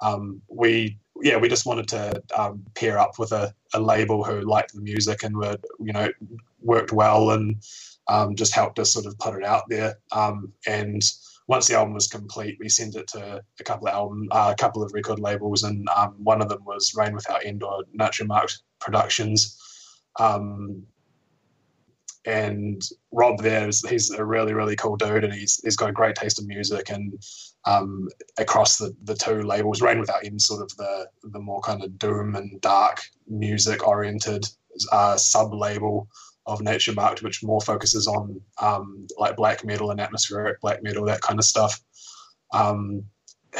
um, 0.00 0.40
we 0.48 0.98
yeah 1.22 1.36
we 1.36 1.48
just 1.48 1.66
wanted 1.66 1.88
to 1.88 2.22
um, 2.36 2.64
pair 2.74 2.98
up 2.98 3.18
with 3.18 3.32
a, 3.32 3.54
a 3.74 3.80
label 3.80 4.24
who 4.24 4.40
liked 4.40 4.74
the 4.74 4.80
music 4.80 5.22
and 5.22 5.36
were 5.36 5.56
you 5.78 5.92
know 5.92 6.08
worked 6.62 6.92
well 6.92 7.30
and 7.30 7.62
um, 8.08 8.34
just 8.34 8.54
helped 8.54 8.78
us 8.78 8.92
sort 8.92 9.06
of 9.06 9.18
put 9.18 9.34
it 9.34 9.44
out 9.44 9.64
there 9.68 9.96
um, 10.12 10.52
and 10.66 11.02
once 11.50 11.66
the 11.66 11.74
album 11.74 11.94
was 11.94 12.06
complete, 12.06 12.56
we 12.60 12.68
sent 12.68 12.94
it 12.94 13.08
to 13.08 13.42
a 13.58 13.64
couple 13.64 13.88
of 13.88 13.92
album, 13.92 14.28
uh, 14.30 14.52
a 14.52 14.54
couple 14.54 14.84
of 14.84 14.92
record 14.94 15.18
labels, 15.18 15.64
and 15.64 15.88
um, 15.88 16.14
one 16.22 16.40
of 16.40 16.48
them 16.48 16.64
was 16.64 16.94
Rain 16.96 17.12
Without 17.12 17.44
End 17.44 17.64
or 17.64 17.82
Naturmacht 17.92 18.62
Productions. 18.78 19.58
Um, 20.20 20.84
and 22.24 22.80
Rob 23.10 23.42
there 23.42 23.66
is 23.66 23.80
he's 23.88 24.10
a 24.10 24.24
really 24.24 24.54
really 24.54 24.76
cool 24.76 24.96
dude, 24.96 25.24
and 25.24 25.32
he's 25.32 25.60
he's 25.64 25.74
got 25.74 25.90
a 25.90 25.92
great 25.92 26.14
taste 26.14 26.40
in 26.40 26.46
music. 26.46 26.88
And 26.88 27.20
um, 27.64 28.08
across 28.38 28.78
the, 28.78 28.94
the 29.02 29.16
two 29.16 29.42
labels, 29.42 29.82
Rain 29.82 29.98
Without 29.98 30.24
End, 30.24 30.40
sort 30.40 30.62
of 30.62 30.76
the 30.76 31.08
the 31.24 31.40
more 31.40 31.62
kind 31.62 31.82
of 31.82 31.98
doom 31.98 32.36
and 32.36 32.60
dark 32.60 33.00
music 33.26 33.88
oriented 33.88 34.46
uh, 34.92 35.16
sub 35.16 35.52
label 35.52 36.06
of 36.50 36.60
Naturmacht, 36.60 37.22
which 37.22 37.42
more 37.42 37.60
focuses 37.60 38.06
on 38.06 38.40
um, 38.60 39.06
like 39.18 39.36
black 39.36 39.64
metal 39.64 39.90
and 39.90 40.00
atmospheric 40.00 40.60
black 40.60 40.82
metal, 40.82 41.04
that 41.06 41.20
kind 41.22 41.38
of 41.38 41.44
stuff. 41.44 41.80
Um, 42.52 43.04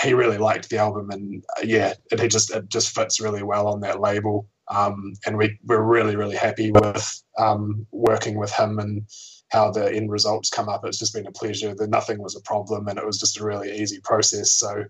he 0.02 0.14
really 0.14 0.38
liked 0.38 0.68
the 0.68 0.78
album, 0.78 1.10
and 1.10 1.44
uh, 1.56 1.62
yeah, 1.64 1.94
it, 2.10 2.20
it, 2.20 2.30
just 2.30 2.54
it 2.54 2.68
just 2.68 2.94
fits 2.94 3.20
really 3.20 3.42
well 3.42 3.68
on 3.68 3.80
that 3.80 4.00
label. 4.00 4.48
Um, 4.68 5.14
and 5.26 5.36
we 5.36 5.58
we're 5.64 5.82
really 5.82 6.16
really 6.16 6.36
happy 6.36 6.70
with 6.70 7.22
um, 7.38 7.86
working 7.90 8.38
with 8.38 8.52
him 8.52 8.78
and 8.78 9.06
how 9.50 9.70
the 9.70 9.92
end 9.92 10.10
results 10.10 10.50
come 10.50 10.68
up. 10.68 10.84
It's 10.84 10.98
just 10.98 11.14
been 11.14 11.26
a 11.26 11.32
pleasure. 11.32 11.74
That 11.74 11.90
nothing 11.90 12.22
was 12.22 12.36
a 12.36 12.42
problem, 12.42 12.88
and 12.88 12.98
it 12.98 13.06
was 13.06 13.18
just 13.18 13.40
a 13.40 13.44
really 13.44 13.78
easy 13.80 14.00
process. 14.02 14.52
So. 14.52 14.84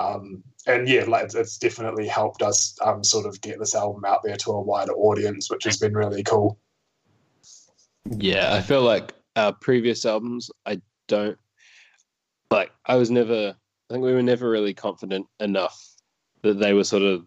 Um, 0.00 0.44
and 0.68 0.88
yeah, 0.88 1.06
like 1.08 1.34
it's 1.34 1.58
definitely 1.58 2.06
helped 2.06 2.40
us 2.40 2.78
um, 2.84 3.02
sort 3.02 3.26
of 3.26 3.40
get 3.40 3.58
this 3.58 3.74
album 3.74 4.04
out 4.04 4.20
there 4.22 4.36
to 4.36 4.52
a 4.52 4.62
wider 4.62 4.92
audience, 4.92 5.50
which 5.50 5.64
has 5.64 5.76
been 5.76 5.92
really 5.92 6.22
cool. 6.22 6.60
Yeah, 8.16 8.54
I 8.54 8.60
feel 8.62 8.82
like 8.82 9.12
our 9.36 9.52
previous 9.52 10.06
albums, 10.06 10.50
I 10.64 10.80
don't 11.06 11.38
like. 12.50 12.72
I 12.84 12.96
was 12.96 13.10
never. 13.10 13.54
I 13.90 13.94
think 13.94 14.04
we 14.04 14.12
were 14.12 14.22
never 14.22 14.48
really 14.48 14.74
confident 14.74 15.26
enough 15.40 15.82
that 16.42 16.58
they 16.58 16.74
were 16.74 16.84
sort 16.84 17.02
of 17.02 17.26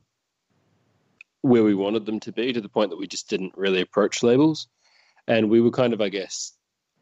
where 1.42 1.64
we 1.64 1.74
wanted 1.74 2.06
them 2.06 2.20
to 2.22 2.32
be 2.32 2.54
to 2.54 2.62
the 2.62 2.70
point 2.70 2.92
that 2.92 3.00
we 3.00 3.08
just 3.08 3.30
didn't 3.30 3.58
really 3.58 3.82
approach 3.82 4.22
labels. 4.22 4.68
And 5.28 5.50
we 5.50 5.60
were 5.60 5.72
kind 5.72 5.94
of, 5.94 6.02
I 6.02 6.10
guess, 6.10 6.54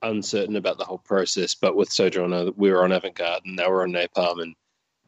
uncertain 0.01 0.55
about 0.55 0.77
the 0.77 0.85
whole 0.85 0.99
process. 0.99 1.55
But 1.55 1.75
with 1.75 1.91
Sojourner, 1.91 2.51
we 2.55 2.71
were 2.71 2.83
on 2.83 2.93
Avant 2.93 3.15
Garde 3.15 3.41
and 3.45 3.57
now 3.57 3.69
we're 3.69 3.83
on 3.83 3.91
Napalm. 3.91 4.41
And, 4.41 4.55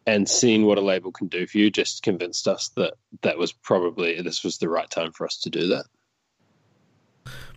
and 0.06 0.28
seeing 0.28 0.66
what 0.66 0.78
a 0.78 0.82
label 0.82 1.14
can 1.14 1.28
do 1.28 1.48
for 1.48 1.60
you 1.60 1.72
just 1.72 2.04
convinced 2.04 2.48
us 2.48 2.72
that 2.76 2.96
that 3.22 3.38
was 3.38 3.54
probably, 3.54 4.22
this 4.22 4.44
was 4.44 4.58
the 4.58 4.68
right 4.68 4.90
time 4.90 5.14
for 5.14 5.26
us 5.26 5.38
to 5.40 5.50
do 5.50 5.68
that 5.68 5.86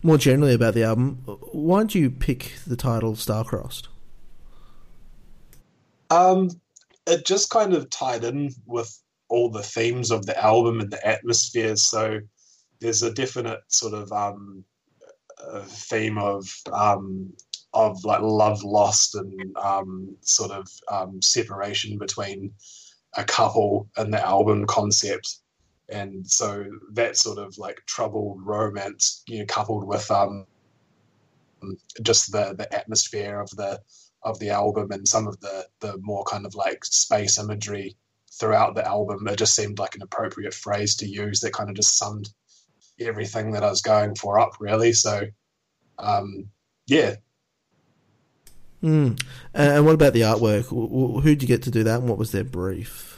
more 0.03 0.17
generally 0.17 0.53
about 0.53 0.73
the 0.73 0.83
album, 0.83 1.21
why 1.51 1.81
did 1.81 1.95
you 1.95 2.09
pick 2.09 2.53
the 2.65 2.75
title 2.75 3.13
Starcrossed? 3.13 3.87
Um, 6.09 6.49
it 7.07 7.25
just 7.25 7.49
kind 7.49 7.73
of 7.73 7.89
tied 7.89 8.23
in 8.23 8.51
with 8.65 9.01
all 9.29 9.49
the 9.49 9.63
themes 9.63 10.11
of 10.11 10.25
the 10.25 10.41
album 10.41 10.79
and 10.79 10.91
the 10.91 11.05
atmosphere. 11.05 11.75
So 11.75 12.19
there's 12.79 13.03
a 13.03 13.11
definite 13.11 13.61
sort 13.67 13.93
of 13.93 14.11
um, 14.11 14.63
theme 15.63 16.17
of 16.17 16.47
um, 16.71 17.33
of 17.73 18.03
like 18.05 18.21
love 18.21 18.63
lost 18.63 19.15
and 19.15 19.55
um, 19.57 20.15
sort 20.21 20.51
of 20.51 20.67
um, 20.89 21.21
separation 21.21 21.97
between 21.97 22.53
a 23.17 23.23
couple 23.23 23.89
in 23.97 24.11
the 24.11 24.25
album 24.25 24.65
concept 24.65 25.39
and 25.89 26.27
so 26.29 26.65
that 26.93 27.17
sort 27.17 27.37
of 27.37 27.57
like 27.57 27.81
troubled 27.85 28.39
romance, 28.43 29.23
you 29.27 29.39
know, 29.39 29.45
coupled 29.45 29.87
with 29.87 30.09
um, 30.11 30.45
just 32.01 32.31
the 32.31 32.55
the 32.57 32.73
atmosphere 32.73 33.39
of 33.39 33.49
the 33.51 33.79
of 34.23 34.39
the 34.39 34.49
album 34.49 34.91
and 34.91 35.07
some 35.07 35.27
of 35.27 35.39
the 35.39 35.67
the 35.79 35.97
more 36.01 36.23
kind 36.23 36.45
of 36.45 36.55
like 36.55 36.83
space 36.83 37.37
imagery 37.37 37.95
throughout 38.39 38.75
the 38.75 38.85
album, 38.85 39.27
it 39.27 39.37
just 39.37 39.55
seemed 39.55 39.79
like 39.79 39.95
an 39.95 40.01
appropriate 40.01 40.53
phrase 40.53 40.97
to 40.97 41.07
use 41.07 41.39
that 41.39 41.53
kind 41.53 41.69
of 41.69 41.75
just 41.75 41.97
summed 41.97 42.29
everything 42.99 43.51
that 43.51 43.63
I 43.63 43.69
was 43.69 43.81
going 43.81 44.15
for 44.15 44.39
up, 44.39 44.53
really. 44.59 44.93
So, 44.93 45.27
um, 45.97 46.49
yeah. 46.87 47.15
Mm. 48.83 49.21
And 49.53 49.85
what 49.85 49.95
about 49.95 50.13
the 50.13 50.21
artwork? 50.21 50.65
Who 50.67 51.21
did 51.21 51.41
you 51.41 51.47
get 51.47 51.63
to 51.63 51.71
do 51.71 51.83
that, 51.83 51.99
and 52.01 52.09
what 52.09 52.17
was 52.17 52.31
their 52.31 52.43
brief? 52.43 53.14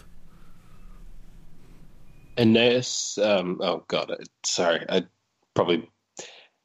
Aeneas, 2.37 3.17
um, 3.17 3.59
oh 3.61 3.83
god, 3.87 4.11
sorry, 4.43 4.85
I 4.87 5.05
probably 5.53 5.89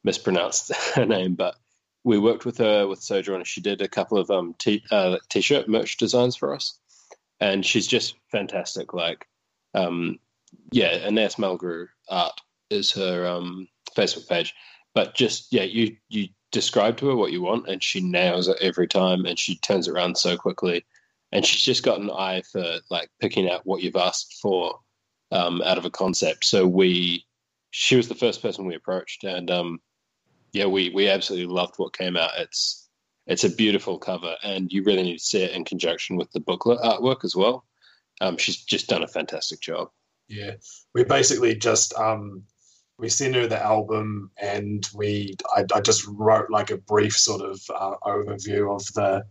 mispronounced 0.04 0.74
her 0.94 1.06
name, 1.06 1.34
but 1.34 1.56
we 2.04 2.18
worked 2.18 2.44
with 2.44 2.58
her 2.58 2.86
with 2.86 3.02
Sojourner. 3.02 3.44
She 3.44 3.60
did 3.60 3.80
a 3.80 3.88
couple 3.88 4.18
of 4.18 4.30
um 4.30 4.54
t 4.58 4.82
uh, 4.90 5.18
t-shirt 5.30 5.68
merch 5.68 5.96
designs 5.96 6.36
for 6.36 6.54
us, 6.54 6.78
and 7.40 7.64
she's 7.64 7.86
just 7.86 8.16
fantastic. 8.30 8.92
Like, 8.92 9.26
um, 9.74 10.18
yeah, 10.72 11.06
Aeneas 11.06 11.36
Malgrew 11.36 11.88
art 12.08 12.40
is 12.70 12.92
her 12.92 13.26
um 13.26 13.68
Facebook 13.96 14.28
page, 14.28 14.54
but 14.94 15.14
just 15.14 15.52
yeah, 15.52 15.64
you 15.64 15.96
you 16.08 16.28
describe 16.50 16.98
to 16.98 17.08
her 17.08 17.16
what 17.16 17.32
you 17.32 17.40
want, 17.40 17.68
and 17.68 17.82
she 17.82 18.00
nails 18.00 18.48
it 18.48 18.58
every 18.60 18.88
time, 18.88 19.24
and 19.24 19.38
she 19.38 19.56
turns 19.56 19.88
it 19.88 19.92
around 19.92 20.18
so 20.18 20.36
quickly, 20.36 20.84
and 21.30 21.46
she's 21.46 21.62
just 21.62 21.82
got 21.82 22.00
an 22.00 22.10
eye 22.10 22.42
for 22.42 22.80
like 22.90 23.08
picking 23.20 23.50
out 23.50 23.64
what 23.64 23.82
you've 23.82 23.96
asked 23.96 24.38
for 24.42 24.78
um, 25.32 25.62
out 25.62 25.78
of 25.78 25.84
a 25.84 25.90
concept. 25.90 26.44
So 26.44 26.66
we, 26.66 27.24
she 27.70 27.96
was 27.96 28.08
the 28.08 28.14
first 28.14 28.42
person 28.42 28.66
we 28.66 28.76
approached, 28.76 29.24
and 29.24 29.50
um, 29.50 29.80
yeah, 30.52 30.66
we 30.66 30.90
we 30.90 31.08
absolutely 31.08 31.52
loved 31.52 31.74
what 31.78 31.96
came 31.96 32.16
out. 32.16 32.30
It's 32.38 32.88
it's 33.26 33.44
a 33.44 33.50
beautiful 33.50 33.98
cover, 33.98 34.36
and 34.42 34.70
you 34.70 34.82
really 34.84 35.02
need 35.02 35.18
to 35.18 35.24
see 35.24 35.42
it 35.42 35.52
in 35.52 35.64
conjunction 35.64 36.16
with 36.16 36.30
the 36.32 36.40
booklet 36.40 36.80
artwork 36.80 37.24
as 37.24 37.34
well. 37.34 37.64
Um, 38.20 38.36
she's 38.36 38.62
just 38.62 38.88
done 38.88 39.02
a 39.02 39.08
fantastic 39.08 39.60
job. 39.60 39.88
Yeah, 40.28 40.52
we 40.94 41.04
basically 41.04 41.56
just 41.56 41.94
um, 41.94 42.44
we 42.98 43.08
sent 43.08 43.34
her 43.34 43.46
the 43.46 43.62
album, 43.62 44.30
and 44.40 44.86
we 44.94 45.34
I, 45.56 45.64
I 45.74 45.80
just 45.80 46.06
wrote 46.06 46.50
like 46.50 46.70
a 46.70 46.76
brief 46.76 47.16
sort 47.16 47.42
of 47.42 47.60
uh, 47.74 47.94
overview 48.04 48.74
of 48.74 48.84
the 48.94 49.24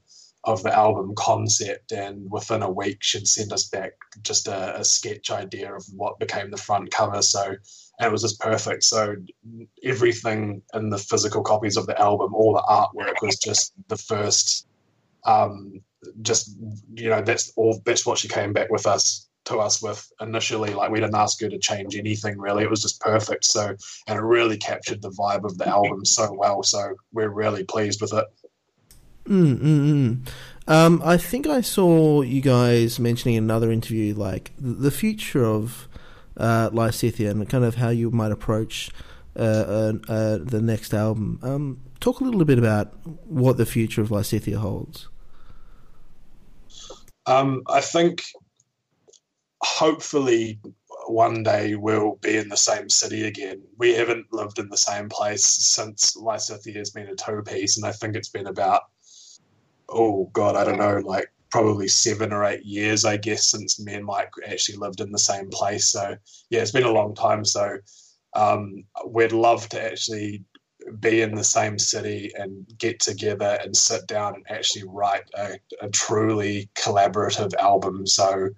of 0.43 0.63
the 0.63 0.75
album 0.75 1.13
concept, 1.15 1.91
and 1.91 2.29
within 2.31 2.63
a 2.63 2.71
week 2.71 2.97
she'd 3.01 3.27
send 3.27 3.53
us 3.53 3.67
back 3.67 3.91
just 4.23 4.47
a, 4.47 4.79
a, 4.79 4.83
sketch 4.83 5.29
idea 5.29 5.73
of 5.73 5.85
what 5.95 6.19
became 6.19 6.49
the 6.49 6.57
front 6.57 6.89
cover. 6.89 7.21
So, 7.21 7.43
and 7.43 8.07
it 8.07 8.11
was 8.11 8.23
just 8.23 8.39
perfect. 8.39 8.83
So 8.83 9.15
everything 9.83 10.63
in 10.73 10.89
the 10.89 10.97
physical 10.97 11.43
copies 11.43 11.77
of 11.77 11.85
the 11.85 11.99
album, 11.99 12.33
all 12.33 12.53
the 12.53 12.63
artwork 12.67 13.21
was 13.21 13.37
just 13.37 13.73
the 13.87 13.97
first. 13.97 14.67
Um, 15.25 15.81
just 16.23 16.57
you 16.95 17.09
know, 17.09 17.21
that's 17.21 17.53
all. 17.55 17.79
That's 17.85 18.05
what 18.05 18.17
she 18.17 18.27
came 18.27 18.53
back 18.53 18.71
with 18.71 18.87
us 18.87 19.29
to 19.45 19.57
us 19.57 19.81
with 19.81 20.11
initially. 20.19 20.73
Like 20.73 20.91
we 20.91 20.99
didn't 20.99 21.15
ask 21.15 21.39
her 21.41 21.49
to 21.49 21.59
change 21.59 21.95
anything 21.95 22.39
really. 22.39 22.63
It 22.63 22.69
was 22.69 22.81
just 22.81 22.99
perfect. 22.99 23.45
So 23.45 23.75
and 24.07 24.17
it 24.17 24.23
really 24.23 24.57
captured 24.57 25.01
the 25.01 25.11
vibe 25.11 25.45
of 25.45 25.57
the 25.57 25.67
album 25.67 26.05
so 26.05 26.33
well. 26.33 26.63
So 26.63 26.95
we're 27.11 27.29
really 27.29 27.63
pleased 27.63 28.01
with 28.01 28.13
it. 28.13 28.25
Mm, 29.31 29.59
mm, 29.59 29.63
mm. 29.63 30.29
Um, 30.67 31.01
I 31.05 31.15
think 31.15 31.47
I 31.47 31.61
saw 31.61 32.21
you 32.21 32.41
guys 32.41 32.99
mentioning 32.99 33.35
in 33.35 33.45
another 33.45 33.71
interview 33.71 34.13
like 34.13 34.51
the 34.59 34.91
future 34.91 35.45
of 35.45 35.87
uh, 36.35 36.69
Lysithea 36.71 37.31
and 37.31 37.47
kind 37.47 37.63
of 37.63 37.75
how 37.75 37.89
you 37.89 38.11
might 38.11 38.33
approach 38.33 38.91
uh, 39.37 39.93
uh, 40.09 40.37
the 40.37 40.59
next 40.61 40.93
album. 40.93 41.39
Um, 41.43 41.79
talk 42.01 42.19
a 42.19 42.25
little 42.25 42.43
bit 42.43 42.59
about 42.59 42.93
what 43.25 43.55
the 43.55 43.65
future 43.65 44.01
of 44.01 44.09
Lysithea 44.09 44.57
holds. 44.57 45.07
Um, 47.25 47.63
I 47.67 47.79
think 47.79 48.23
hopefully 49.61 50.59
one 51.07 51.43
day 51.43 51.75
we'll 51.75 52.17
be 52.21 52.35
in 52.35 52.49
the 52.49 52.57
same 52.57 52.89
city 52.89 53.25
again. 53.25 53.61
We 53.77 53.93
haven't 53.93 54.33
lived 54.33 54.59
in 54.59 54.67
the 54.67 54.77
same 54.77 55.07
place 55.07 55.45
since 55.45 56.17
Lysithea 56.17 56.75
has 56.75 56.89
been 56.89 57.07
a 57.07 57.15
two 57.15 57.41
piece, 57.43 57.77
and 57.77 57.85
I 57.85 57.93
think 57.93 58.17
it's 58.17 58.29
been 58.29 58.47
about 58.47 58.81
oh 59.91 60.29
god, 60.33 60.55
I 60.55 60.63
don't 60.63 60.79
know, 60.79 61.01
like 61.05 61.31
probably 61.49 61.87
seven 61.87 62.31
or 62.31 62.45
eight 62.45 62.65
years, 62.65 63.05
I 63.05 63.17
guess, 63.17 63.45
since 63.45 63.79
me 63.79 63.93
and 63.93 64.05
Mike 64.05 64.31
actually 64.47 64.77
lived 64.77 65.01
in 65.01 65.11
the 65.11 65.19
same 65.19 65.49
place. 65.49 65.89
So 65.89 66.15
yeah, 66.49 66.61
it's 66.61 66.71
been 66.71 66.83
a 66.83 66.91
long 66.91 67.13
time. 67.13 67.43
So 67.45 67.77
um, 68.33 68.85
we'd 69.05 69.33
love 69.33 69.67
to 69.69 69.83
actually 69.83 70.43
be 70.99 71.21
in 71.21 71.35
the 71.35 71.43
same 71.43 71.77
city 71.77 72.31
and 72.35 72.65
get 72.77 72.99
together 72.99 73.59
and 73.61 73.75
sit 73.75 74.07
down 74.07 74.35
and 74.35 74.45
actually 74.49 74.83
write 74.87 75.29
a, 75.35 75.59
a 75.81 75.89
truly 75.89 76.69
collaborative 76.75 77.53
album. 77.55 78.07
So 78.07 78.49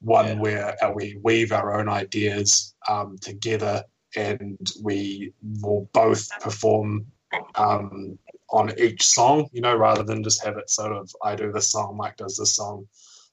one 0.00 0.26
yeah. 0.26 0.34
where 0.34 0.76
we 0.94 1.16
weave 1.22 1.52
our 1.52 1.78
own 1.78 1.88
ideas 1.88 2.74
um, 2.88 3.16
together 3.20 3.84
and 4.16 4.58
we 4.82 5.32
will 5.60 5.88
both 5.94 6.28
perform 6.40 7.06
um, 7.54 8.18
on 8.52 8.78
each 8.78 9.04
song, 9.04 9.48
you 9.52 9.60
know, 9.62 9.74
rather 9.74 10.02
than 10.02 10.22
just 10.22 10.44
have 10.44 10.58
it 10.58 10.70
sort 10.70 10.92
of 10.92 11.10
I 11.22 11.34
do 11.36 11.52
this 11.52 11.70
song, 11.70 11.96
Mike 11.96 12.16
does 12.18 12.36
this 12.36 12.54
song. 12.54 12.86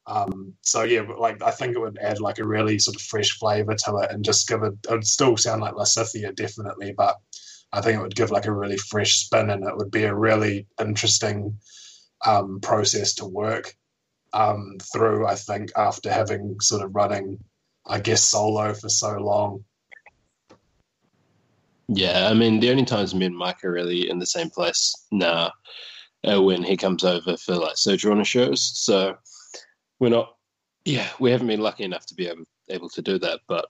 Um, 0.08 0.54
so 0.62 0.84
yeah, 0.84 1.02
like 1.02 1.44
I 1.44 1.52
think 1.52 1.76
it 1.76 1.80
would 1.80 2.00
add 2.02 2.20
like 2.22 2.40
a 2.40 2.48
really 2.48 2.80
sort 2.80 2.96
of 2.96 3.02
fresh 3.02 3.38
flavor 3.38 3.76
to 3.76 3.98
it 3.98 4.12
and 4.12 4.26
just 4.26 4.48
give 4.48 4.64
it. 4.64 4.74
It 4.90 4.92
would 4.92 5.06
still 5.06 5.38
sound 5.38 5.62
like 5.62 5.76
Lysithea 5.76 6.36
definitely, 6.36 6.94
but 6.98 7.18
I 7.72 7.82
think 7.82 8.00
it 8.00 8.02
would 8.02 8.16
give 8.16 8.32
like 8.32 8.48
a 8.48 8.52
really 8.54 8.78
fresh 8.78 9.18
spin 9.18 9.50
and 9.52 9.64
it 9.64 9.78
would 9.78 9.92
be 9.92 10.06
a 10.06 10.16
really 10.16 10.68
interesting 10.80 11.60
um, 12.26 12.60
process 12.62 13.16
to 13.16 13.26
work 13.26 13.76
um, 14.34 14.78
through. 14.92 15.28
I 15.28 15.36
think 15.36 15.72
after 15.76 16.12
having 16.12 16.60
sort 16.62 16.84
of 16.84 16.96
running, 16.96 17.40
I 17.86 18.00
guess 18.00 18.24
solo 18.24 18.74
for 18.74 18.90
so 18.90 19.18
long. 19.18 19.66
Yeah, 21.92 22.28
I 22.30 22.36
mean, 22.36 22.60
the 22.60 22.70
only 22.70 22.86
times 22.86 23.16
me 23.16 23.26
and 23.26 23.36
Mike 23.36 23.64
are 23.66 23.72
really 23.72 24.10
in 24.10 24.20
the 24.20 24.26
same 24.26 24.52
place 24.52 24.96
now 25.12 25.52
when 26.24 26.62
he 26.62 26.78
comes 26.78 27.04
over 27.04 27.36
for 27.36 27.56
like 27.56 27.78
Sojourner 27.78 28.26
shows. 28.26 28.62
So 28.62 29.18
we're 30.00 30.10
not, 30.10 30.36
yeah, 30.86 31.08
we 31.20 31.32
haven't 31.32 31.48
been 31.48 31.62
lucky 31.62 31.86
enough 31.86 32.06
to 32.08 32.16
be 32.16 32.28
able, 32.28 32.44
able 32.70 32.90
to 32.90 33.02
do 33.02 33.18
that. 33.18 33.40
But 33.48 33.66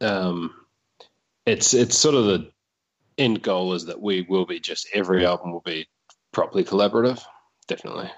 um, 0.00 0.54
it's 1.46 1.72
it's 1.72 1.96
sort 1.96 2.16
of 2.16 2.24
the 2.26 2.50
end 3.16 3.42
goal 3.42 3.74
is 3.74 3.86
that 3.86 4.02
we 4.02 4.22
will 4.22 4.44
be 4.44 4.58
just 4.58 4.88
every 4.92 5.24
album 5.24 5.52
will 5.52 5.60
be 5.60 5.86
properly 6.32 6.64
collaborative. 6.64 7.22
Definitely. 7.68 8.10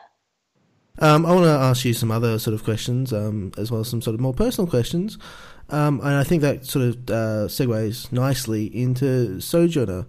Um, 1.01 1.25
I 1.27 1.33
want 1.33 1.45
to 1.45 1.51
ask 1.51 1.85
you 1.85 1.93
some 1.93 2.11
other 2.11 2.39
sort 2.39 2.55
of 2.55 2.65
questions, 2.65 3.13
um, 3.13 3.53
as 3.57 3.71
well 3.71 3.81
as 3.81 3.89
some 3.89 4.03
sort 4.03 4.15
of 4.15 4.21
more 4.21 4.35
personal 4.35 4.69
questions. 4.69 5.19
Um, 5.71 6.01
and 6.01 6.15
I 6.15 6.25
think 6.25 6.43
that 6.43 6.65
sort 6.67 6.87
of 6.87 6.95
uh, 7.11 7.47
segues 7.49 8.11
nicely 8.11 8.67
into 8.67 9.41
Sojourner. 9.41 10.07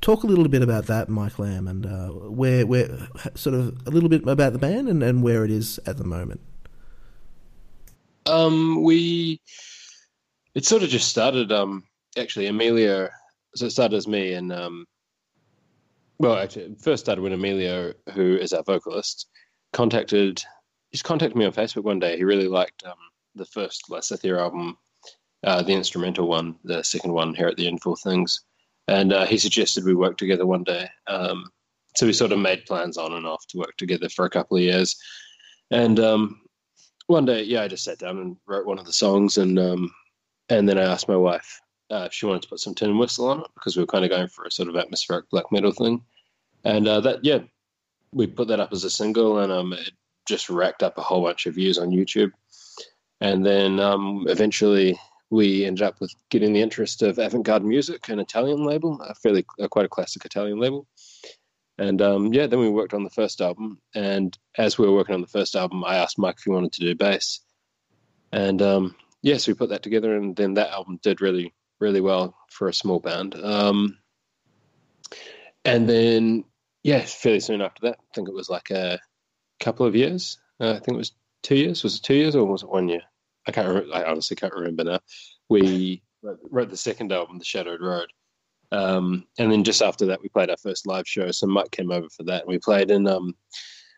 Talk 0.00 0.24
a 0.24 0.26
little 0.26 0.48
bit 0.48 0.62
about 0.62 0.86
that, 0.86 1.08
Mike 1.08 1.38
Lamb, 1.38 1.68
and 1.68 1.86
uh, 1.86 2.08
where, 2.08 2.66
where, 2.66 2.88
sort 3.34 3.54
of 3.54 3.86
a 3.86 3.90
little 3.90 4.08
bit 4.08 4.26
about 4.26 4.52
the 4.52 4.58
band 4.58 4.88
and, 4.88 5.02
and 5.02 5.22
where 5.22 5.44
it 5.44 5.50
is 5.50 5.78
at 5.86 5.98
the 5.98 6.04
moment. 6.04 6.40
Um, 8.26 8.82
we, 8.82 9.40
it 10.54 10.64
sort 10.64 10.82
of 10.82 10.88
just 10.88 11.08
started. 11.08 11.52
Um, 11.52 11.84
actually, 12.18 12.46
Amelia. 12.46 13.10
So 13.54 13.66
it 13.66 13.70
started 13.70 13.96
as 13.96 14.08
me, 14.08 14.32
and 14.32 14.52
um, 14.52 14.84
well, 16.18 16.36
actually, 16.36 16.74
first 16.80 17.04
started 17.04 17.22
when 17.22 17.32
Emilio, 17.32 17.92
who 18.14 18.36
is 18.36 18.52
our 18.52 18.62
vocalist, 18.62 19.28
contacted. 19.74 20.42
He's 20.90 21.02
contacted 21.02 21.36
me 21.36 21.44
on 21.44 21.52
Facebook 21.52 21.84
one 21.84 21.98
day. 21.98 22.16
He 22.16 22.24
really 22.24 22.48
liked 22.48 22.82
um, 22.84 22.94
the 23.34 23.44
first 23.44 23.84
Lysithea 23.90 24.38
album 24.38 24.78
uh, 25.44 25.62
the 25.62 25.72
instrumental 25.72 26.26
one, 26.26 26.56
the 26.64 26.82
second 26.82 27.12
one 27.12 27.34
here 27.34 27.48
at 27.48 27.56
the 27.56 27.66
end 27.66 27.82
for 27.82 27.96
things. 27.96 28.40
And 28.88 29.12
uh, 29.12 29.26
he 29.26 29.38
suggested 29.38 29.84
we 29.84 29.94
work 29.94 30.16
together 30.16 30.46
one 30.46 30.64
day. 30.64 30.88
Um, 31.06 31.50
so 31.96 32.06
we 32.06 32.12
sort 32.12 32.32
of 32.32 32.38
made 32.38 32.66
plans 32.66 32.96
on 32.96 33.12
and 33.12 33.26
off 33.26 33.46
to 33.48 33.58
work 33.58 33.76
together 33.76 34.08
for 34.08 34.24
a 34.24 34.30
couple 34.30 34.56
of 34.56 34.62
years. 34.62 34.96
And 35.70 36.00
um, 36.00 36.40
one 37.06 37.24
day, 37.24 37.42
yeah, 37.42 37.62
I 37.62 37.68
just 37.68 37.84
sat 37.84 37.98
down 37.98 38.18
and 38.18 38.36
wrote 38.46 38.66
one 38.66 38.78
of 38.78 38.86
the 38.86 38.92
songs, 38.92 39.38
and 39.38 39.58
um, 39.58 39.92
and 40.48 40.68
then 40.68 40.78
I 40.78 40.82
asked 40.82 41.08
my 41.08 41.16
wife 41.16 41.60
uh, 41.90 42.04
if 42.06 42.12
she 42.12 42.26
wanted 42.26 42.42
to 42.42 42.48
put 42.48 42.60
some 42.60 42.74
tin 42.74 42.98
whistle 42.98 43.28
on 43.28 43.40
it 43.40 43.46
because 43.54 43.76
we 43.76 43.82
were 43.82 43.86
kind 43.86 44.04
of 44.04 44.10
going 44.10 44.28
for 44.28 44.44
a 44.44 44.50
sort 44.50 44.68
of 44.68 44.76
atmospheric 44.76 45.28
black 45.30 45.50
metal 45.52 45.72
thing. 45.72 46.02
And 46.64 46.88
uh, 46.88 47.00
that, 47.00 47.24
yeah, 47.24 47.40
we 48.14 48.26
put 48.26 48.48
that 48.48 48.60
up 48.60 48.72
as 48.72 48.84
a 48.84 48.90
single, 48.90 49.40
and 49.40 49.52
um, 49.52 49.72
it 49.72 49.90
just 50.26 50.48
racked 50.48 50.82
up 50.82 50.96
a 50.96 51.02
whole 51.02 51.22
bunch 51.22 51.46
of 51.46 51.54
views 51.54 51.78
on 51.78 51.90
YouTube. 51.90 52.32
And 53.20 53.44
then 53.44 53.80
um, 53.80 54.24
eventually 54.28 54.98
we 55.30 55.64
ended 55.64 55.82
up 55.82 56.00
with 56.00 56.14
getting 56.30 56.52
the 56.52 56.62
interest 56.62 57.02
of 57.02 57.18
avant-garde 57.18 57.64
music, 57.64 58.08
an 58.08 58.20
Italian 58.20 58.64
label, 58.64 59.00
a 59.02 59.14
fairly 59.14 59.44
uh, 59.60 59.68
quite 59.68 59.86
a 59.86 59.88
classic 59.88 60.24
Italian 60.24 60.58
label. 60.58 60.86
And 61.76 62.00
um, 62.00 62.32
yeah, 62.32 62.46
then 62.46 62.60
we 62.60 62.68
worked 62.68 62.94
on 62.94 63.02
the 63.02 63.10
first 63.10 63.40
album. 63.40 63.80
And 63.94 64.36
as 64.56 64.78
we 64.78 64.86
were 64.86 64.94
working 64.94 65.14
on 65.14 65.20
the 65.20 65.26
first 65.26 65.56
album, 65.56 65.84
I 65.84 65.96
asked 65.96 66.18
Mike 66.18 66.36
if 66.38 66.44
he 66.44 66.50
wanted 66.50 66.72
to 66.74 66.80
do 66.82 66.94
bass. 66.94 67.40
And 68.30 68.62
um, 68.62 68.96
yes, 69.22 69.32
yeah, 69.32 69.36
so 69.38 69.52
we 69.52 69.56
put 69.56 69.70
that 69.70 69.82
together, 69.82 70.16
and 70.16 70.36
then 70.36 70.54
that 70.54 70.70
album 70.70 70.98
did 71.02 71.20
really, 71.20 71.52
really 71.80 72.00
well 72.00 72.36
for 72.50 72.68
a 72.68 72.74
small 72.74 73.00
band. 73.00 73.34
Um, 73.34 73.98
and 75.64 75.88
then, 75.88 76.44
yeah, 76.84 77.00
fairly 77.00 77.40
soon 77.40 77.62
after 77.62 77.88
that, 77.88 77.98
I 77.98 78.14
think 78.14 78.28
it 78.28 78.34
was 78.34 78.50
like 78.50 78.70
a 78.70 79.00
couple 79.58 79.86
of 79.86 79.96
years. 79.96 80.38
Uh, 80.60 80.70
I 80.70 80.74
think 80.74 80.90
it 80.90 80.96
was 80.96 81.12
two 81.42 81.56
years. 81.56 81.82
Was 81.82 81.96
it 81.96 82.02
two 82.02 82.14
years 82.14 82.36
or 82.36 82.44
was 82.44 82.62
it 82.62 82.68
one 82.68 82.88
year? 82.88 83.00
I 83.48 83.52
can't. 83.52 83.86
I 83.92 84.04
honestly 84.04 84.36
can't 84.36 84.54
remember 84.54 84.84
now. 84.84 85.00
We 85.48 86.02
wrote 86.22 86.70
the 86.70 86.76
second 86.76 87.12
album, 87.12 87.38
The 87.38 87.44
Shadowed 87.44 87.80
Road. 87.80 88.06
Um, 88.70 89.24
and 89.38 89.50
then 89.50 89.64
just 89.64 89.82
after 89.82 90.06
that, 90.06 90.22
we 90.22 90.28
played 90.28 90.50
our 90.50 90.56
first 90.58 90.86
live 90.86 91.06
show. 91.06 91.30
So 91.30 91.46
Mike 91.46 91.70
came 91.70 91.90
over 91.90 92.08
for 92.10 92.22
that. 92.24 92.42
And 92.42 92.48
we 92.48 92.58
played 92.58 92.90
in, 92.90 93.06
um, 93.06 93.34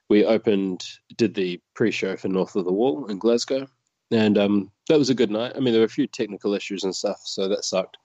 we 0.08 0.24
opened, 0.24 0.82
did 1.16 1.34
the 1.34 1.60
pre 1.74 1.90
show 1.90 2.16
for 2.16 2.28
North 2.28 2.54
of 2.56 2.64
the 2.64 2.72
Wall 2.72 3.06
in 3.06 3.18
Glasgow. 3.18 3.66
And 4.12 4.38
um, 4.38 4.70
that 4.88 4.98
was 4.98 5.10
a 5.10 5.14
good 5.14 5.30
night. 5.30 5.52
I 5.56 5.60
mean, 5.60 5.72
there 5.72 5.80
were 5.80 5.86
a 5.86 5.88
few 5.88 6.06
technical 6.06 6.54
issues 6.54 6.84
and 6.84 6.94
stuff, 6.94 7.20
so 7.24 7.48
that 7.48 7.64
sucked. 7.64 7.96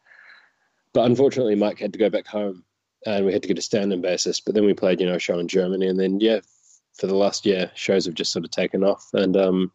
But 0.94 1.06
unfortunately, 1.06 1.56
Mike 1.56 1.80
had 1.80 1.94
to 1.94 2.00
go 2.00 2.10
back 2.10 2.26
home 2.26 2.64
and 3.06 3.26
we 3.26 3.34
had 3.34 3.41
to 3.41 3.47
get 3.47 3.58
a 3.58 3.62
stand 3.62 3.93
in 3.93 4.02
bassist. 4.02 4.43
But 4.45 4.56
then 4.56 4.66
we 4.66 4.74
played, 4.74 4.99
you 4.99 5.08
know, 5.08 5.16
a 5.16 5.20
show 5.20 5.39
in 5.39 5.47
Germany. 5.47 5.88
And 5.88 5.99
then, 5.99 6.20
yeah, 6.20 6.39
for 6.97 7.08
the 7.08 7.16
last 7.16 7.45
year, 7.45 7.72
shows 7.76 8.06
have 8.06 8.14
just 8.14 8.32
sort 8.32 8.45
of 8.45 8.52
taken 8.52 8.84
off. 8.84 9.08
And 9.14 9.36
um, 9.38 9.72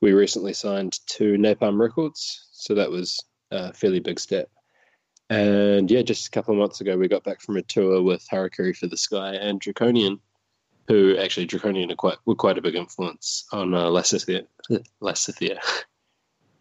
we 0.00 0.12
recently 0.12 0.52
signed 0.52 0.98
to 1.06 1.34
Napalm 1.34 1.78
Records, 1.78 2.48
so 2.52 2.74
that 2.74 2.90
was 2.90 3.22
a 3.50 3.72
fairly 3.72 4.00
big 4.00 4.20
step. 4.20 4.48
And 5.30 5.90
yeah, 5.90 6.02
just 6.02 6.26
a 6.26 6.30
couple 6.30 6.54
of 6.54 6.58
months 6.58 6.80
ago, 6.80 6.96
we 6.96 7.08
got 7.08 7.24
back 7.24 7.40
from 7.40 7.56
a 7.56 7.62
tour 7.62 8.02
with 8.02 8.26
Harakiri 8.32 8.76
for 8.76 8.86
the 8.86 8.96
Sky 8.96 9.34
and 9.34 9.60
Draconian, 9.60 10.20
who 10.86 11.18
actually 11.18 11.46
Draconian 11.46 11.92
are 11.92 11.96
quite 11.96 12.16
were 12.24 12.34
quite 12.34 12.56
a 12.56 12.62
big 12.62 12.74
influence 12.74 13.44
on 13.52 13.74
uh. 13.74 13.86
Lysithea. 13.86 14.46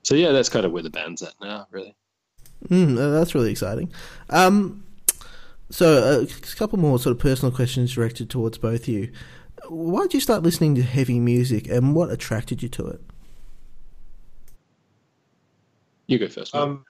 so 0.04 0.16
yeah, 0.16 0.32
that's 0.32 0.50
kind 0.50 0.66
of 0.66 0.74
where 0.74 0.84
the 0.84 0.90
band's 0.90 1.22
at 1.22 1.34
now, 1.42 1.68
really. 1.72 1.96
Mm, 2.68 2.96
that's 3.14 3.36
really 3.36 3.52
exciting. 3.52 3.92
Um, 4.30 4.84
so 5.70 6.22
uh, 6.22 6.26
a 6.26 6.56
couple 6.56 6.80
more 6.80 7.00
sort 7.00 7.16
of 7.16 7.20
personal 7.20 7.52
questions 7.52 7.94
directed 7.94 8.30
towards 8.30 8.58
both 8.58 8.82
of 8.82 8.88
you. 8.88 9.12
Why 9.68 10.04
did 10.04 10.14
you 10.14 10.22
start 10.22 10.44
listening 10.44 10.76
to 10.76 10.84
heavy 10.84 11.20
music, 11.20 11.68
and 11.68 11.96
what 11.96 12.10
attracted 12.10 12.64
you 12.64 12.70
to 12.70 12.88
it? 12.88 13.02
You 16.08 16.20
go 16.20 16.28
first. 16.28 16.56
Um, 16.56 16.86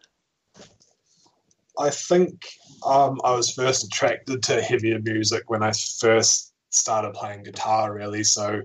I 1.80 1.89
think 1.89 2.45
um, 2.86 3.19
I 3.23 3.32
was 3.32 3.51
first 3.51 3.84
attracted 3.84 4.43
to 4.43 4.61
heavier 4.61 4.99
music 4.99 5.49
when 5.49 5.63
I 5.63 5.71
first 5.99 6.53
started 6.69 7.13
playing 7.13 7.43
guitar. 7.43 7.93
Really, 7.93 8.23
so 8.23 8.61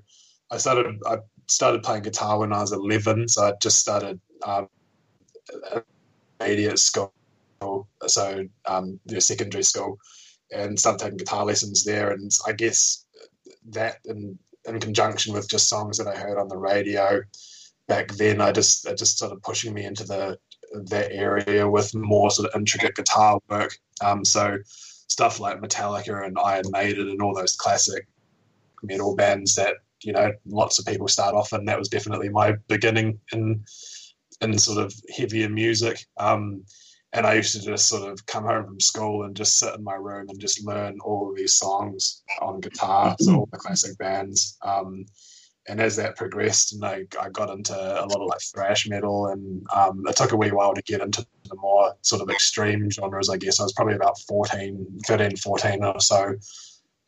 I 0.51 0.59
started 0.59 1.01
I 1.07 1.19
started 1.47 1.83
playing 1.83 2.03
guitar 2.03 2.39
when 2.39 2.53
I 2.53 2.61
was 2.61 2.73
eleven. 2.73 3.29
So 3.29 3.45
I 3.45 3.53
just 3.63 3.79
started 3.79 4.21
um, 4.45 4.69
at 6.41 6.79
school, 6.79 7.15
so 8.07 8.45
um, 8.67 9.01
secondary 9.19 9.65
school, 9.65 9.99
and 10.51 10.79
started 10.79 10.99
taking 11.03 11.19
guitar 11.19 11.45
lessons 11.45 11.85
there. 11.85 12.11
And 12.11 12.31
I 12.47 12.53
guess 12.53 13.05
that 13.71 13.99
in 14.05 14.39
in 14.65 14.79
conjunction 14.81 15.35
with 15.35 15.49
just 15.49 15.69
songs 15.69 15.99
that 15.99 16.07
I 16.07 16.15
heard 16.17 16.39
on 16.39 16.49
the 16.49 16.57
radio 16.57 17.23
back 17.89 18.13
then, 18.13 18.41
I 18.41 18.53
just 18.53 18.87
it 18.87 18.99
just 18.99 19.19
sort 19.19 19.33
of 19.33 19.43
pushing 19.43 19.75
me 19.75 19.85
into 19.85 20.05
the 20.05 20.39
that 20.85 21.13
area 21.13 21.69
with 21.69 21.95
more 21.95 22.31
sort 22.31 22.49
of 22.49 22.59
intricate 22.59 22.95
guitar 22.95 23.39
work. 23.49 23.77
Um, 24.03 24.25
so 24.25 24.59
stuff 25.09 25.39
like 25.41 25.61
Metallica 25.61 26.27
and 26.27 26.39
Iron 26.43 26.65
Maiden 26.71 27.11
and 27.11 27.21
all 27.21 27.35
those 27.35 27.57
classic 27.57 28.07
metal 28.83 29.15
bands 29.15 29.55
that 29.55 29.75
you 30.03 30.13
know 30.13 30.33
lots 30.47 30.79
of 30.79 30.87
people 30.87 31.09
start 31.09 31.35
off 31.35 31.53
in. 31.53 31.65
That 31.65 31.79
was 31.79 31.89
definitely 31.89 32.29
my 32.29 32.55
beginning 32.69 33.21
in 33.33 33.65
in 34.41 34.59
sort 34.59 34.85
of 34.85 34.95
heavier 35.17 35.49
music. 35.49 36.05
Um, 36.17 36.65
and 37.13 37.27
I 37.27 37.35
used 37.35 37.53
to 37.55 37.63
just 37.63 37.89
sort 37.89 38.11
of 38.11 38.25
come 38.27 38.45
home 38.45 38.65
from 38.65 38.81
school 38.81 39.25
and 39.25 39.37
just 39.37 39.59
sit 39.59 39.75
in 39.75 39.85
my 39.85 39.95
room 39.95 40.29
and 40.29 40.41
just 40.41 40.65
learn 40.65 40.99
all 41.05 41.31
of 41.31 41.37
these 41.37 41.55
songs 41.55 42.23
on 42.41 42.61
guitar, 42.61 43.17
so 43.21 43.37
all 43.37 43.49
the 43.53 43.59
classic 43.59 43.99
bands. 43.99 44.57
Um, 44.63 45.05
and 45.69 45.81
as 45.81 45.95
that 45.97 46.17
progressed, 46.17 46.73
and 46.73 46.85
I, 46.85 47.05
I 47.21 47.29
got 47.29 47.51
into 47.51 47.75
a 47.75 48.07
lot 48.07 48.21
of 48.21 48.27
like 48.27 48.41
thrash 48.41 48.89
metal, 48.89 49.29
and 49.29 49.65
um, 49.75 50.05
it 50.09 50.17
took 50.17 50.33
a 50.33 50.37
wee 50.37 50.51
while 50.51 50.75
to 50.75 50.83
get 50.83 51.01
into 51.01 51.25
the 51.49 51.57
more 51.57 51.95
sort 52.01 52.23
of 52.23 52.31
extreme 52.31 52.91
genres. 52.91 53.29
I 53.29 53.37
guess 53.37 53.61
I 53.61 53.65
was 53.65 53.73
probably 53.73 53.95
about 53.95 54.19
14, 54.21 55.01
13, 55.07 55.37
14 55.37 55.85
or 55.85 56.01
so. 56.01 56.35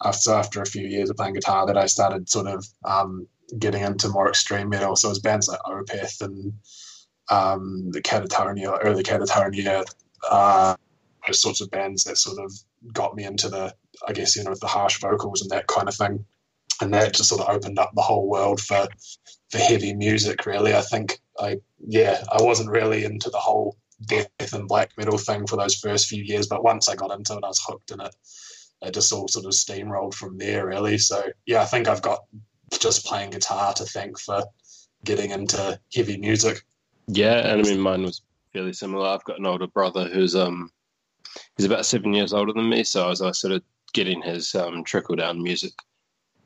After 0.05 0.33
after 0.33 0.63
a 0.63 0.67
few 0.67 0.87
years 0.87 1.11
of 1.11 1.17
playing 1.17 1.35
guitar, 1.35 1.67
that 1.67 1.79
I 1.79 1.87
started 1.87 2.29
sort 2.29 2.47
of 2.47 2.65
um, 2.85 3.27
getting 3.59 3.83
into 3.83 4.09
more 4.09 4.29
extreme 4.29 4.69
metal. 4.69 4.95
So 4.97 5.09
it 5.09 5.13
was 5.13 5.19
bands 5.21 5.49
like 5.49 5.61
Opeth 5.61 6.21
and 6.21 6.53
um, 7.31 7.91
the 7.91 8.03
Katatonia, 8.03 8.79
early 8.83 9.03
Katatonia, 9.03 9.85
uh, 10.31 10.77
those 11.27 11.41
sorts 11.41 11.61
of 11.61 11.71
bands 11.71 12.05
that 12.05 12.19
sort 12.19 12.39
of 12.45 12.53
got 12.93 13.15
me 13.15 13.25
into 13.25 13.49
the, 13.49 13.75
I 14.07 14.13
guess, 14.13 14.37
you 14.37 14.45
know, 14.45 14.55
the 14.61 14.67
harsh 14.67 15.01
vocals 15.01 15.43
and 15.43 15.51
that 15.51 15.67
kind 15.67 15.89
of 15.89 15.95
thing 15.95 16.25
and 16.81 16.93
that 16.95 17.15
just 17.15 17.29
sort 17.29 17.41
of 17.41 17.55
opened 17.55 17.79
up 17.79 17.93
the 17.95 18.03
whole 18.03 18.29
world 18.29 18.61
for 18.61 18.87
for 19.51 19.59
heavy 19.59 19.95
music. 19.95 20.47
Really, 20.47 20.75
I 20.75 20.81
think 20.81 21.19
I 21.39 21.59
yeah 21.79 22.23
I 22.31 22.43
wasn't 22.43 22.71
really 22.71 23.05
into 23.05 23.31
the 23.31 23.39
whole 23.39 23.77
death 24.07 24.53
and 24.53 24.69
black 24.69 24.91
metal 24.97 25.19
thing 25.19 25.47
for 25.47 25.57
those 25.57 25.75
first 25.77 26.09
few 26.09 26.23
years, 26.23 26.47
but 26.47 26.65
once 26.65 26.89
I 26.89 26.97
got 26.97 27.13
into 27.13 27.35
it, 27.35 27.45
I 27.45 27.49
was 27.49 27.63
hooked 27.67 27.91
in 27.91 28.01
it. 28.01 28.15
It 28.83 28.95
just 28.95 29.13
all 29.13 29.29
sort 29.29 29.47
of 29.47 29.53
steamrolled 29.53 30.15
from 30.15 30.37
there, 30.37 30.67
really. 30.67 30.99
So 30.99 31.25
yeah, 31.47 31.63
I 31.63 31.67
think 31.67 31.89
I've 31.89 32.03
got 32.03 32.25
just 32.79 33.07
playing 33.07 33.31
guitar 33.31 33.73
to 33.75 33.85
thank 33.85 34.19
for 34.19 34.45
getting 35.05 35.31
into 35.31 35.79
heavy 35.95 36.17
music. 36.17 36.63
Yeah, 37.07 37.49
and 37.49 37.61
I 37.61 37.65
mean 37.65 37.81
mine 37.81 38.03
was 38.03 38.23
fairly 38.53 38.73
similar. 38.73 39.09
I've 39.09 39.25
got 39.25 39.39
an 39.39 39.47
older 39.47 39.67
brother 39.67 40.09
who's 40.09 40.35
um 40.35 40.71
he's 41.57 41.67
about 41.67 41.87
seven 41.87 42.13
years 42.13 42.33
older 42.33 42.53
than 42.53 42.69
me, 42.69 42.85
so 42.85 43.07
I 43.07 43.09
was, 43.09 43.23
I 43.23 43.33
sort 43.33 43.53
of 43.55 43.63
getting 43.93 44.23
his 44.23 44.55
um, 44.55 44.83
trickle 44.85 45.17
down 45.17 45.43
music 45.43 45.73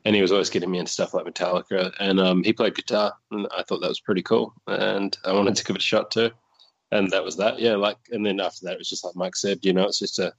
and 0.05 0.15
he 0.15 0.21
was 0.21 0.31
always 0.31 0.49
getting 0.49 0.71
me 0.71 0.79
into 0.79 0.91
stuff 0.91 1.13
like 1.13 1.25
Metallica. 1.25 1.93
And 1.99 2.19
um, 2.19 2.43
he 2.43 2.53
played 2.53 2.75
guitar, 2.75 3.13
and 3.31 3.47
I 3.55 3.63
thought 3.63 3.81
that 3.81 3.89
was 3.89 3.99
pretty 3.99 4.21
cool. 4.21 4.53
And 4.67 5.15
I 5.25 5.33
wanted 5.33 5.55
to 5.55 5.63
give 5.63 5.75
it 5.75 5.81
a 5.81 5.85
shot 5.85 6.11
too. 6.11 6.31
And 6.91 7.11
that 7.11 7.23
was 7.23 7.37
that. 7.37 7.59
Yeah, 7.59 7.75
like, 7.75 7.97
and 8.11 8.25
then 8.25 8.39
after 8.39 8.61
that, 8.63 8.73
it 8.73 8.79
was 8.79 8.89
just 8.89 9.03
like 9.03 9.15
Mike 9.15 9.35
said, 9.35 9.59
you 9.61 9.73
know, 9.73 9.83
it's 9.83 9.99
just 9.99 10.19
a 10.19 10.33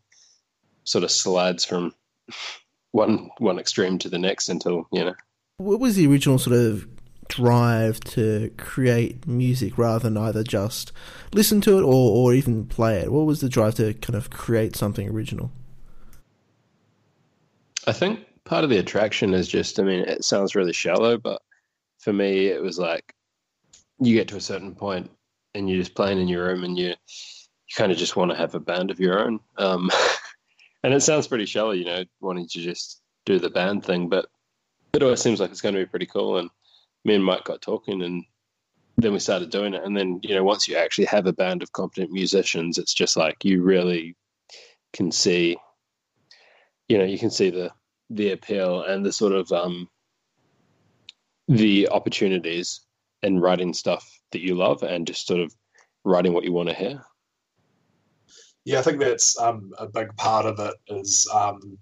sort 0.85 1.05
of 1.05 1.11
slides 1.11 1.65
from 1.65 1.95
one 2.93 3.31
one 3.39 3.59
extreme 3.59 3.99
to 3.99 4.09
the 4.09 4.19
next 4.19 4.49
until 4.49 4.89
you 4.93 5.05
know. 5.05 5.15
What 5.59 5.79
was 5.79 5.97
the 5.97 6.07
original 6.07 6.39
sort 6.39 6.57
of 6.57 6.89
drive 7.31 8.01
to 8.01 8.53
create 8.59 9.27
music 9.27 9.79
rather 9.79 10.11
than 10.11 10.17
either 10.17 10.43
just 10.43 10.93
listen 11.33 11.61
to 11.63 11.79
it 11.79 11.83
or, 11.83 12.17
or 12.17 12.35
even 12.35 12.67
play 12.67 12.99
it? 12.99 13.13
What 13.13 13.27
was 13.27 13.41
the 13.41 13.49
drive 13.49 13.77
to 13.77 13.95
kind 13.95 14.17
of 14.17 14.31
create 14.31 14.77
something 14.77 15.09
original? 15.09 15.51
I 17.87 17.93
think 17.93 18.21
part 18.45 18.65
of 18.65 18.71
the 18.71 18.79
attraction 18.79 19.33
is 19.33 19.49
just, 19.49 19.79
I 19.81 19.85
mean, 19.85 20.01
it 20.01 20.25
sounds 20.25 20.55
really 20.55 20.73
shallow, 20.73 21.17
but 21.17 21.41
for 21.99 22.13
me, 22.13 22.49
it 22.49 22.61
was 22.61 22.79
like 22.79 23.15
you 24.01 24.15
get 24.15 24.29
to 24.29 24.37
a 24.37 24.41
certain 24.41 24.75
point 24.75 25.11
and 25.55 25.69
you're 25.69 25.79
just 25.79 25.95
playing 25.95 26.21
in 26.21 26.29
your 26.29 26.47
room 26.47 26.65
and 26.65 26.77
you 26.77 26.89
you 26.89 27.77
kind 27.77 27.93
of 27.93 27.99
just 27.99 28.17
want 28.17 28.33
to 28.33 28.37
have 28.37 28.55
a 28.57 28.61
band 28.61 28.91
of 28.91 28.99
your 28.99 29.21
own. 29.25 29.39
Um, 29.57 29.91
and 30.83 30.93
it 30.93 31.01
sounds 31.03 31.29
pretty 31.29 31.47
shallow, 31.47 31.71
you 31.71 31.85
know, 31.85 32.05
wanting 32.21 32.49
to 32.49 32.61
just 32.61 33.01
do 33.25 33.39
the 33.39 33.51
band 33.51 33.85
thing, 33.85 34.09
but 34.09 34.27
it 34.93 35.03
always 35.03 35.21
seems 35.21 35.39
like 35.39 35.51
it's 35.51 35.61
going 35.61 35.75
to 35.77 35.81
be 35.81 35.87
pretty 35.87 36.07
cool. 36.07 36.39
And 36.39 36.51
me 37.05 37.15
and 37.15 37.25
Mike 37.25 37.45
got 37.45 37.63
talking 37.63 38.03
and 38.03 38.25
then 38.97 39.13
we 39.13 39.19
started 39.19 39.51
doing 39.51 39.75
it. 39.75 39.83
And 39.85 39.97
then, 39.97 40.21
you 40.23 40.35
know, 40.35 40.45
once 40.45 40.69
you 40.69 40.77
actually 40.77 41.07
have 41.07 41.27
a 41.27 41.33
band 41.33 41.63
of 41.63 41.73
competent 41.73 42.11
musicians, 42.11 42.79
it's 42.79 42.95
just 42.95 43.17
like 43.17 43.45
you 43.45 43.63
really 43.63 44.17
can 44.93 45.11
see, 45.11 45.57
you 46.89 46.99
know, 46.99 47.05
you 47.05 47.19
can 47.19 47.31
see 47.31 47.51
the 47.51 47.73
the 48.13 48.33
appeal 48.33 48.83
and 48.83 49.07
the 49.07 49.13
sort 49.13 49.33
of 49.33 49.51
um, 49.53 49.89
the 51.47 51.89
opportunities 51.91 52.81
in 53.23 53.39
writing 53.39 53.73
stuff 53.73 54.21
that 54.33 54.41
you 54.41 54.57
love 54.57 54.83
and 54.83 55.07
just 55.07 55.27
sort 55.27 55.41
of 55.41 55.55
writing 56.05 56.33
what 56.33 56.45
you 56.45 56.53
want 56.53 56.69
to 56.69 56.75
hear. 56.75 57.01
Yeah, 58.65 58.81
I 58.81 58.83
think 58.83 59.01
that's 59.01 59.39
um, 59.41 59.71
a 59.79 59.87
big 59.87 60.15
part 60.17 60.45
of 60.45 60.59
it. 60.59 60.75
Is 60.89 61.27
um, 61.33 61.79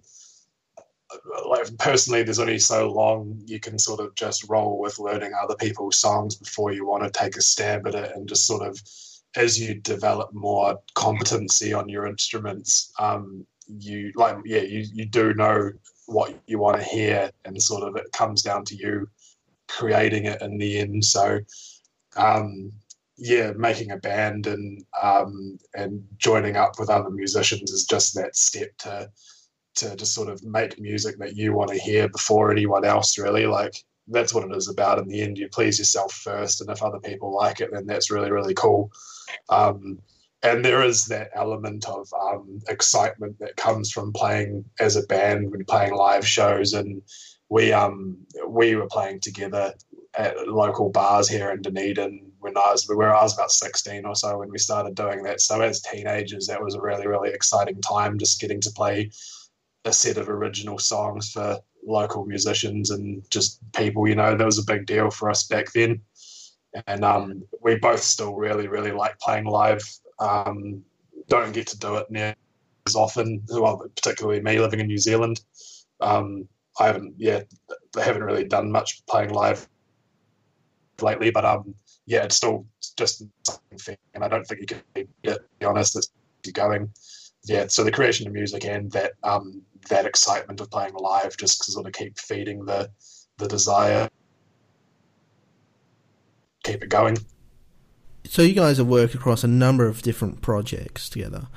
like 1.47 1.77
personally, 1.79 2.23
there's 2.23 2.39
only 2.39 2.59
so 2.59 2.91
long 2.91 3.41
you 3.47 3.61
can 3.61 3.79
sort 3.79 4.01
of 4.01 4.15
just 4.15 4.49
roll 4.49 4.79
with 4.79 4.99
learning 4.99 5.33
other 5.41 5.57
people's 5.57 5.99
songs 5.99 6.37
before 6.37 6.73
you 6.73 6.87
want 6.87 7.03
to 7.03 7.11
take 7.11 7.37
a 7.37 7.43
stab 7.43 7.87
at 7.87 7.95
it, 7.95 8.13
and 8.15 8.29
just 8.29 8.47
sort 8.47 8.67
of 8.67 8.81
as 9.37 9.59
you 9.61 9.75
develop 9.75 10.33
more 10.33 10.79
competency 10.95 11.73
on 11.73 11.89
your 11.89 12.07
instruments, 12.07 12.93
um, 12.99 13.47
you 13.69 14.13
like 14.17 14.37
yeah, 14.45 14.63
you 14.63 14.85
you 14.93 15.05
do 15.07 15.35
know 15.35 15.71
what 16.07 16.35
you 16.47 16.59
want 16.59 16.79
to 16.79 16.85
hear, 16.85 17.31
and 17.45 17.61
sort 17.63 17.83
of 17.83 17.97
it 17.97 18.11
comes 18.13 18.43
down 18.43 18.65
to 18.65 18.75
you 18.75 19.09
creating 19.69 20.25
it 20.25 20.41
in 20.43 20.59
the 20.59 20.79
end. 20.79 21.05
So, 21.05 21.41
um, 22.17 22.73
yeah, 23.17 23.53
making 23.53 23.91
a 23.91 23.97
band 23.99 24.47
and 24.47 24.85
um, 25.01 25.59
and 25.75 26.03
joining 26.17 26.57
up 26.57 26.79
with 26.79 26.91
other 26.91 27.11
musicians 27.11 27.71
is 27.71 27.85
just 27.85 28.15
that 28.15 28.37
step 28.37 28.77
to 28.79 29.11
to 29.79 29.97
just 29.97 30.15
sort 30.15 30.29
of 30.29 30.45
make 30.45 30.81
music 30.81 31.19
that 31.19 31.37
you 31.37 31.53
want 31.53 31.71
to 31.71 31.79
hear 31.79 32.09
before 32.09 32.51
anyone 32.51 32.85
else. 32.85 33.19
Really, 33.19 33.47
like 33.47 33.75
that's 34.07 34.35
what 34.35 34.45
it 34.45 34.57
is 34.57 34.69
about. 34.69 34.99
In 34.99 35.09
the 35.09 35.21
end, 35.21 35.39
you 35.39 35.49
please 35.49 35.79
yourself 35.79 36.13
first, 36.13 36.61
and 36.61 36.71
if 36.71 36.83
other 36.83 37.01
people 37.01 37.35
like 37.35 37.61
it, 37.61 37.71
then 37.73 37.87
that's 37.87 38.11
really 38.11 38.31
really 38.31 38.55
cool. 38.55 38.91
Um, 39.49 39.99
and 40.43 40.65
there 40.65 40.83
is 40.83 41.07
that 41.07 41.31
element 41.35 41.85
of 41.89 42.09
um, 42.21 42.61
excitement 42.69 43.39
that 43.41 43.57
comes 43.57 43.91
from 43.91 44.13
playing 44.13 44.65
as 44.79 44.95
a 44.97 45.07
band 45.07 45.51
when 45.51 45.65
playing 45.65 45.95
live 45.95 46.27
shows 46.27 46.75
and 46.75 47.03
we 47.49 47.73
um 47.73 48.17
we 48.47 48.75
were 48.75 48.87
playing 48.87 49.21
together 49.21 49.73
at 50.15 50.49
local 50.49 50.91
bars 50.91 51.29
here 51.29 51.51
in 51.51 51.63
Dunedin 51.63 52.31
when 52.41 52.57
I 52.57 52.73
was 52.73 52.87
where 52.89 53.15
I 53.15 53.23
was 53.23 53.35
about 53.35 53.51
16 53.51 54.05
or 54.05 54.15
so 54.15 54.39
when 54.39 54.51
we 54.51 54.59
started 54.59 54.95
doing 54.95 55.23
that 55.23 55.41
so 55.41 55.61
as 55.61 55.83
teenagers 55.83 56.47
that 56.47 56.63
was 56.63 56.75
a 56.75 56.81
really 56.81 57.07
really 57.07 57.31
exciting 57.31 57.81
time 57.81 58.19
just 58.19 58.41
getting 58.41 58.61
to 58.61 58.71
play 58.71 59.11
a 59.85 59.93
set 59.93 60.17
of 60.17 60.29
original 60.29 60.79
songs 60.79 61.31
for 61.31 61.59
local 61.87 62.27
musicians 62.27 62.91
and 62.91 63.23
just 63.31 63.61
people 63.73 64.07
you 64.07 64.15
know 64.15 64.37
that 64.37 64.45
was 64.45 64.59
a 64.59 64.65
big 64.65 64.85
deal 64.85 65.11
for 65.11 65.31
us 65.31 65.47
back 65.47 65.73
then 65.73 66.01
and 66.87 67.05
um, 67.05 67.43
we 67.63 67.77
both 67.77 68.01
still 68.01 68.35
really 68.35 68.69
really 68.69 68.91
like 68.93 69.19
playing 69.21 69.45
live 69.45 69.83
um, 70.19 70.83
don't 71.29 71.53
get 71.53 71.67
to 71.69 71.79
do 71.79 71.97
it 71.97 72.11
near 72.11 72.35
as 72.89 72.97
often. 72.97 73.43
Well, 73.49 73.85
particularly 73.95 74.41
me 74.41 74.59
living 74.59 74.81
in 74.81 74.87
New 74.87 74.99
Zealand. 74.99 75.41
Um, 76.01 76.49
I 76.81 76.87
haven't, 76.87 77.15
yeah, 77.19 77.43
they 77.95 78.03
haven't 78.03 78.25
really 78.25 78.45
done 78.45 78.73
much 78.73 79.05
playing 79.07 79.31
live 79.31 79.69
lately, 81.01 81.31
but 81.31 81.45
um, 81.45 81.75
yeah, 82.07 82.25
it's 82.25 82.37
still 82.37 82.67
just 82.97 83.25
something, 83.45 83.97
and 84.15 84.25
I 84.25 84.29
don't 84.29 84.45
think 84.47 84.61
you 84.61 84.67
can 84.67 84.83
be, 84.95 85.09
be 85.23 85.67
honest. 85.67 85.97
It's 85.97 86.11
going, 86.53 86.91
yeah. 87.49 87.67
So 87.69 87.85
the 87.85 87.93
creation 87.93 88.27
of 88.27 88.33
music 88.33 88.65
and 88.65 88.91
that 88.93 89.13
um, 89.23 89.63
that 89.89 90.07
excitement 90.07 90.61
of 90.61 90.71
playing 90.71 90.95
live 90.95 91.37
just 91.37 91.65
sort 91.65 91.87
of 91.87 91.93
keep 91.93 92.19
feeding 92.19 92.65
the 92.65 92.91
the 93.39 93.49
desire, 93.49 94.09
keep 96.65 96.83
it 96.83 96.89
going 96.89 97.17
so 98.29 98.43
you 98.43 98.53
guys 98.53 98.77
have 98.77 98.87
worked 98.87 99.15
across 99.15 99.43
a 99.43 99.49
number 99.49 99.87
of 99.87 100.03
different 100.03 100.43
projects 100.43 101.09
together. 101.09 101.49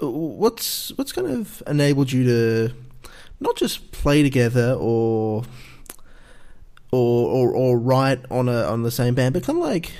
What's 0.00 0.90
what's 0.98 1.12
kind 1.12 1.28
of 1.28 1.62
enabled 1.66 2.12
you 2.12 2.24
to 2.24 2.74
not 3.40 3.56
just 3.56 3.92
play 3.92 4.22
together 4.22 4.72
or 4.72 5.44
or 6.90 7.30
or, 7.30 7.54
or 7.54 7.78
write 7.78 8.24
on 8.30 8.48
a 8.48 8.64
on 8.64 8.82
the 8.82 8.90
same 8.90 9.14
band, 9.14 9.34
but 9.34 9.44
kind 9.44 9.58
of 9.58 9.64
like 9.64 9.92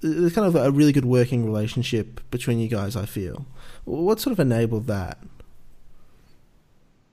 there's 0.00 0.34
kind 0.34 0.46
of 0.46 0.56
a 0.56 0.70
really 0.72 0.92
good 0.92 1.04
working 1.04 1.44
relationship 1.44 2.20
between 2.30 2.58
you 2.58 2.68
guys. 2.68 2.96
I 2.96 3.06
feel. 3.06 3.46
What 3.86 4.20
sort 4.20 4.32
of 4.32 4.40
enabled 4.40 4.86
that? 4.88 5.18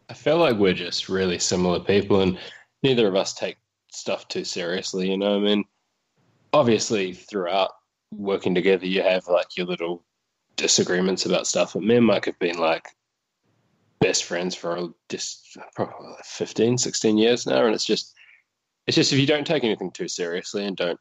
I 0.10 0.14
feel 0.14 0.38
like 0.38 0.58
we're 0.58 0.74
just 0.74 1.08
really 1.08 1.40
similar 1.40 1.80
people, 1.80 2.22
and 2.22 2.38
neither 2.84 3.08
of 3.08 3.16
us 3.16 3.34
take 3.34 3.58
stuff 3.92 4.28
too 4.28 4.44
seriously. 4.44 5.10
You 5.10 5.18
know, 5.18 5.38
I 5.38 5.40
mean, 5.40 5.64
obviously 6.52 7.14
throughout 7.14 7.72
working 8.12 8.54
together, 8.54 8.86
you 8.86 9.02
have 9.02 9.28
like 9.28 9.56
your 9.56 9.68
little 9.68 10.04
disagreements 10.56 11.26
about 11.26 11.48
stuff. 11.48 11.74
But 11.74 11.84
me 11.84 11.96
and 11.96 12.06
Mike 12.06 12.26
have 12.26 12.40
been 12.40 12.58
like 12.58 12.88
best 14.00 14.26
friends 14.26 14.54
for 14.54 14.90
just 15.10 15.58
probably 15.76 16.14
15, 16.26 16.78
16 16.78 17.18
years 17.18 17.48
now. 17.48 17.66
And 17.66 17.74
it's 17.74 17.86
just, 17.86 18.14
it's 18.88 18.96
just 18.96 19.14
if 19.14 19.20
you 19.20 19.26
don't 19.26 19.48
take 19.48 19.64
anything 19.64 19.92
too 19.92 20.08
seriously 20.08 20.66
and 20.66 20.76
don't 20.76 21.00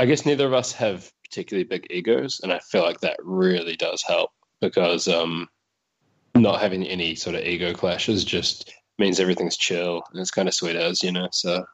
I 0.00 0.06
guess 0.06 0.24
neither 0.24 0.46
of 0.46 0.54
us 0.54 0.72
have 0.74 1.10
particularly 1.30 1.64
big 1.64 1.86
egos, 1.90 2.40
and 2.42 2.52
I 2.52 2.58
feel 2.58 2.82
like 2.82 3.00
that 3.00 3.18
really 3.22 3.76
does 3.76 4.02
help 4.02 4.30
because 4.60 5.08
um, 5.08 5.48
not 6.34 6.60
having 6.60 6.84
any 6.84 7.14
sort 7.14 7.36
of 7.36 7.42
ego 7.44 7.72
clashes 7.72 8.24
just 8.24 8.72
means 8.98 9.20
everything's 9.20 9.56
chill 9.56 10.02
and 10.10 10.20
it's 10.20 10.30
kind 10.30 10.48
of 10.48 10.54
sweet 10.54 10.76
as 10.76 11.02
you 11.02 11.12
know. 11.12 11.28
So 11.32 11.64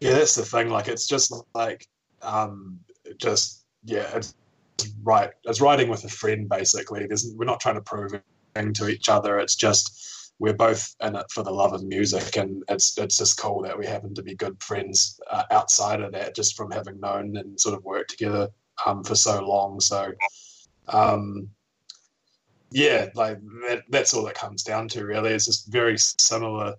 yeah, 0.00 0.12
that's 0.12 0.34
the 0.34 0.44
thing. 0.44 0.68
Like, 0.68 0.88
it's 0.88 1.06
just 1.06 1.32
like, 1.54 1.86
um, 2.22 2.80
just 3.18 3.64
yeah, 3.84 4.08
it's 4.14 4.34
right. 5.02 5.30
It's 5.44 5.60
writing 5.60 5.88
with 5.88 6.04
a 6.04 6.08
friend 6.08 6.48
basically. 6.48 7.06
We're 7.34 7.44
not 7.44 7.60
trying 7.60 7.76
to 7.76 7.82
prove 7.82 8.20
anything 8.54 8.74
to 8.74 8.88
each 8.88 9.08
other. 9.08 9.38
It's 9.38 9.56
just 9.56 10.15
we're 10.38 10.54
both 10.54 10.94
in 11.02 11.16
it 11.16 11.26
for 11.30 11.42
the 11.42 11.50
love 11.50 11.72
of 11.72 11.84
music, 11.84 12.36
and 12.36 12.62
it's 12.68 12.96
it's 12.98 13.18
just 13.18 13.38
cool 13.38 13.62
that 13.62 13.78
we 13.78 13.86
happen 13.86 14.14
to 14.14 14.22
be 14.22 14.34
good 14.34 14.62
friends 14.62 15.18
uh, 15.30 15.44
outside 15.50 16.00
of 16.00 16.12
that, 16.12 16.34
just 16.34 16.56
from 16.56 16.70
having 16.70 17.00
known 17.00 17.36
and 17.36 17.58
sort 17.58 17.76
of 17.76 17.84
worked 17.84 18.10
together 18.10 18.48
um, 18.84 19.02
for 19.02 19.14
so 19.14 19.40
long. 19.42 19.80
So, 19.80 20.12
um, 20.88 21.48
yeah, 22.70 23.08
like 23.14 23.38
that, 23.68 23.84
that's 23.88 24.12
all 24.12 24.26
it 24.26 24.34
comes 24.34 24.62
down 24.62 24.88
to. 24.88 25.06
Really, 25.06 25.32
it's 25.32 25.46
just 25.46 25.72
very 25.72 25.96
similar 25.98 26.74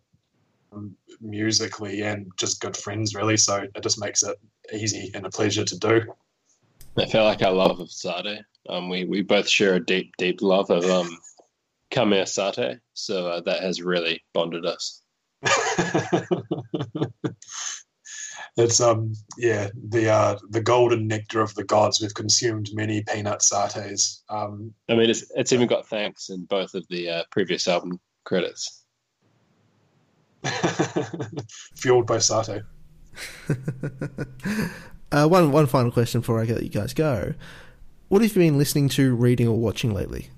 um, 0.71 0.95
musically 1.19 2.03
and 2.03 2.31
just 2.37 2.61
good 2.61 2.77
friends, 2.77 3.15
really. 3.15 3.37
So 3.37 3.65
it 3.73 3.81
just 3.81 3.99
makes 3.99 4.21
it 4.21 4.37
easy 4.71 5.11
and 5.15 5.25
a 5.25 5.29
pleasure 5.29 5.65
to 5.65 5.79
do. 5.79 6.01
I 6.97 7.05
feel 7.05 7.23
like 7.23 7.41
our 7.41 7.53
love 7.53 7.79
of 7.79 7.91
Sade. 7.91 8.43
Um, 8.69 8.89
we 8.89 9.05
we 9.05 9.21
both 9.21 9.47
share 9.47 9.75
a 9.75 9.83
deep, 9.83 10.15
deep 10.17 10.41
love 10.41 10.69
of 10.69 10.83
um, 10.85 11.17
Khmer 11.91 12.27
Sate, 12.27 12.79
so 12.93 13.27
uh, 13.27 13.41
that 13.41 13.61
has 13.61 13.81
really 13.81 14.21
bonded 14.33 14.65
us. 14.65 15.01
it's 18.57 18.81
um 18.81 19.13
yeah 19.37 19.69
the 19.89 20.09
uh 20.09 20.35
the 20.49 20.61
golden 20.61 21.07
nectar 21.07 21.41
of 21.41 21.53
the 21.55 21.63
gods. 21.63 22.01
We've 22.01 22.13
consumed 22.13 22.69
many 22.73 23.03
peanut 23.03 23.41
satés. 23.41 24.21
Um, 24.29 24.73
I 24.89 24.95
mean, 24.95 25.09
it's 25.09 25.31
it's 25.35 25.53
even 25.53 25.67
got 25.67 25.87
thanks 25.87 26.29
in 26.29 26.45
both 26.45 26.73
of 26.73 26.85
the 26.89 27.09
uh, 27.09 27.23
previous 27.31 27.67
album 27.67 27.99
credits. 28.25 28.83
Fueled 31.75 32.07
by 32.07 32.19
sate. 32.19 32.63
uh, 35.11 35.27
one 35.27 35.51
one 35.51 35.65
final 35.67 35.91
question 35.91 36.21
before 36.21 36.41
I 36.41 36.45
let 36.45 36.63
you 36.63 36.69
guys 36.69 36.93
go. 36.93 37.33
What 38.09 38.21
have 38.21 38.35
you 38.35 38.41
been 38.41 38.57
listening 38.57 38.89
to, 38.89 39.13
reading, 39.15 39.47
or 39.47 39.57
watching 39.57 39.93
lately? 39.93 40.29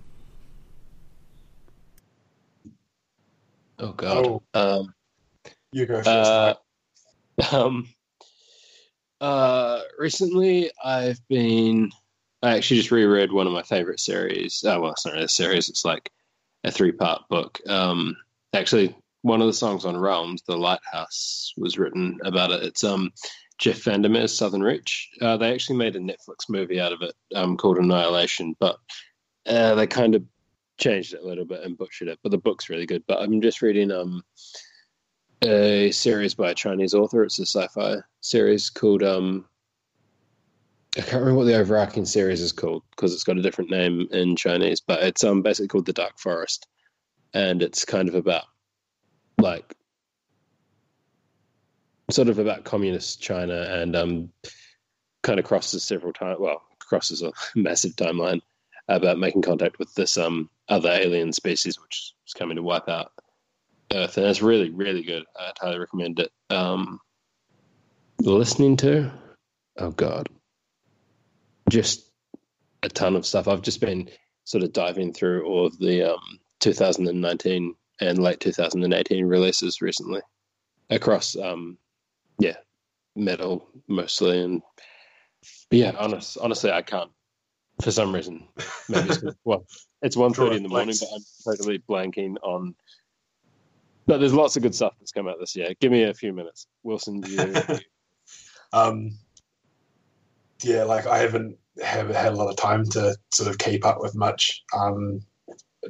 Oh 3.80 3.93
God. 3.93 4.25
Oh. 4.25 4.43
Um, 4.53 4.93
you 5.71 5.86
go 5.86 6.03
first. 6.03 6.07
Uh, 6.07 6.55
um, 7.51 7.88
uh, 9.21 9.82
recently, 9.97 10.71
I've 10.84 11.25
been. 11.27 11.91
I 12.41 12.55
actually 12.55 12.77
just 12.77 12.91
reread 12.91 13.32
one 13.32 13.47
of 13.47 13.53
my 13.53 13.63
favorite 13.63 13.99
series. 13.99 14.63
Uh, 14.63 14.77
well, 14.80 14.91
it's 14.91 15.05
not 15.05 15.13
really 15.13 15.25
a 15.25 15.30
series. 15.30 15.67
It's 15.67 15.84
like 15.84 16.09
a 16.63 16.71
three-part 16.71 17.23
book. 17.30 17.59
Um, 17.67 18.15
actually, 18.53 18.95
one 19.23 19.41
of 19.41 19.47
the 19.47 19.53
songs 19.53 19.86
on 19.86 19.97
Realms, 19.97 20.41
"The 20.43 20.57
Lighthouse," 20.57 21.53
was 21.57 21.77
written 21.77 22.19
about 22.23 22.51
it. 22.51 22.63
It's 22.63 22.84
um, 22.84 23.11
Jeff 23.57 23.84
VanderMeer's 23.84 24.36
Southern 24.36 24.63
Reach. 24.63 25.09
Uh, 25.21 25.38
they 25.38 25.53
actually 25.53 25.77
made 25.77 25.95
a 25.95 25.99
Netflix 25.99 26.49
movie 26.49 26.80
out 26.80 26.93
of 26.93 27.01
it 27.01 27.13
um, 27.36 27.57
called 27.57 27.77
Annihilation, 27.77 28.55
but 28.59 28.77
uh, 29.45 29.75
they 29.75 29.88
kind 29.88 30.15
of 30.15 30.23
changed 30.80 31.13
it 31.13 31.21
a 31.23 31.27
little 31.27 31.45
bit 31.45 31.63
and 31.63 31.77
butchered 31.77 32.07
it. 32.07 32.19
But 32.23 32.32
the 32.32 32.38
book's 32.38 32.69
really 32.69 32.86
good. 32.86 33.03
But 33.07 33.21
I'm 33.21 33.41
just 33.41 33.61
reading 33.61 33.91
um, 33.91 34.23
a 35.43 35.91
series 35.91 36.34
by 36.34 36.51
a 36.51 36.55
Chinese 36.55 36.93
author. 36.93 37.23
It's 37.23 37.39
a 37.39 37.45
sci-fi 37.45 37.97
series 38.21 38.69
called 38.69 39.03
um, 39.03 39.45
I 40.97 41.01
can't 41.01 41.21
remember 41.21 41.36
what 41.36 41.45
the 41.45 41.55
overarching 41.55 42.05
series 42.05 42.41
is 42.41 42.51
called 42.51 42.84
because 42.89 43.13
it's 43.13 43.23
got 43.23 43.38
a 43.38 43.43
different 43.43 43.69
name 43.69 44.07
in 44.11 44.36
Chinese, 44.36 44.82
but 44.82 45.03
it's 45.03 45.23
um 45.23 45.43
basically 45.43 45.67
called 45.67 45.86
The 45.86 45.93
Dark 45.93 46.17
Forest, 46.17 46.67
and 47.34 47.61
it's 47.61 47.86
kind 47.86 48.09
of 48.09 48.15
about 48.15 48.45
like 49.38 49.75
sort 52.09 52.27
of 52.27 52.39
about 52.39 52.63
communist 52.63 53.21
China 53.21 53.67
and 53.69 53.95
um 53.95 54.32
kind 55.21 55.39
of 55.39 55.45
crosses 55.45 55.84
several 55.84 56.11
times. 56.11 56.39
Well, 56.39 56.63
crosses 56.80 57.21
a 57.21 57.32
massive 57.55 57.95
timeline 57.95 58.41
about 58.88 59.19
making 59.19 59.43
contact 59.43 59.77
with 59.77 59.93
this 59.93 60.17
um 60.17 60.49
other 60.70 60.89
alien 60.89 61.34
species 61.34 61.80
which 61.80 62.13
is 62.28 62.34
coming 62.34 62.55
to 62.55 62.63
wipe 62.63 62.88
out 62.88 63.11
Earth, 63.93 64.17
and 64.17 64.26
it's 64.28 64.41
really 64.41 64.70
really 64.70 65.03
good. 65.03 65.24
I'd 65.39 65.57
highly 65.59 65.80
recommend 65.80 66.20
it. 66.20 66.32
Um, 66.49 66.99
listening 68.20 68.78
to, 68.78 69.11
oh 69.78 69.91
god, 69.91 70.30
just 71.70 72.11
a 72.84 72.89
ton 72.89 73.15
of 73.15 73.26
stuff. 73.26 73.47
I've 73.47 73.61
just 73.61 73.82
been 73.82 74.09
sort 74.43 74.63
of 74.63 74.74
diving 74.74 75.13
through 75.13 75.45
all 75.45 75.65
of 75.65 75.78
the 75.80 76.13
um, 76.13 76.39
2019 76.59 77.76
and 78.01 78.20
late 78.20 78.39
2018 78.39 79.26
releases 79.26 79.82
recently 79.82 80.22
across, 80.89 81.36
um, 81.36 81.78
yeah, 82.39 82.55
metal 83.15 83.67
mostly. 83.88 84.41
And 84.41 84.61
yeah, 85.72 85.93
honest, 85.97 86.38
honestly, 86.39 86.72
I 86.72 86.82
can't 86.82 87.11
for 87.82 87.91
some 87.91 88.13
reason. 88.13 88.47
Maybe 88.89 89.09
it's, 89.09 89.23
well, 89.43 89.65
it's 90.01 90.15
1.30 90.15 90.57
in 90.57 90.63
the 90.63 90.69
morning, 90.69 90.95
but 90.99 91.09
I'm 91.13 91.21
totally 91.45 91.80
blanking 91.80 92.36
on. 92.43 92.75
But 94.05 94.19
there's 94.19 94.34
lots 94.34 94.55
of 94.57 94.63
good 94.63 94.75
stuff 94.75 94.93
that's 94.99 95.11
come 95.11 95.27
out 95.27 95.38
this 95.39 95.55
year. 95.55 95.73
Give 95.80 95.91
me 95.91 96.03
a 96.03 96.13
few 96.13 96.34
minutes, 96.34 96.67
Wilson. 96.84 97.23
You, 97.27 97.53
um, 98.73 99.11
yeah, 100.63 100.84
like 100.84 101.05
I 101.05 101.19
haven't 101.19 101.57
have 101.84 102.09
had 102.09 102.34
a 102.34 102.36
lot 102.36 102.49
of 102.49 102.57
time 102.57 102.84
to 102.84 103.15
sort 103.34 103.49
of 103.49 103.57
keep 103.57 103.86
up 103.86 104.01
with 104.01 104.15
much 104.15 104.63
um, 104.77 105.21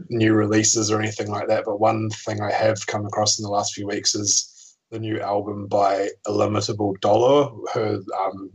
new 0.10 0.34
releases 0.34 0.92
or 0.92 1.00
anything 1.00 1.32
like 1.32 1.48
that. 1.48 1.64
But 1.66 1.80
one 1.80 2.10
thing 2.10 2.42
I 2.42 2.52
have 2.52 2.86
come 2.86 3.06
across 3.06 3.40
in 3.40 3.44
the 3.44 3.50
last 3.50 3.74
few 3.74 3.88
weeks 3.88 4.16
is 4.16 4.78
the 4.92 5.00
new 5.00 5.20
album 5.20 5.68
by 5.68 6.10
Illimitable 6.28 6.96
Dolor. 7.02 7.52
Her 7.74 8.00
um, 8.20 8.52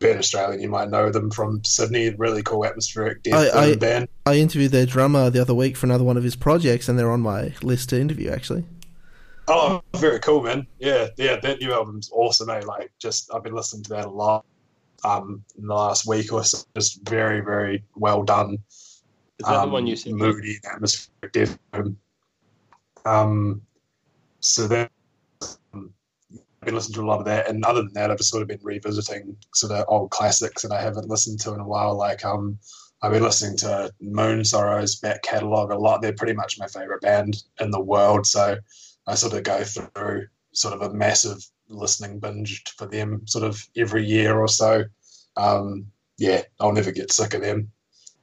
being 0.00 0.18
Australian, 0.18 0.60
you 0.60 0.68
might 0.68 0.90
know 0.90 1.10
them 1.10 1.30
from 1.30 1.62
Sydney. 1.64 2.10
Really 2.10 2.42
cool 2.42 2.64
atmospheric 2.64 3.22
death 3.22 3.54
I, 3.54 3.70
I, 3.70 3.76
band. 3.76 4.08
I 4.26 4.36
interviewed 4.36 4.72
their 4.72 4.86
drummer 4.86 5.30
the 5.30 5.40
other 5.40 5.54
week 5.54 5.76
for 5.76 5.86
another 5.86 6.04
one 6.04 6.16
of 6.16 6.24
his 6.24 6.34
projects, 6.34 6.88
and 6.88 6.98
they're 6.98 7.12
on 7.12 7.20
my 7.20 7.54
list 7.62 7.90
to 7.90 8.00
interview. 8.00 8.30
Actually. 8.30 8.64
Oh, 9.46 9.82
very 9.96 10.18
cool, 10.20 10.42
man. 10.42 10.66
Yeah, 10.78 11.08
yeah, 11.16 11.36
that 11.40 11.60
new 11.60 11.72
album's 11.72 12.10
awesome. 12.12 12.50
Eh? 12.50 12.60
Like, 12.60 12.92
just 12.98 13.32
I've 13.32 13.42
been 13.42 13.54
listening 13.54 13.82
to 13.84 13.90
that 13.90 14.06
a 14.06 14.10
lot 14.10 14.44
um, 15.04 15.44
in 15.58 15.66
the 15.66 15.74
last 15.74 16.06
week 16.06 16.32
or 16.32 16.44
so. 16.44 16.58
Just 16.74 17.06
very, 17.08 17.40
very 17.40 17.84
well 17.96 18.22
done. 18.22 18.58
Is 19.38 19.46
that 19.46 19.56
um, 19.56 19.68
the 19.68 19.72
one 19.72 19.86
you 19.86 19.96
said? 19.96 20.12
Moody, 20.12 20.58
atmospheric 20.64 21.32
death. 21.32 21.58
Um, 23.04 23.62
so 24.40 24.68
that 24.68 24.82
um, 24.84 24.88
I've 24.88 24.99
been 26.66 26.74
listening 26.74 26.94
to 26.94 27.02
a 27.02 27.10
lot 27.10 27.20
of 27.20 27.24
that, 27.26 27.48
and 27.48 27.64
other 27.64 27.82
than 27.82 27.92
that, 27.94 28.10
I've 28.10 28.20
sort 28.20 28.42
of 28.42 28.48
been 28.48 28.60
revisiting 28.62 29.36
sort 29.54 29.72
of 29.72 29.84
old 29.88 30.10
classics 30.10 30.62
that 30.62 30.72
I 30.72 30.80
haven't 30.80 31.08
listened 31.08 31.40
to 31.40 31.54
in 31.54 31.60
a 31.60 31.66
while. 31.66 31.96
Like 31.96 32.24
um, 32.24 32.58
I've 33.02 33.12
been 33.12 33.22
listening 33.22 33.56
to 33.58 33.90
Moonsorrow's 34.02 34.96
back 34.96 35.22
catalogue 35.22 35.70
a 35.70 35.78
lot. 35.78 36.02
They're 36.02 36.12
pretty 36.12 36.34
much 36.34 36.58
my 36.58 36.66
favorite 36.66 37.00
band 37.00 37.42
in 37.60 37.70
the 37.70 37.80
world. 37.80 38.26
So 38.26 38.58
I 39.06 39.14
sort 39.14 39.32
of 39.32 39.42
go 39.42 39.64
through 39.64 40.26
sort 40.52 40.74
of 40.74 40.82
a 40.82 40.92
massive 40.92 41.42
listening 41.68 42.18
binge 42.18 42.62
for 42.76 42.86
them 42.86 43.26
sort 43.26 43.44
of 43.44 43.66
every 43.76 44.04
year 44.04 44.38
or 44.38 44.48
so. 44.48 44.84
Um, 45.36 45.86
yeah, 46.18 46.42
I'll 46.58 46.72
never 46.72 46.92
get 46.92 47.12
sick 47.12 47.32
of 47.32 47.40
them. 47.40 47.72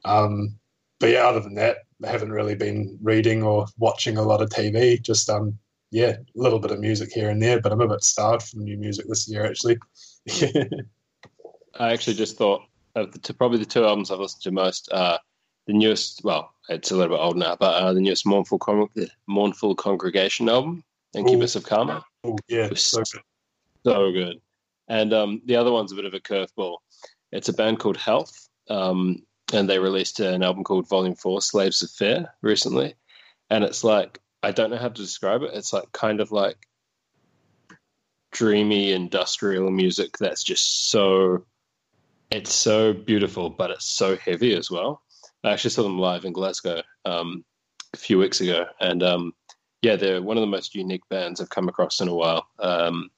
Um, 0.04 0.58
but 1.00 1.10
yeah, 1.10 1.26
other 1.26 1.40
than 1.40 1.54
that, 1.54 1.78
I 2.04 2.08
haven't 2.08 2.32
really 2.32 2.54
been 2.54 2.98
reading 3.02 3.42
or 3.42 3.66
watching 3.78 4.16
a 4.16 4.22
lot 4.22 4.42
of 4.42 4.50
TV. 4.50 5.02
Just 5.02 5.28
um, 5.28 5.58
yeah, 5.90 6.16
a 6.16 6.24
little 6.34 6.58
bit 6.58 6.70
of 6.70 6.80
music 6.80 7.10
here 7.12 7.30
and 7.30 7.42
there. 7.42 7.60
But 7.60 7.72
I'm 7.72 7.80
a 7.80 7.88
bit 7.88 8.04
starved 8.04 8.48
from 8.48 8.64
new 8.64 8.76
music 8.76 9.06
this 9.08 9.28
year, 9.28 9.46
actually. 9.46 9.78
I 11.78 11.92
actually 11.92 12.14
just 12.14 12.36
thought 12.36 12.62
of 12.94 13.12
the, 13.12 13.34
probably 13.34 13.58
the 13.58 13.64
two 13.64 13.84
albums 13.84 14.10
I've 14.10 14.18
listened 14.18 14.42
to 14.42 14.50
most. 14.50 14.88
are 14.92 15.18
the 15.66 15.74
newest, 15.74 16.22
well, 16.24 16.52
it's 16.68 16.90
a 16.90 16.96
little 16.96 17.16
bit 17.16 17.22
old 17.22 17.36
now, 17.36 17.54
but 17.54 17.74
uh, 17.74 17.92
the 17.92 18.00
newest 18.00 18.26
Mournful, 18.26 18.58
Con- 18.58 18.88
Mournful 19.26 19.74
Congregation 19.76 20.48
album, 20.48 20.82
Incubus 21.14 21.54
Ooh. 21.54 21.58
of 21.58 21.66
Karma. 21.66 22.04
Oh, 22.24 22.36
yeah, 22.48 22.70
so 22.74 22.98
good. 22.98 23.22
So 23.84 24.12
good. 24.12 24.40
And 24.88 25.12
um, 25.12 25.42
the 25.44 25.56
other 25.56 25.70
one's 25.70 25.92
a 25.92 25.94
bit 25.94 26.06
of 26.06 26.14
a 26.14 26.20
curveball. 26.20 26.78
It's 27.32 27.50
a 27.50 27.52
band 27.52 27.78
called 27.78 27.98
Health, 27.98 28.48
um, 28.70 29.22
and 29.52 29.68
they 29.68 29.78
released 29.78 30.20
an 30.20 30.42
album 30.42 30.64
called 30.64 30.88
Volume 30.88 31.14
4, 31.14 31.42
Slaves 31.42 31.82
of 31.82 31.90
Fear, 31.90 32.32
recently. 32.40 32.94
And 33.50 33.62
it's 33.62 33.84
like, 33.84 34.20
I 34.42 34.52
don't 34.52 34.70
know 34.70 34.76
how 34.76 34.88
to 34.88 35.02
describe 35.02 35.42
it. 35.42 35.50
It's 35.54 35.72
like 35.72 35.90
kind 35.92 36.20
of 36.20 36.32
like 36.32 36.56
dreamy 38.30 38.92
industrial 38.92 39.70
music 39.70 40.18
that's 40.18 40.42
just 40.42 40.90
so 40.90 41.44
it's 42.30 42.52
so 42.52 42.92
beautiful, 42.92 43.48
but 43.50 43.70
it's 43.70 43.86
so 43.86 44.16
heavy 44.16 44.54
as 44.54 44.70
well. 44.70 45.02
I 45.42 45.52
actually 45.52 45.70
saw 45.70 45.82
them 45.82 45.98
live 45.98 46.24
in 46.24 46.32
Glasgow 46.32 46.82
um, 47.04 47.44
a 47.94 47.96
few 47.96 48.18
weeks 48.18 48.40
ago, 48.40 48.66
and 48.80 49.02
um, 49.02 49.32
yeah, 49.82 49.96
they're 49.96 50.20
one 50.20 50.36
of 50.36 50.42
the 50.42 50.46
most 50.46 50.74
unique 50.74 51.08
bands 51.08 51.40
I've 51.40 51.48
come 51.48 51.68
across 51.68 52.00
in 52.00 52.08
a 52.08 52.14
while. 52.14 52.46
Um, 52.58 53.10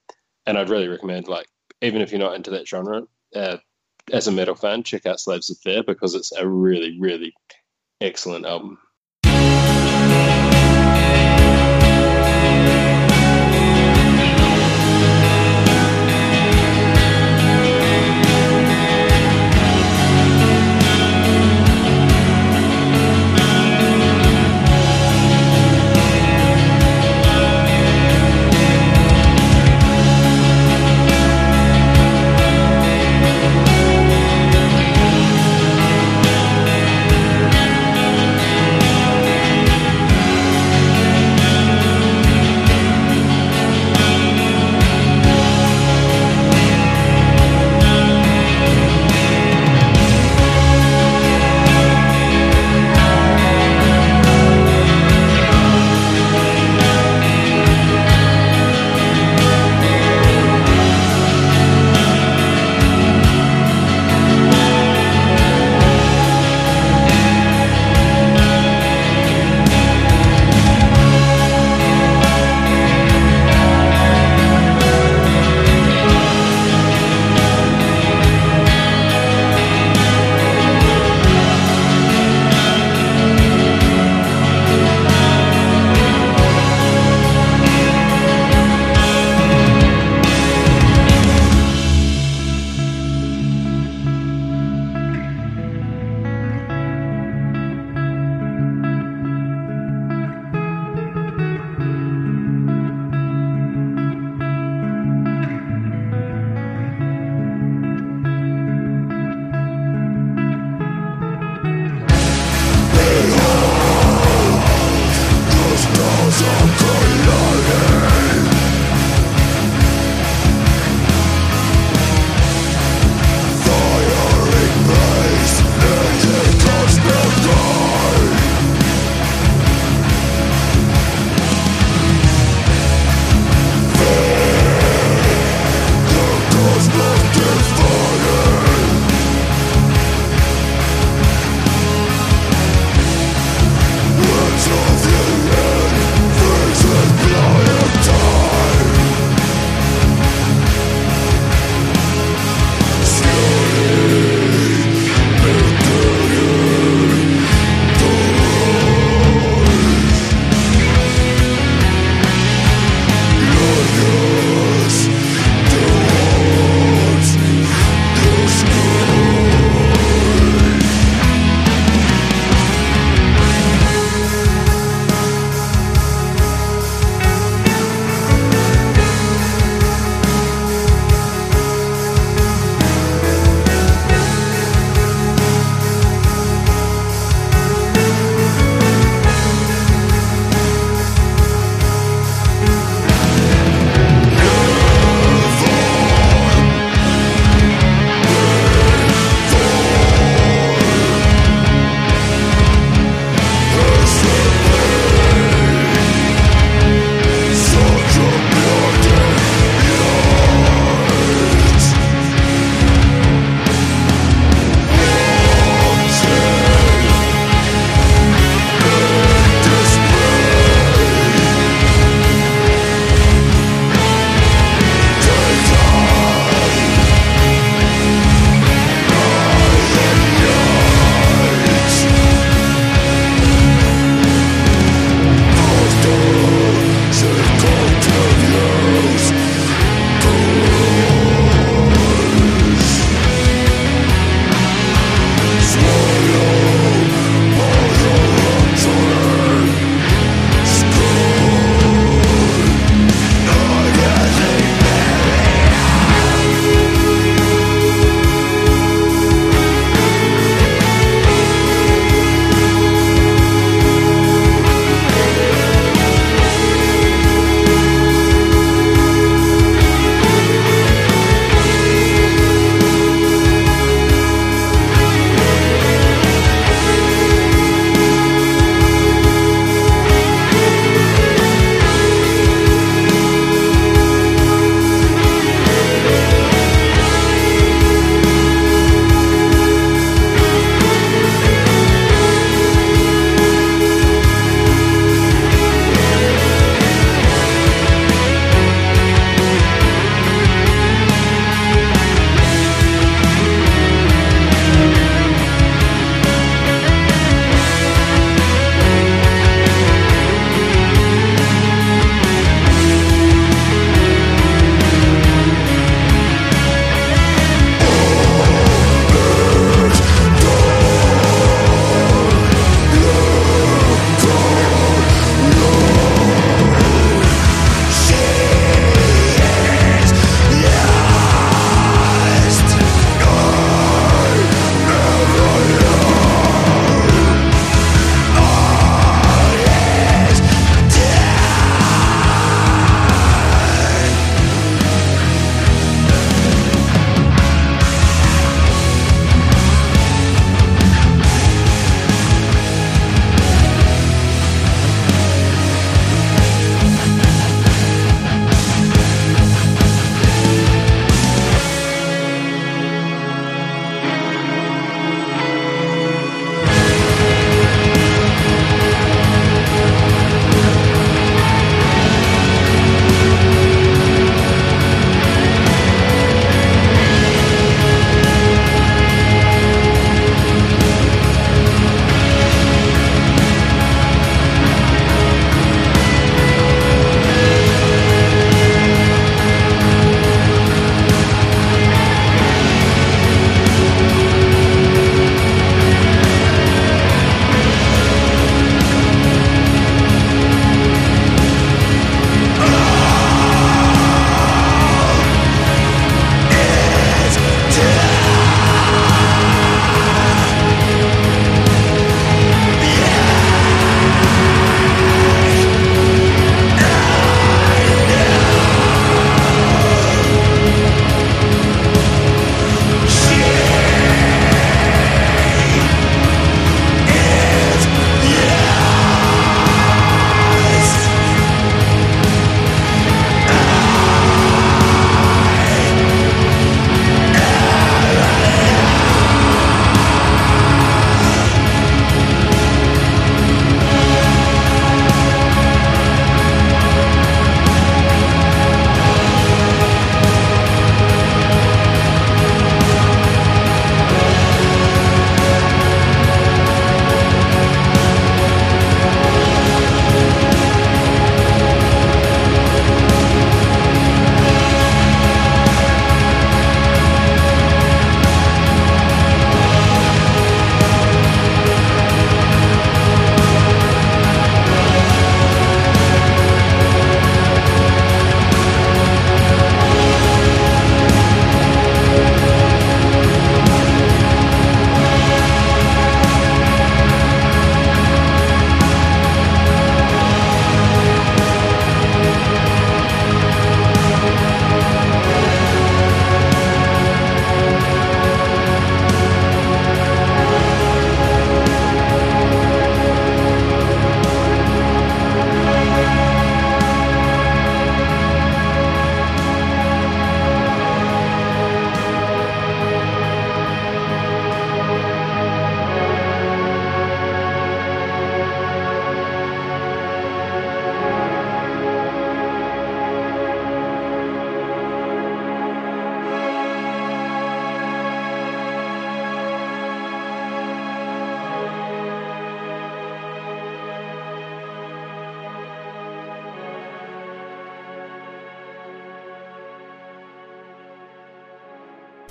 and 0.45 0.57
I'd 0.57 0.69
really 0.69 0.87
recommend 0.87 1.27
like 1.27 1.47
even 1.81 2.01
if 2.01 2.11
you're 2.11 2.19
not 2.19 2.35
into 2.35 2.51
that 2.51 2.67
genre, 2.67 3.03
uh, 3.35 3.57
as 4.11 4.27
a 4.27 4.31
metal 4.31 4.55
fan, 4.55 4.83
check 4.83 5.05
out 5.05 5.19
Slaves 5.19 5.49
of 5.49 5.57
Fear 5.59 5.83
because 5.83 6.15
it's 6.15 6.31
a 6.31 6.47
really, 6.47 6.99
really 6.99 7.33
excellent 7.99 8.45
album. 8.45 8.77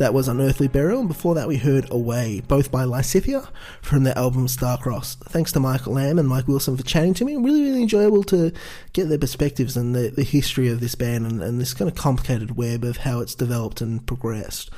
That 0.00 0.14
was 0.14 0.28
Unearthly 0.28 0.66
Burial, 0.66 1.00
and 1.00 1.08
before 1.08 1.34
that 1.34 1.46
we 1.46 1.58
heard 1.58 1.86
Away, 1.92 2.40
both 2.48 2.72
by 2.72 2.84
Lysithea 2.84 3.46
from 3.82 4.02
their 4.02 4.16
album 4.16 4.46
Starcross. 4.46 5.16
Thanks 5.24 5.52
to 5.52 5.60
Michael 5.60 5.92
Lamb 5.92 6.18
and 6.18 6.26
Mike 6.26 6.48
Wilson 6.48 6.74
for 6.74 6.82
chatting 6.82 7.12
to 7.12 7.24
me. 7.26 7.36
Really, 7.36 7.69
enjoyable 7.82 8.22
to 8.24 8.52
get 8.92 9.08
their 9.08 9.18
perspectives 9.18 9.76
and 9.76 9.94
the, 9.94 10.08
the 10.08 10.22
history 10.22 10.68
of 10.68 10.80
this 10.80 10.94
band 10.94 11.26
and, 11.26 11.42
and 11.42 11.60
this 11.60 11.74
kind 11.74 11.90
of 11.90 11.96
complicated 11.96 12.56
web 12.56 12.84
of 12.84 12.98
how 12.98 13.20
it's 13.20 13.34
developed 13.34 13.80
and 13.80 14.06
progressed. 14.06 14.70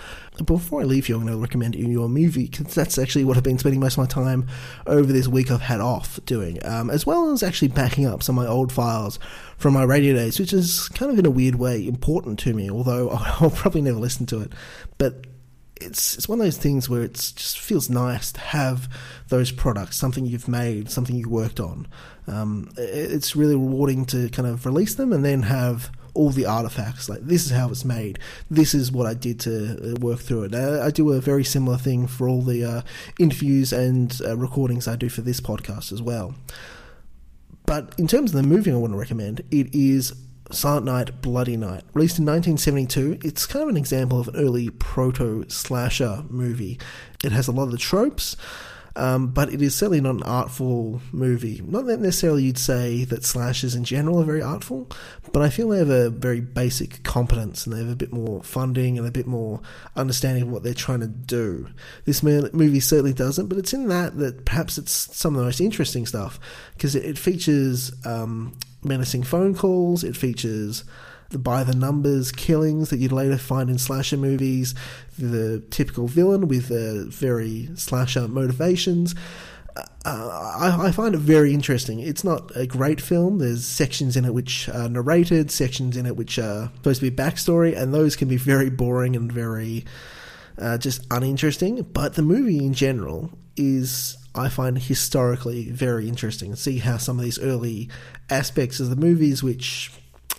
Before 0.44 0.80
I 0.80 0.84
leave 0.84 1.08
you, 1.08 1.16
I'm 1.16 1.22
going 1.22 1.34
to 1.34 1.40
recommend 1.40 1.74
you 1.74 2.02
a 2.02 2.08
movie 2.08 2.48
because 2.48 2.74
that's 2.74 2.98
actually 2.98 3.24
what 3.24 3.36
I've 3.36 3.42
been 3.42 3.58
spending 3.58 3.80
most 3.80 3.94
of 3.94 3.98
my 3.98 4.06
time 4.06 4.46
over 4.86 5.12
this 5.12 5.28
week 5.28 5.50
I've 5.50 5.60
had 5.60 5.80
off 5.80 6.18
doing, 6.24 6.64
um, 6.64 6.88
as 6.88 7.04
well 7.06 7.30
as 7.32 7.42
actually 7.42 7.68
backing 7.68 8.06
up 8.06 8.22
some 8.22 8.38
of 8.38 8.44
my 8.44 8.50
old 8.50 8.72
files 8.72 9.18
from 9.58 9.74
my 9.74 9.82
radio 9.82 10.14
days, 10.14 10.40
which 10.40 10.52
is 10.52 10.88
kind 10.88 11.12
of 11.12 11.18
in 11.18 11.26
a 11.26 11.30
weird 11.30 11.56
way 11.56 11.86
important 11.86 12.38
to 12.40 12.54
me, 12.54 12.70
although 12.70 13.10
I'll 13.40 13.50
probably 13.50 13.82
never 13.82 13.98
listen 13.98 14.26
to 14.26 14.40
it. 14.40 14.52
But 14.96 15.26
it's 15.84 16.16
it's 16.16 16.28
one 16.28 16.40
of 16.40 16.46
those 16.46 16.58
things 16.58 16.88
where 16.88 17.02
it 17.02 17.14
just 17.14 17.58
feels 17.58 17.90
nice 17.90 18.32
to 18.32 18.40
have 18.40 18.88
those 19.28 19.50
products, 19.50 19.96
something 19.96 20.26
you've 20.26 20.48
made, 20.48 20.90
something 20.90 21.16
you 21.16 21.28
worked 21.28 21.60
on. 21.60 21.86
Um, 22.26 22.70
it's 22.76 23.34
really 23.34 23.54
rewarding 23.54 24.04
to 24.06 24.28
kind 24.30 24.46
of 24.48 24.64
release 24.64 24.94
them 24.94 25.12
and 25.12 25.24
then 25.24 25.42
have 25.42 25.90
all 26.14 26.30
the 26.30 26.46
artifacts. 26.46 27.08
Like 27.08 27.20
this 27.22 27.44
is 27.44 27.52
how 27.52 27.70
it's 27.70 27.84
made. 27.84 28.18
This 28.50 28.74
is 28.74 28.92
what 28.92 29.06
I 29.06 29.14
did 29.14 29.40
to 29.40 29.92
uh, 29.92 30.00
work 30.00 30.20
through 30.20 30.44
it. 30.44 30.54
I, 30.54 30.86
I 30.86 30.90
do 30.90 31.12
a 31.12 31.20
very 31.20 31.44
similar 31.44 31.78
thing 31.78 32.06
for 32.06 32.28
all 32.28 32.42
the 32.42 32.64
uh, 32.64 32.82
interviews 33.18 33.72
and 33.72 34.18
uh, 34.24 34.36
recordings 34.36 34.86
I 34.86 34.96
do 34.96 35.08
for 35.08 35.22
this 35.22 35.40
podcast 35.40 35.92
as 35.92 36.02
well. 36.02 36.34
But 37.64 37.94
in 37.98 38.06
terms 38.06 38.34
of 38.34 38.42
the 38.42 38.48
movie 38.48 38.72
I 38.72 38.76
want 38.76 38.92
to 38.92 38.98
recommend, 38.98 39.40
it 39.50 39.74
is 39.74 40.14
Silent 40.54 40.86
Night, 40.86 41.22
Bloody 41.22 41.56
Night. 41.56 41.82
Released 41.94 42.18
in 42.18 42.26
1972, 42.26 43.18
it's 43.22 43.46
kind 43.46 43.62
of 43.62 43.68
an 43.68 43.76
example 43.76 44.20
of 44.20 44.28
an 44.28 44.36
early 44.36 44.70
proto 44.70 45.44
slasher 45.48 46.24
movie. 46.28 46.78
It 47.24 47.32
has 47.32 47.48
a 47.48 47.52
lot 47.52 47.64
of 47.64 47.70
the 47.70 47.78
tropes, 47.78 48.36
um, 48.96 49.28
but 49.28 49.52
it 49.52 49.62
is 49.62 49.74
certainly 49.74 50.00
not 50.00 50.16
an 50.16 50.22
artful 50.22 51.00
movie. 51.12 51.62
Not 51.64 51.86
that 51.86 52.00
necessarily 52.00 52.44
you'd 52.44 52.58
say 52.58 53.04
that 53.04 53.24
slashers 53.24 53.74
in 53.74 53.84
general 53.84 54.20
are 54.20 54.24
very 54.24 54.42
artful, 54.42 54.88
but 55.32 55.42
I 55.42 55.48
feel 55.48 55.68
they 55.68 55.78
have 55.78 55.88
a 55.88 56.10
very 56.10 56.40
basic 56.40 57.02
competence 57.02 57.66
and 57.66 57.74
they 57.74 57.80
have 57.80 57.88
a 57.88 57.96
bit 57.96 58.12
more 58.12 58.42
funding 58.42 58.98
and 58.98 59.06
a 59.06 59.10
bit 59.10 59.26
more 59.26 59.60
understanding 59.96 60.42
of 60.42 60.50
what 60.50 60.62
they're 60.62 60.74
trying 60.74 61.00
to 61.00 61.08
do. 61.08 61.68
This 62.04 62.22
movie 62.22 62.80
certainly 62.80 63.14
doesn't, 63.14 63.46
but 63.46 63.58
it's 63.58 63.72
in 63.72 63.88
that 63.88 64.18
that 64.18 64.44
perhaps 64.44 64.78
it's 64.78 64.92
some 64.92 65.34
of 65.34 65.40
the 65.40 65.46
most 65.46 65.60
interesting 65.60 66.06
stuff 66.06 66.38
because 66.74 66.94
it, 66.94 67.04
it, 67.04 67.18
features 67.18 67.92
um, 68.04 68.56
menacing 68.82 69.22
phone 69.22 69.54
calls, 69.54 70.04
it 70.04 70.16
features 70.16 70.84
the 71.32 71.38
by 71.38 71.64
the 71.64 71.74
numbers 71.74 72.30
killings 72.30 72.90
that 72.90 72.98
you'd 72.98 73.12
later 73.12 73.38
find 73.38 73.68
in 73.68 73.78
slasher 73.78 74.16
movies, 74.16 74.74
the 75.18 75.60
typical 75.70 76.06
villain 76.06 76.48
with 76.48 76.70
uh, 76.70 77.04
very 77.10 77.68
slasher 77.74 78.28
motivations. 78.28 79.14
Uh, 80.04 80.52
I, 80.58 80.88
I, 80.88 80.92
find 80.92 81.14
it 81.14 81.18
very 81.18 81.54
interesting. 81.54 82.00
It's 82.00 82.24
not 82.24 82.54
a 82.54 82.66
great 82.66 83.00
film. 83.00 83.38
There's 83.38 83.64
sections 83.64 84.16
in 84.16 84.24
it 84.24 84.34
which 84.34 84.68
are 84.68 84.88
narrated, 84.88 85.50
sections 85.50 85.96
in 85.96 86.04
it 86.04 86.16
which 86.16 86.38
are 86.38 86.70
supposed 86.76 87.00
to 87.00 87.10
be 87.10 87.16
backstory, 87.16 87.76
and 87.76 87.94
those 87.94 88.14
can 88.16 88.28
be 88.28 88.36
very 88.36 88.68
boring 88.68 89.16
and 89.16 89.32
very 89.32 89.86
uh, 90.58 90.76
just 90.76 91.06
uninteresting. 91.10 91.82
But 91.82 92.14
the 92.14 92.22
movie 92.22 92.58
in 92.58 92.74
general 92.74 93.30
is, 93.56 94.18
I 94.34 94.50
find, 94.50 94.76
historically 94.76 95.70
very 95.70 96.06
interesting. 96.06 96.54
See 96.56 96.78
how 96.78 96.98
some 96.98 97.18
of 97.18 97.24
these 97.24 97.38
early 97.38 97.88
aspects 98.28 98.78
of 98.78 98.90
the 98.90 98.96
movies, 98.96 99.42
which 99.42 99.90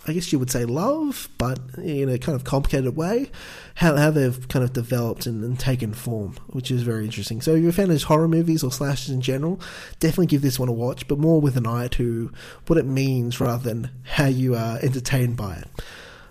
I 0.06 0.12
guess 0.12 0.32
you 0.32 0.38
would 0.38 0.50
say 0.50 0.64
love, 0.64 1.28
but 1.38 1.58
in 1.78 2.08
a 2.08 2.18
kind 2.18 2.36
of 2.36 2.44
complicated 2.44 2.96
way, 2.96 3.30
how, 3.76 3.96
how 3.96 4.10
they've 4.10 4.48
kind 4.48 4.64
of 4.64 4.72
developed 4.72 5.26
and, 5.26 5.42
and, 5.42 5.58
taken 5.58 5.94
form, 5.94 6.36
which 6.48 6.70
is 6.70 6.82
very 6.82 7.04
interesting. 7.04 7.40
So 7.40 7.54
if 7.54 7.60
you're 7.60 7.70
a 7.70 7.72
fan 7.72 7.90
of 7.90 8.02
horror 8.02 8.28
movies 8.28 8.62
or 8.62 8.70
slashers 8.70 9.10
in 9.10 9.20
general, 9.20 9.60
definitely 10.00 10.26
give 10.26 10.42
this 10.42 10.58
one 10.58 10.68
a 10.68 10.72
watch, 10.72 11.08
but 11.08 11.18
more 11.18 11.40
with 11.40 11.56
an 11.56 11.66
eye 11.66 11.88
to 11.88 12.30
what 12.66 12.78
it 12.78 12.86
means 12.86 13.40
rather 13.40 13.62
than 13.62 13.90
how 14.02 14.26
you 14.26 14.54
are 14.54 14.78
entertained 14.82 15.36
by 15.36 15.56
it. 15.56 15.68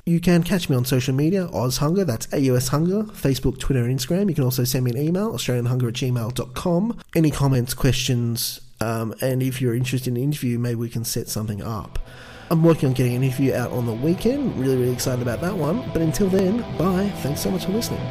You 0.06 0.20
can 0.20 0.44
catch 0.44 0.70
me 0.70 0.76
on 0.76 0.84
social 0.84 1.16
media, 1.16 1.48
Oz 1.48 1.78
Hunger, 1.78 2.04
that's 2.04 2.32
AUS 2.34 2.68
Hunger, 2.68 3.04
Facebook, 3.04 3.58
Twitter, 3.58 3.86
and 3.86 3.98
Instagram. 3.98 4.28
You 4.28 4.36
can 4.36 4.44
also 4.44 4.66
send 4.66 4.84
me 4.84 4.92
an 4.92 4.98
email, 4.98 5.32
australianhunger 5.32 5.88
at 5.88 5.94
gmail.com. 5.94 7.00
Any 7.16 7.32
comments, 7.32 7.74
questions, 7.74 8.60
um, 8.82 9.16
and 9.22 9.42
if 9.42 9.62
you're 9.62 9.74
interested 9.74 10.10
in 10.10 10.18
an 10.18 10.24
interview, 10.24 10.60
maybe 10.60 10.76
we 10.76 10.90
can 10.90 11.06
set 11.06 11.30
something 11.30 11.62
up. 11.62 12.00
I'm 12.52 12.64
working 12.64 12.90
on 12.90 12.94
getting 12.94 13.16
an 13.16 13.24
interview 13.24 13.54
out 13.54 13.72
on 13.72 13.86
the 13.86 13.94
weekend. 13.94 14.58
Really, 14.58 14.78
really 14.78 14.94
excited 14.94 15.22
about 15.22 15.42
that 15.42 15.56
one. 15.56 15.90
But 15.94 16.02
until 16.02 16.30
then, 16.30 16.62
bye. 16.78 17.10
Thanks 17.22 17.42
so 17.42 17.52
much 17.52 17.66
for 17.66 17.72
listening. 17.72 18.02